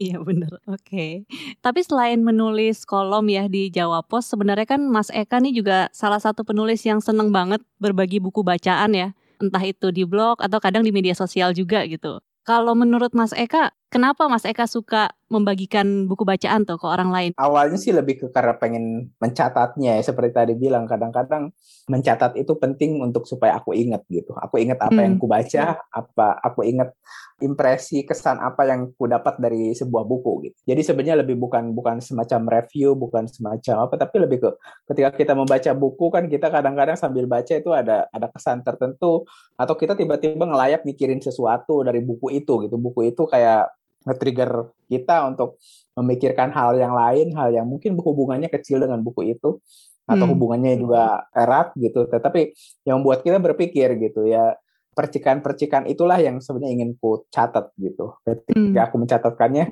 Iya 0.00 0.20
benar. 0.20 0.60
Oke. 0.64 0.80
Okay. 0.80 1.12
Tapi 1.60 1.80
selain 1.84 2.20
menulis 2.20 2.88
kolom 2.88 3.28
ya 3.28 3.48
di 3.48 3.68
Jawa 3.68 4.00
Pos, 4.04 4.28
sebenarnya 4.28 4.64
kan 4.64 4.80
Mas 4.88 5.12
Eka 5.12 5.40
nih 5.40 5.52
juga 5.52 5.92
salah 5.92 6.20
satu 6.20 6.44
penulis 6.44 6.80
yang 6.84 7.04
seneng 7.04 7.28
banget 7.32 7.60
berbagi 7.76 8.16
buku 8.20 8.40
bacaan 8.40 8.96
ya. 8.96 9.08
Entah 9.40 9.60
itu 9.64 9.92
di 9.92 10.04
blog 10.08 10.40
atau 10.40 10.56
kadang 10.60 10.84
di 10.84 10.92
media 10.92 11.12
sosial 11.12 11.52
juga 11.52 11.84
gitu. 11.84 12.20
Kalau 12.44 12.72
menurut 12.72 13.12
Mas 13.12 13.36
Eka, 13.36 13.72
Kenapa 13.90 14.30
Mas 14.30 14.46
Eka 14.46 14.70
suka 14.70 15.10
membagikan 15.26 16.06
buku 16.06 16.22
bacaan 16.22 16.62
tuh 16.62 16.78
ke 16.78 16.86
orang 16.86 17.10
lain? 17.10 17.30
Awalnya 17.34 17.74
sih 17.74 17.90
lebih 17.90 18.22
ke 18.22 18.26
karena 18.30 18.54
pengen 18.54 19.10
mencatatnya 19.18 19.98
ya, 19.98 20.02
seperti 20.06 20.30
tadi 20.30 20.54
bilang 20.54 20.86
kadang-kadang 20.86 21.50
mencatat 21.90 22.38
itu 22.38 22.54
penting 22.54 23.02
untuk 23.02 23.26
supaya 23.26 23.58
aku 23.58 23.74
ingat 23.74 24.06
gitu. 24.06 24.30
Aku 24.38 24.62
ingat 24.62 24.78
apa 24.78 24.94
hmm. 24.94 25.06
yang 25.10 25.14
ku 25.18 25.26
baca, 25.26 25.82
apa 25.90 26.38
aku 26.38 26.62
ingat 26.70 26.94
impresi 27.42 28.06
kesan 28.06 28.38
apa 28.38 28.62
yang 28.62 28.94
ku 28.94 29.10
dapat 29.10 29.42
dari 29.42 29.74
sebuah 29.74 30.06
buku 30.06 30.46
gitu. 30.46 30.56
Jadi 30.70 30.80
sebenarnya 30.86 31.26
lebih 31.26 31.34
bukan 31.34 31.74
bukan 31.74 31.98
semacam 31.98 32.62
review, 32.62 32.94
bukan 32.94 33.26
semacam 33.26 33.90
apa, 33.90 33.94
tapi 33.98 34.22
lebih 34.22 34.38
ke 34.38 34.50
ketika 34.94 35.10
kita 35.18 35.32
membaca 35.34 35.70
buku 35.74 36.06
kan 36.14 36.30
kita 36.30 36.46
kadang-kadang 36.46 36.94
sambil 36.94 37.26
baca 37.26 37.58
itu 37.58 37.74
ada 37.74 38.06
ada 38.14 38.30
kesan 38.30 38.62
tertentu 38.62 39.26
atau 39.58 39.74
kita 39.74 39.98
tiba-tiba 39.98 40.46
ngelayap 40.46 40.86
mikirin 40.86 41.18
sesuatu 41.18 41.82
dari 41.82 41.98
buku 41.98 42.38
itu 42.38 42.70
gitu. 42.70 42.78
Buku 42.78 43.10
itu 43.10 43.26
kayak 43.26 43.79
nge-trigger 44.06 44.72
kita 44.88 45.28
untuk 45.28 45.60
memikirkan 45.96 46.48
hal 46.50 46.76
yang 46.76 46.96
lain, 46.96 47.36
hal 47.36 47.52
yang 47.52 47.66
mungkin 47.68 47.96
hubungannya 48.00 48.48
kecil 48.48 48.80
dengan 48.80 49.04
buku 49.04 49.36
itu 49.36 49.60
atau 50.08 50.24
hmm. 50.26 50.32
hubungannya 50.34 50.72
juga 50.80 51.28
erat 51.36 51.76
gitu. 51.76 52.08
Tetapi 52.08 52.56
yang 52.88 53.04
membuat 53.04 53.20
kita 53.22 53.36
berpikir 53.38 53.94
gitu 54.00 54.26
ya 54.26 54.56
percikan-percikan 54.90 55.86
itulah 55.86 56.18
yang 56.18 56.42
sebenarnya 56.42 56.82
ingin 56.82 56.90
ku 56.98 57.24
catat 57.30 57.70
gitu. 57.78 58.18
Ketika 58.26 58.80
hmm. 58.80 58.86
aku 58.90 58.96
mencatatkannya, 58.98 59.64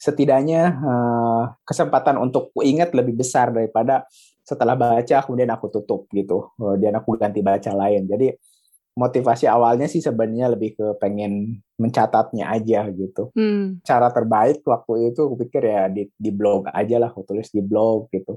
setidaknya 0.00 0.62
uh, 0.80 1.44
kesempatan 1.62 2.16
untuk 2.18 2.50
ku 2.56 2.64
ingat 2.64 2.96
lebih 2.96 3.20
besar 3.20 3.52
daripada 3.52 4.08
setelah 4.42 4.74
baca 4.74 5.22
kemudian 5.22 5.54
aku 5.54 5.70
tutup 5.70 6.10
gitu, 6.10 6.50
dan 6.82 6.98
aku 6.98 7.14
ganti 7.14 7.44
baca 7.46 7.70
lain. 7.78 8.10
Jadi 8.10 8.34
motivasi 8.92 9.48
awalnya 9.48 9.88
sih 9.88 10.04
sebenarnya 10.04 10.52
lebih 10.52 10.76
ke 10.76 10.86
pengen 11.00 11.64
mencatatnya 11.80 12.52
aja 12.52 12.84
gitu. 12.92 13.32
Hmm. 13.32 13.80
Cara 13.80 14.12
terbaik 14.12 14.60
waktu 14.68 15.12
itu 15.12 15.20
aku 15.24 15.36
pikir 15.48 15.62
ya 15.64 15.88
di, 15.88 16.12
di 16.12 16.30
blog 16.30 16.68
aja 16.68 17.00
lah, 17.00 17.08
aku 17.08 17.24
tulis 17.24 17.48
di 17.48 17.64
blog 17.64 18.12
gitu. 18.12 18.36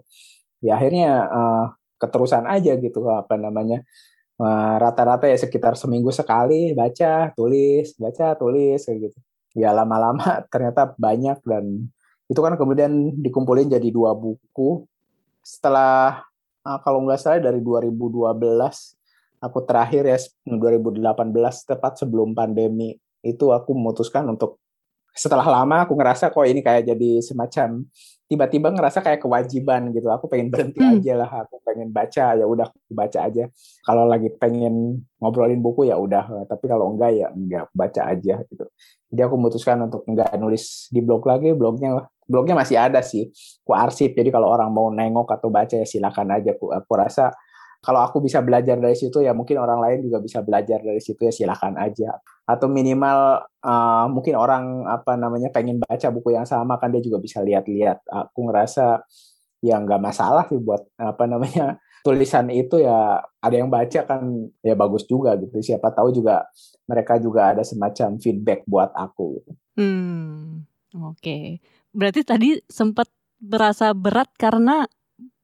Ya 0.64 0.80
akhirnya 0.80 1.28
uh, 1.28 1.66
keterusan 2.00 2.48
aja 2.48 2.80
gitu 2.80 3.04
apa 3.12 3.36
namanya 3.36 3.84
rata 4.36 4.84
rata-rata 4.84 5.26
ya 5.32 5.38
sekitar 5.40 5.80
seminggu 5.80 6.12
sekali 6.12 6.76
baca, 6.76 7.32
tulis, 7.36 7.96
baca, 7.96 8.36
tulis 8.36 8.84
kayak 8.84 9.12
gitu. 9.12 9.18
Ya 9.56 9.72
lama-lama 9.72 10.44
ternyata 10.52 10.96
banyak 10.96 11.40
dan 11.44 11.88
itu 12.28 12.40
kan 12.40 12.56
kemudian 12.60 13.16
dikumpulin 13.20 13.72
jadi 13.72 13.88
dua 13.92 14.12
buku. 14.16 14.84
Setelah 15.44 16.24
uh, 16.64 16.80
kalau 16.84 17.04
nggak 17.04 17.20
salah 17.20 17.40
dari 17.44 17.60
2012 17.60 18.95
aku 19.46 19.62
terakhir 19.62 20.04
ya 20.10 20.18
2018 20.50 21.06
tepat 21.70 22.02
sebelum 22.02 22.34
pandemi 22.34 22.98
itu 23.22 23.54
aku 23.54 23.78
memutuskan 23.78 24.26
untuk 24.26 24.58
setelah 25.16 25.48
lama 25.48 25.88
aku 25.88 25.96
ngerasa 25.96 26.28
kok 26.28 26.44
ini 26.44 26.60
kayak 26.60 26.92
jadi 26.92 27.24
semacam 27.24 27.88
tiba-tiba 28.28 28.74
ngerasa 28.74 29.00
kayak 29.00 29.24
kewajiban 29.24 29.96
gitu. 29.96 30.12
Aku 30.12 30.28
pengen 30.28 30.52
berhenti 30.52 30.84
hmm. 30.84 31.00
aja 31.00 31.14
lah 31.16 31.32
aku 31.46 31.62
pengen 31.64 31.90
baca 31.94 32.36
ya 32.36 32.46
udah 32.46 32.68
baca 32.92 33.20
aja. 33.24 33.48
Kalau 33.88 34.04
lagi 34.10 34.28
pengen 34.36 35.06
ngobrolin 35.24 35.64
buku 35.64 35.88
ya 35.88 35.96
udah. 35.96 36.50
Tapi 36.50 36.66
kalau 36.68 36.92
enggak 36.92 37.16
ya 37.16 37.32
enggak 37.32 37.72
baca 37.72 38.02
aja 38.12 38.44
gitu. 38.44 38.66
Jadi 39.14 39.22
aku 39.24 39.36
memutuskan 39.40 39.78
untuk 39.88 40.04
enggak 40.10 40.36
nulis 40.36 40.92
di 40.92 41.00
blog 41.00 41.24
lagi 41.24 41.56
blognya 41.56 42.12
blognya 42.26 42.58
masih 42.58 42.76
ada 42.76 43.00
sih 43.00 43.30
aku 43.64 43.72
arsip. 43.72 44.12
Jadi 44.18 44.34
kalau 44.34 44.52
orang 44.52 44.68
mau 44.74 44.92
nengok 44.92 45.32
atau 45.32 45.48
baca 45.48 45.80
ya 45.80 45.88
silakan 45.88 46.36
aja. 46.36 46.58
Aku 46.58 46.74
aku 46.74 46.92
rasa 46.98 47.32
kalau 47.86 48.02
aku 48.02 48.18
bisa 48.18 48.42
belajar 48.42 48.82
dari 48.82 48.98
situ 48.98 49.22
ya 49.22 49.38
mungkin 49.38 49.62
orang 49.62 49.78
lain 49.78 50.10
juga 50.10 50.18
bisa 50.18 50.42
belajar 50.42 50.82
dari 50.82 50.98
situ 50.98 51.22
ya 51.22 51.30
silahkan 51.30 51.78
aja 51.78 52.18
atau 52.50 52.66
minimal 52.66 53.46
uh, 53.62 54.06
mungkin 54.10 54.34
orang 54.34 54.90
apa 54.90 55.14
namanya 55.14 55.54
pengen 55.54 55.78
baca 55.78 56.10
buku 56.10 56.34
yang 56.34 56.50
sama 56.50 56.82
kan 56.82 56.90
dia 56.90 57.06
juga 57.06 57.22
bisa 57.22 57.46
lihat-lihat 57.46 58.02
aku 58.10 58.50
ngerasa 58.50 59.06
ya 59.62 59.78
nggak 59.78 60.02
masalah 60.02 60.50
sih 60.50 60.58
buat 60.58 60.82
apa 60.98 61.30
namanya 61.30 61.78
tulisan 62.06 62.50
itu 62.50 62.82
ya 62.82 63.22
ada 63.42 63.56
yang 63.56 63.70
baca 63.70 64.02
kan 64.06 64.22
ya 64.66 64.74
bagus 64.74 65.06
juga 65.06 65.38
gitu 65.38 65.62
siapa 65.62 65.94
tahu 65.94 66.10
juga 66.10 66.50
mereka 66.90 67.22
juga 67.22 67.54
ada 67.54 67.66
semacam 67.66 68.22
feedback 68.22 68.62
buat 68.70 68.94
aku. 68.94 69.42
Hmm 69.78 70.66
oke 70.94 71.18
okay. 71.22 71.44
berarti 71.92 72.22
tadi 72.22 72.50
sempat 72.70 73.10
berasa 73.42 73.92
berat 73.94 74.32
karena 74.38 74.88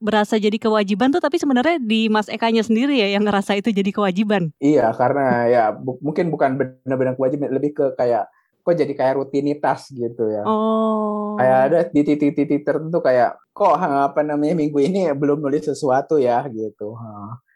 berasa 0.02 0.36
jadi 0.42 0.58
kewajiban 0.58 1.14
tuh 1.14 1.22
tapi 1.22 1.38
sebenarnya 1.38 1.78
di 1.78 2.10
Mas 2.10 2.26
Eka-nya 2.26 2.66
sendiri 2.66 2.98
ya 2.98 3.14
yang 3.14 3.24
ngerasa 3.24 3.54
itu 3.54 3.70
jadi 3.70 3.94
kewajiban. 3.94 4.50
Iya, 4.58 4.90
karena 4.98 5.46
ya 5.48 5.64
bu 5.72 6.02
mungkin 6.02 6.34
bukan 6.34 6.58
benar-benar 6.58 7.14
kewajiban, 7.14 7.54
lebih 7.54 7.78
ke 7.78 7.86
kayak 7.94 8.26
kok 8.62 8.78
jadi 8.78 8.94
kayak 8.94 9.18
rutinitas 9.18 9.90
gitu 9.94 10.30
ya. 10.30 10.46
Oh. 10.46 11.38
Kayak 11.38 11.60
ada 11.70 11.80
di 11.90 12.02
titik-titik 12.02 12.62
tertentu 12.66 13.02
kayak 13.02 13.38
kok 13.54 13.78
apa 13.78 14.22
namanya 14.26 14.58
minggu 14.58 14.82
ini 14.82 15.10
belum 15.14 15.42
nulis 15.42 15.70
sesuatu 15.70 16.18
ya 16.18 16.46
gitu. 16.50 16.98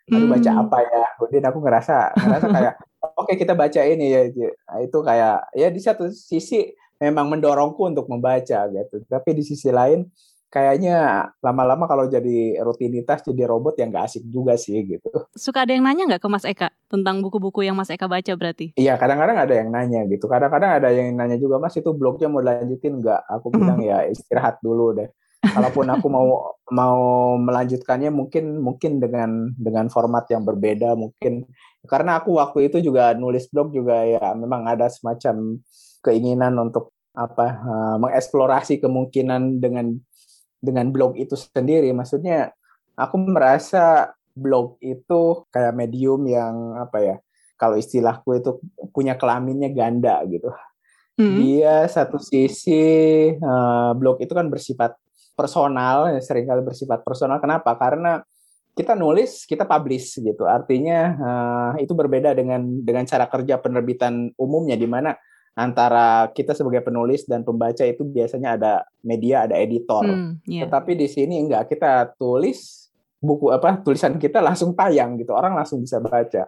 Baca 0.06 0.52
hmm. 0.54 0.64
apa 0.70 0.78
ya? 0.86 1.06
Kemudian 1.18 1.46
aku 1.50 1.60
ngerasa 1.62 1.96
ngerasa 2.14 2.48
kayak 2.50 2.74
oke 3.22 3.26
okay, 3.26 3.36
kita 3.38 3.54
baca 3.54 3.82
ini 3.86 4.06
ya. 4.14 4.22
Nah, 4.30 4.80
itu 4.82 4.98
kayak 5.02 5.38
ya 5.54 5.68
di 5.70 5.82
satu 5.82 6.10
sisi 6.10 6.74
memang 6.98 7.30
mendorongku 7.30 7.82
untuk 7.86 8.10
membaca 8.10 8.66
gitu. 8.70 8.96
Tapi 9.06 9.30
di 9.38 9.44
sisi 9.46 9.70
lain 9.70 10.06
kayaknya 10.56 11.28
lama-lama 11.44 11.84
kalau 11.84 12.08
jadi 12.08 12.64
rutinitas 12.64 13.20
jadi 13.28 13.44
robot 13.44 13.76
yang 13.76 13.92
gak 13.92 14.08
asik 14.08 14.24
juga 14.32 14.56
sih 14.56 14.88
gitu. 14.88 15.12
Suka 15.36 15.68
ada 15.68 15.76
yang 15.76 15.84
nanya 15.84 16.16
nggak 16.16 16.24
ke 16.24 16.30
Mas 16.32 16.48
Eka 16.48 16.72
tentang 16.88 17.20
buku-buku 17.20 17.68
yang 17.68 17.76
Mas 17.76 17.92
Eka 17.92 18.08
baca 18.08 18.32
berarti? 18.40 18.72
Iya 18.80 18.96
kadang-kadang 18.96 19.36
ada 19.36 19.52
yang 19.52 19.68
nanya 19.68 20.08
gitu. 20.08 20.32
Kadang-kadang 20.32 20.80
ada 20.80 20.90
yang 20.96 21.12
nanya 21.12 21.36
juga 21.36 21.60
Mas 21.60 21.76
itu 21.76 21.92
blognya 21.92 22.32
mau 22.32 22.40
lanjutin 22.40 23.04
nggak? 23.04 23.22
Aku 23.36 23.52
bilang 23.52 23.84
ya 23.84 24.08
istirahat 24.08 24.64
dulu 24.64 24.96
deh. 24.96 25.12
Kalaupun 25.44 25.86
aku 25.92 26.08
mau 26.08 26.56
mau 26.72 27.00
melanjutkannya 27.38 28.10
mungkin 28.10 28.58
mungkin 28.64 28.98
dengan 29.04 29.52
dengan 29.60 29.92
format 29.92 30.26
yang 30.32 30.42
berbeda 30.42 30.98
mungkin 30.98 31.46
karena 31.86 32.18
aku 32.18 32.42
waktu 32.42 32.74
itu 32.74 32.82
juga 32.82 33.14
nulis 33.14 33.46
blog 33.54 33.70
juga 33.70 34.02
ya 34.02 34.34
memang 34.34 34.66
ada 34.66 34.90
semacam 34.90 35.62
keinginan 36.02 36.58
untuk 36.58 36.98
apa 37.14 37.48
uh, 37.62 37.96
mengeksplorasi 38.02 38.82
kemungkinan 38.82 39.62
dengan 39.62 40.02
dengan 40.60 40.90
blog 40.90 41.18
itu 41.20 41.36
sendiri. 41.38 41.92
Maksudnya 41.92 42.52
aku 42.96 43.16
merasa 43.20 44.16
blog 44.36 44.76
itu 44.84 45.48
kayak 45.52 45.76
medium 45.76 46.24
yang 46.28 46.76
apa 46.80 46.98
ya? 47.00 47.16
Kalau 47.56 47.80
istilahku 47.80 48.36
itu 48.36 48.60
punya 48.92 49.16
kelaminnya 49.16 49.72
ganda 49.72 50.20
gitu. 50.28 50.52
Hmm. 51.16 51.40
Dia 51.40 51.88
satu 51.88 52.20
sisi 52.20 52.84
uh, 53.40 53.96
blog 53.96 54.20
itu 54.20 54.36
kan 54.36 54.52
bersifat 54.52 55.00
personal, 55.36 56.12
sering 56.20 56.44
kali 56.44 56.60
bersifat 56.64 57.00
personal. 57.08 57.40
Kenapa? 57.40 57.72
Karena 57.80 58.20
kita 58.76 58.92
nulis, 58.92 59.48
kita 59.48 59.64
publish 59.64 60.20
gitu. 60.20 60.44
Artinya 60.44 61.00
uh, 61.16 61.72
itu 61.80 61.96
berbeda 61.96 62.36
dengan 62.36 62.84
dengan 62.84 63.08
cara 63.08 63.32
kerja 63.32 63.56
penerbitan 63.56 64.36
umumnya 64.36 64.76
di 64.76 64.84
mana 64.84 65.16
antara 65.56 66.30
kita 66.36 66.52
sebagai 66.52 66.84
penulis 66.84 67.24
dan 67.24 67.48
pembaca 67.48 67.82
itu 67.88 68.04
biasanya 68.04 68.60
ada 68.60 68.74
media, 69.02 69.48
ada 69.48 69.56
editor. 69.56 70.04
Hmm, 70.04 70.44
yeah. 70.44 70.68
Tetapi 70.68 71.00
di 71.00 71.08
sini 71.08 71.40
enggak, 71.40 71.72
kita 71.72 72.12
tulis 72.20 72.92
buku 73.24 73.50
apa 73.50 73.80
tulisan 73.82 74.20
kita 74.20 74.44
langsung 74.44 74.76
tayang 74.76 75.16
gitu, 75.16 75.32
orang 75.32 75.56
langsung 75.56 75.80
bisa 75.80 76.04
baca. 76.04 76.46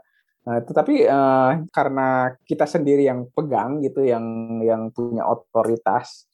Nah, 0.47 0.63
tetapi 0.63 1.07
uh, 1.07 1.51
karena 1.71 2.35
kita 2.43 2.67
sendiri 2.67 3.07
yang 3.07 3.27
pegang 3.31 3.79
gitu, 3.79 4.03
yang 4.03 4.23
yang 4.63 4.91
punya 4.91 5.23
otoritas, 5.23 6.27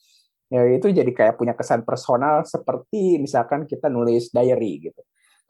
ya 0.50 0.66
itu 0.66 0.90
jadi 0.90 1.10
kayak 1.14 1.38
punya 1.38 1.54
kesan 1.54 1.86
personal 1.86 2.42
seperti 2.46 3.22
misalkan 3.22 3.70
kita 3.70 3.90
nulis 3.90 4.34
diary 4.34 4.90
gitu 4.90 5.02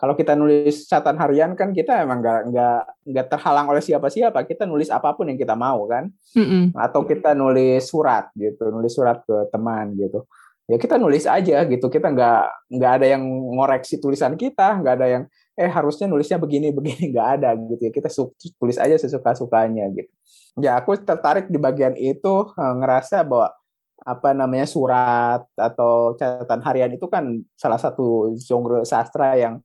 kalau 0.04 0.20
kita 0.20 0.36
nulis 0.36 0.84
catatan 0.84 1.16
harian 1.16 1.56
kan 1.56 1.72
kita 1.72 2.04
emang 2.04 2.20
nggak 2.20 2.51
nggak 2.51 2.80
nggak 3.08 3.28
terhalang 3.32 3.72
oleh 3.72 3.80
siapa-siapa. 3.80 4.43
Kita 4.43 4.68
nulis 4.68 4.91
apa 4.91 5.16
pun 5.16 5.32
yang 5.32 5.39
kita 5.39 5.56
mau 5.56 5.88
kan? 5.88 6.12
Mm-hmm. 6.36 6.76
atau 6.76 7.08
kita 7.08 7.32
nulis 7.32 7.88
surat 7.88 8.28
gitu 8.36 8.68
nulis 8.68 8.91
surat 8.91 9.24
ke 9.24 9.47
teman 9.47 9.95
gitu. 9.95 10.28
Ya 10.68 10.76
kita 10.76 10.99
nulis 10.99 11.24
aja 11.24 11.64
gitu. 11.64 11.88
Kita 11.88 12.12
nggak 12.12 12.43
nggak 12.76 12.91
ada 12.99 13.06
yang 13.16 13.24
ngoreksi 13.56 13.95
tulisan 14.04 14.36
kita 14.36 14.84
nggak 14.84 14.93
ada 14.99 15.08
yang 15.08 15.24
eh 15.56 15.72
harusnya 15.72 16.12
nulisnya 16.12 16.36
begini 16.36 16.74
begini. 16.76 17.16
Nggak 17.16 17.28
ada 17.39 17.56
gitu 17.56 17.82
ya. 17.88 17.91
Kita 17.95 18.12
tulis 18.60 18.76
aja 18.76 18.99
sesuka 18.99 19.32
sukanya 19.39 19.88
gitu. 19.95 20.12
Ya 20.60 20.84
aku 20.84 20.99
tertarik 20.99 21.47
di 21.47 21.56
bagian 21.56 21.95
itu 21.95 22.51
eh, 22.60 22.74
ngerasa 22.76 23.24
bahwa 23.24 23.56
apa 24.04 24.36
namanya 24.36 24.68
surat 24.68 25.47
atau 25.56 26.12
catatan 26.20 26.60
harian 26.60 26.91
itu 26.91 27.08
kan 27.08 27.39
salah 27.56 27.80
satu 27.80 28.36
genre 28.36 28.84
sastra 28.84 29.39
yang 29.39 29.64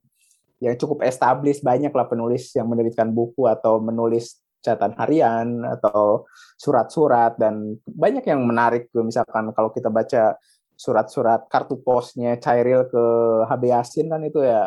yang 0.59 0.75
cukup 0.75 1.03
established 1.07 1.63
banyak 1.63 1.91
lah 1.91 2.07
penulis 2.07 2.51
yang 2.55 2.67
menerbitkan 2.67 3.11
buku 3.11 3.47
atau 3.47 3.79
menulis 3.79 4.39
catatan 4.59 4.91
harian 4.99 5.63
atau 5.63 6.27
surat-surat 6.59 7.39
dan 7.39 7.79
banyak 7.87 8.27
yang 8.27 8.43
menarik 8.43 8.91
misalkan 8.91 9.55
kalau 9.55 9.71
kita 9.71 9.87
baca 9.87 10.35
surat-surat 10.79 11.43
kartu 11.51 11.75
posnya 11.83 12.39
Cairil 12.39 12.87
ke 12.87 13.03
HB 13.51 13.63
Yasin 13.67 14.07
kan 14.07 14.23
itu 14.23 14.39
ya 14.39 14.63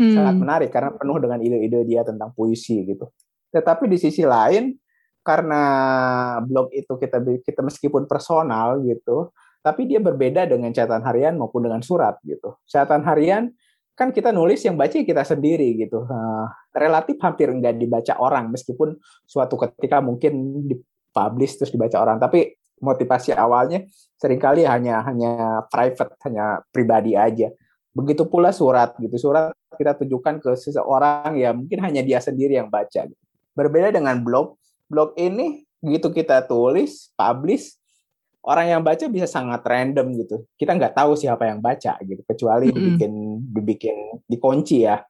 hmm. 0.00 0.16
sangat 0.16 0.34
menarik 0.40 0.70
karena 0.72 0.96
penuh 0.96 1.20
dengan 1.20 1.36
ide-ide 1.44 1.84
dia 1.84 2.00
tentang 2.00 2.32
puisi 2.32 2.80
gitu. 2.88 3.12
Tetapi 3.52 3.84
di 3.84 4.00
sisi 4.00 4.24
lain 4.24 4.72
karena 5.20 5.62
blog 6.40 6.72
itu 6.72 6.96
kita 6.96 7.20
kita 7.44 7.60
meskipun 7.60 8.08
personal 8.08 8.80
gitu, 8.80 9.36
tapi 9.60 9.84
dia 9.84 10.00
berbeda 10.00 10.48
dengan 10.48 10.72
catatan 10.72 11.04
harian 11.04 11.36
maupun 11.36 11.68
dengan 11.68 11.84
surat 11.84 12.16
gitu. 12.24 12.56
Catatan 12.64 13.04
harian 13.04 13.52
kan 14.00 14.16
kita 14.16 14.32
nulis 14.32 14.64
yang 14.64 14.80
baca 14.80 14.96
kita 14.96 15.20
sendiri 15.28 15.76
gitu. 15.76 16.08
Uh, 16.08 16.48
relatif 16.72 17.20
hampir 17.20 17.52
nggak 17.52 17.76
dibaca 17.76 18.16
orang 18.16 18.48
meskipun 18.48 18.96
suatu 19.28 19.60
ketika 19.60 20.00
mungkin 20.00 20.64
dipublish 20.64 21.60
terus 21.60 21.68
dibaca 21.68 22.00
orang. 22.00 22.16
Tapi 22.16 22.56
motivasi 22.80 23.36
awalnya 23.36 23.84
sering 24.16 24.40
kali 24.40 24.64
hanya 24.64 25.04
hanya 25.04 25.60
private, 25.68 26.16
hanya 26.24 26.64
pribadi 26.72 27.12
aja. 27.12 27.52
Begitu 27.92 28.24
pula 28.24 28.56
surat 28.56 28.96
gitu. 28.96 29.20
Surat 29.20 29.52
kita 29.76 29.92
tunjukkan 30.00 30.40
ke 30.40 30.50
seseorang 30.56 31.36
ya 31.36 31.52
mungkin 31.52 31.84
hanya 31.84 32.00
dia 32.00 32.24
sendiri 32.24 32.56
yang 32.56 32.72
baca. 32.72 33.04
Gitu. 33.04 33.20
Berbeda 33.52 33.92
dengan 33.92 34.16
blog. 34.24 34.56
Blog 34.88 35.12
ini 35.20 35.68
begitu 35.84 36.08
kita 36.08 36.40
tulis, 36.48 37.12
publish, 37.20 37.76
orang 38.44 38.66
yang 38.72 38.82
baca 38.82 39.04
bisa 39.08 39.28
sangat 39.28 39.60
random 39.64 40.16
gitu. 40.16 40.44
Kita 40.56 40.72
nggak 40.76 40.96
tahu 40.96 41.12
siapa 41.16 41.48
yang 41.48 41.60
baca 41.60 42.00
gitu, 42.00 42.22
kecuali 42.24 42.68
mm 42.68 42.72
-hmm. 42.72 42.78
dibikin 42.78 43.12
dibikin 43.52 43.96
dikunci 44.24 44.86
ya. 44.88 45.00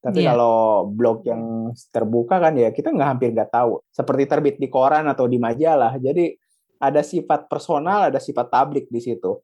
Tapi 0.00 0.24
yeah. 0.24 0.32
kalau 0.32 0.88
blog 0.88 1.28
yang 1.28 1.76
terbuka 1.92 2.40
kan 2.40 2.56
ya 2.56 2.72
kita 2.72 2.88
nggak 2.88 3.08
hampir 3.16 3.28
nggak 3.36 3.52
tahu. 3.52 3.84
Seperti 3.92 4.24
terbit 4.24 4.56
di 4.56 4.72
koran 4.72 5.06
atau 5.06 5.28
di 5.28 5.36
majalah. 5.36 6.00
Jadi 6.00 6.32
ada 6.80 7.04
sifat 7.04 7.46
personal, 7.46 8.08
ada 8.08 8.16
sifat 8.16 8.48
publik 8.48 8.88
di 8.88 9.00
situ. 9.04 9.36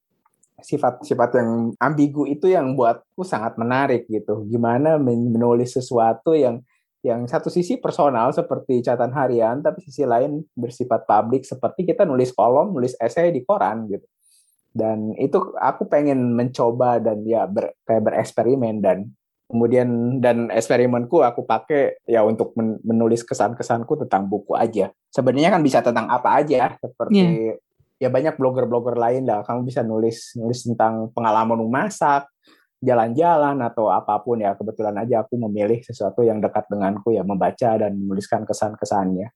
Sifat-sifat 0.57 1.37
yang 1.37 1.77
ambigu 1.77 2.25
itu 2.25 2.49
yang 2.49 2.73
buatku 2.73 3.21
sangat 3.21 3.61
menarik 3.61 4.09
gitu. 4.09 4.49
Gimana 4.49 4.97
menulis 4.97 5.77
sesuatu 5.77 6.33
yang 6.33 6.65
yang 7.07 7.31
satu 7.31 7.47
sisi 7.47 7.79
personal 7.79 8.35
seperti 8.35 8.83
catatan 8.83 9.15
harian, 9.15 9.63
tapi 9.63 9.79
sisi 9.87 10.03
lain 10.03 10.43
bersifat 10.59 11.07
publik 11.07 11.47
seperti 11.47 11.87
kita 11.87 12.03
nulis 12.03 12.35
kolom, 12.35 12.75
nulis 12.75 12.99
esai 12.99 13.31
di 13.31 13.47
koran 13.47 13.87
gitu. 13.87 14.03
Dan 14.75 15.15
itu 15.15 15.55
aku 15.55 15.87
pengen 15.87 16.35
mencoba 16.35 16.99
dan 16.99 17.23
ya 17.23 17.47
ber, 17.47 17.79
kayak 17.87 18.03
bereksperimen 18.11 18.83
dan 18.83 19.07
kemudian 19.47 20.19
dan 20.19 20.51
eksperimenku 20.51 21.23
aku 21.23 21.47
pakai 21.47 22.03
ya 22.11 22.27
untuk 22.27 22.53
menulis 22.59 23.23
kesan-kesanku 23.23 23.95
tentang 24.05 24.27
buku 24.27 24.59
aja. 24.59 24.91
Sebenarnya 25.15 25.55
kan 25.55 25.63
bisa 25.63 25.79
tentang 25.81 26.11
apa 26.11 26.43
aja 26.43 26.75
seperti 26.77 27.55
yeah. 27.55 27.57
ya 28.03 28.09
banyak 28.11 28.35
blogger-blogger 28.35 28.99
lain 28.99 29.25
lah. 29.25 29.47
Kamu 29.47 29.63
bisa 29.63 29.87
nulis 29.87 30.35
nulis 30.35 30.67
tentang 30.67 31.09
pengalaman 31.15 31.63
memasak, 31.63 32.27
jalan-jalan 32.85 33.57
atau 33.65 33.89
apa 33.89 34.21
pun 34.21 34.41
ya 34.41 34.53
kebetulan 34.53 34.97
aja 35.01 35.25
aku 35.25 35.41
memilih 35.49 35.81
sesuatu 35.81 36.21
yang 36.21 36.45
dekat 36.45 36.69
denganku 36.69 37.17
ya 37.17 37.25
membaca 37.25 37.81
dan 37.81 37.97
menuliskan 37.97 38.45
kesan-kesannya 38.45 39.33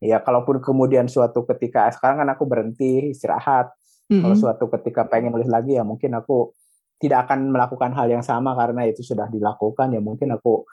ya 0.00 0.20
kalaupun 0.20 0.60
kemudian 0.60 1.08
suatu 1.08 1.48
ketika 1.48 1.88
sekarang 1.88 2.24
kan 2.24 2.28
aku 2.36 2.44
berhenti 2.44 3.16
istirahat 3.16 3.72
mm-hmm. 4.12 4.20
kalau 4.20 4.36
suatu 4.36 4.64
ketika 4.76 5.08
pengen 5.08 5.32
nulis 5.32 5.48
lagi 5.48 5.80
ya 5.80 5.84
mungkin 5.88 6.12
aku 6.20 6.52
tidak 7.00 7.28
akan 7.28 7.52
melakukan 7.52 7.92
hal 7.96 8.08
yang 8.08 8.24
sama 8.24 8.56
karena 8.56 8.88
itu 8.88 9.04
sudah 9.04 9.28
dilakukan 9.28 9.96
ya 9.96 10.00
mungkin 10.00 10.36
aku 10.36 10.64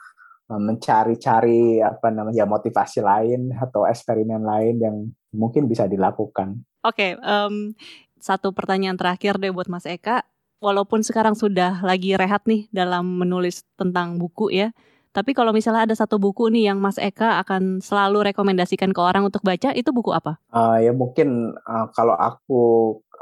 eh, 0.52 0.60
mencari-cari 0.60 1.80
apa 1.80 2.12
namanya 2.12 2.44
ya 2.44 2.46
motivasi 2.48 3.00
lain 3.00 3.52
atau 3.56 3.88
eksperimen 3.88 4.44
lain 4.44 4.74
yang 4.80 4.96
mungkin 5.32 5.68
bisa 5.68 5.84
dilakukan. 5.88 6.64
Oke, 6.84 7.16
okay, 7.16 7.20
um, 7.20 7.72
satu 8.20 8.52
pertanyaan 8.56 8.96
terakhir 8.96 9.36
deh 9.40 9.52
buat 9.52 9.68
Mas 9.68 9.84
Eka 9.84 10.24
walaupun 10.62 11.02
sekarang 11.02 11.34
sudah 11.38 11.82
lagi 11.82 12.14
rehat 12.14 12.44
nih 12.44 12.66
dalam 12.70 13.20
menulis 13.20 13.62
tentang 13.78 14.18
buku 14.18 14.50
ya. 14.52 14.70
Tapi 15.14 15.30
kalau 15.30 15.54
misalnya 15.54 15.86
ada 15.86 15.94
satu 15.94 16.18
buku 16.18 16.50
nih 16.50 16.74
yang 16.74 16.82
Mas 16.82 16.98
Eka 16.98 17.38
akan 17.46 17.78
selalu 17.78 18.34
rekomendasikan 18.34 18.90
ke 18.90 18.98
orang 18.98 19.22
untuk 19.22 19.46
baca, 19.46 19.70
itu 19.70 19.94
buku 19.94 20.10
apa? 20.10 20.42
Uh, 20.50 20.82
ya 20.82 20.90
mungkin 20.90 21.54
uh, 21.54 21.86
kalau 21.94 22.18
aku 22.18 22.62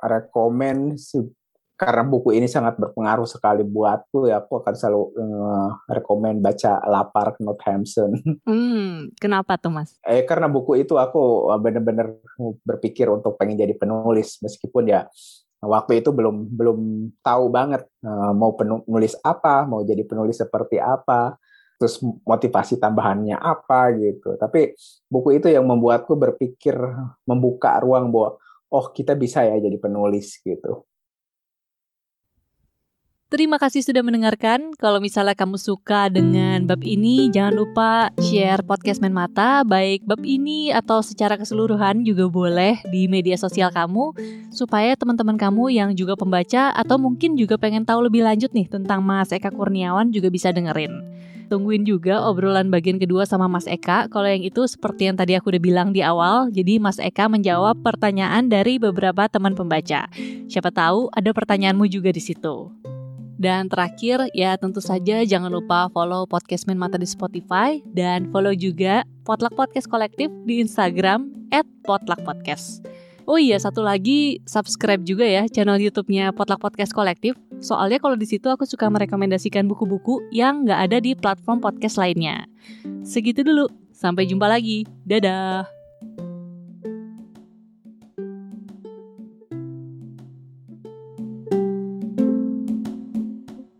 rekomend 0.00 0.96
sih 0.96 1.28
karena 1.82 2.06
buku 2.06 2.30
ini 2.38 2.46
sangat 2.46 2.78
berpengaruh 2.78 3.26
sekali 3.26 3.66
buatku 3.66 4.30
ya 4.30 4.38
aku 4.38 4.62
akan 4.62 4.74
selalu 4.78 5.02
uh, 5.18 5.70
rekomend 5.90 6.38
baca 6.38 6.78
Lapar 6.86 7.34
Knut 7.34 7.58
Hamsun. 7.66 8.14
Hmm, 8.48 9.10
kenapa 9.18 9.58
tuh 9.58 9.74
mas? 9.74 9.98
Eh 10.06 10.22
karena 10.22 10.46
buku 10.46 10.78
itu 10.78 10.94
aku 10.94 11.50
benar-benar 11.58 12.14
berpikir 12.62 13.10
untuk 13.10 13.34
pengen 13.34 13.58
jadi 13.58 13.74
penulis 13.74 14.38
meskipun 14.42 14.92
ya 14.92 15.00
waktu 15.62 16.02
itu 16.02 16.10
belum 16.10 16.50
belum 16.50 16.78
tahu 17.22 17.44
banget 17.54 17.86
uh, 18.02 18.34
mau 18.34 18.58
penulis 18.58 19.14
apa, 19.22 19.62
mau 19.62 19.86
jadi 19.86 20.02
penulis 20.02 20.42
seperti 20.42 20.82
apa, 20.82 21.38
terus 21.78 22.02
motivasi 22.02 22.82
tambahannya 22.82 23.38
apa 23.38 23.94
gitu. 23.94 24.34
Tapi 24.38 24.74
buku 25.06 25.38
itu 25.38 25.46
yang 25.50 25.66
membuatku 25.66 26.18
berpikir 26.18 26.74
membuka 27.26 27.78
ruang 27.78 28.10
bahwa 28.10 28.38
oh 28.72 28.86
kita 28.90 29.14
bisa 29.14 29.46
ya 29.46 29.58
jadi 29.58 29.78
penulis 29.78 30.38
gitu. 30.42 30.86
Terima 33.32 33.56
kasih 33.56 33.80
sudah 33.80 34.04
mendengarkan. 34.04 34.76
Kalau 34.76 35.00
misalnya 35.00 35.32
kamu 35.32 35.56
suka 35.56 36.12
dengan 36.12 36.68
bab 36.68 36.84
ini, 36.84 37.32
jangan 37.32 37.56
lupa 37.56 38.12
share 38.20 38.60
podcast 38.60 39.00
Main 39.00 39.16
Mata, 39.16 39.64
baik 39.64 40.04
bab 40.04 40.20
ini 40.20 40.68
atau 40.68 41.00
secara 41.00 41.40
keseluruhan 41.40 42.04
juga 42.04 42.28
boleh 42.28 42.84
di 42.92 43.08
media 43.08 43.40
sosial 43.40 43.72
kamu, 43.72 44.12
supaya 44.52 44.92
teman-teman 45.00 45.40
kamu 45.40 45.72
yang 45.72 45.96
juga 45.96 46.12
pembaca 46.12 46.76
atau 46.76 47.00
mungkin 47.00 47.32
juga 47.32 47.56
pengen 47.56 47.88
tahu 47.88 48.04
lebih 48.04 48.20
lanjut 48.20 48.52
nih 48.52 48.68
tentang 48.68 49.00
Mas 49.00 49.32
Eka 49.32 49.48
Kurniawan 49.48 50.12
juga 50.12 50.28
bisa 50.28 50.52
dengerin. 50.52 50.92
Tungguin 51.48 51.88
juga 51.88 52.28
obrolan 52.28 52.68
bagian 52.68 53.00
kedua 53.00 53.24
sama 53.24 53.48
Mas 53.48 53.64
Eka. 53.64 54.12
Kalau 54.12 54.28
yang 54.28 54.44
itu 54.44 54.68
seperti 54.68 55.08
yang 55.08 55.16
tadi 55.16 55.40
aku 55.40 55.56
udah 55.56 55.62
bilang 55.72 55.96
di 55.96 56.04
awal, 56.04 56.52
jadi 56.52 56.76
Mas 56.76 57.00
Eka 57.00 57.32
menjawab 57.32 57.80
pertanyaan 57.80 58.52
dari 58.52 58.76
beberapa 58.76 59.24
teman 59.32 59.56
pembaca. 59.56 60.12
Siapa 60.52 60.68
tahu 60.68 61.08
ada 61.16 61.32
pertanyaanmu 61.32 61.88
juga 61.88 62.12
di 62.12 62.20
situ. 62.20 62.91
Dan 63.42 63.66
terakhir 63.66 64.30
ya 64.38 64.54
tentu 64.54 64.78
saja 64.78 65.26
jangan 65.26 65.50
lupa 65.50 65.90
follow 65.90 66.30
podcast 66.30 66.70
Main 66.70 66.78
Mata 66.78 66.94
di 66.94 67.10
Spotify 67.10 67.82
dan 67.90 68.30
follow 68.30 68.54
juga 68.54 69.02
Potluck 69.26 69.58
Podcast 69.58 69.90
Kolektif 69.90 70.30
di 70.46 70.62
Instagram 70.62 71.50
@potluckpodcast. 71.82 72.86
Oh 73.26 73.42
iya 73.42 73.58
satu 73.58 73.82
lagi 73.82 74.38
subscribe 74.46 75.02
juga 75.02 75.26
ya 75.26 75.50
channel 75.50 75.82
YouTube-nya 75.82 76.30
Potluck 76.30 76.62
Podcast 76.62 76.94
Kolektif. 76.94 77.34
Soalnya 77.58 77.98
kalau 77.98 78.14
di 78.14 78.30
situ 78.30 78.46
aku 78.46 78.62
suka 78.62 78.86
merekomendasikan 78.86 79.66
buku-buku 79.66 80.22
yang 80.30 80.62
nggak 80.62 80.78
ada 80.78 80.98
di 81.02 81.18
platform 81.18 81.58
podcast 81.58 81.98
lainnya. 81.98 82.46
Segitu 83.02 83.42
dulu. 83.42 83.66
Sampai 83.90 84.26
jumpa 84.26 84.46
lagi. 84.50 84.86
Dadah. 85.02 85.81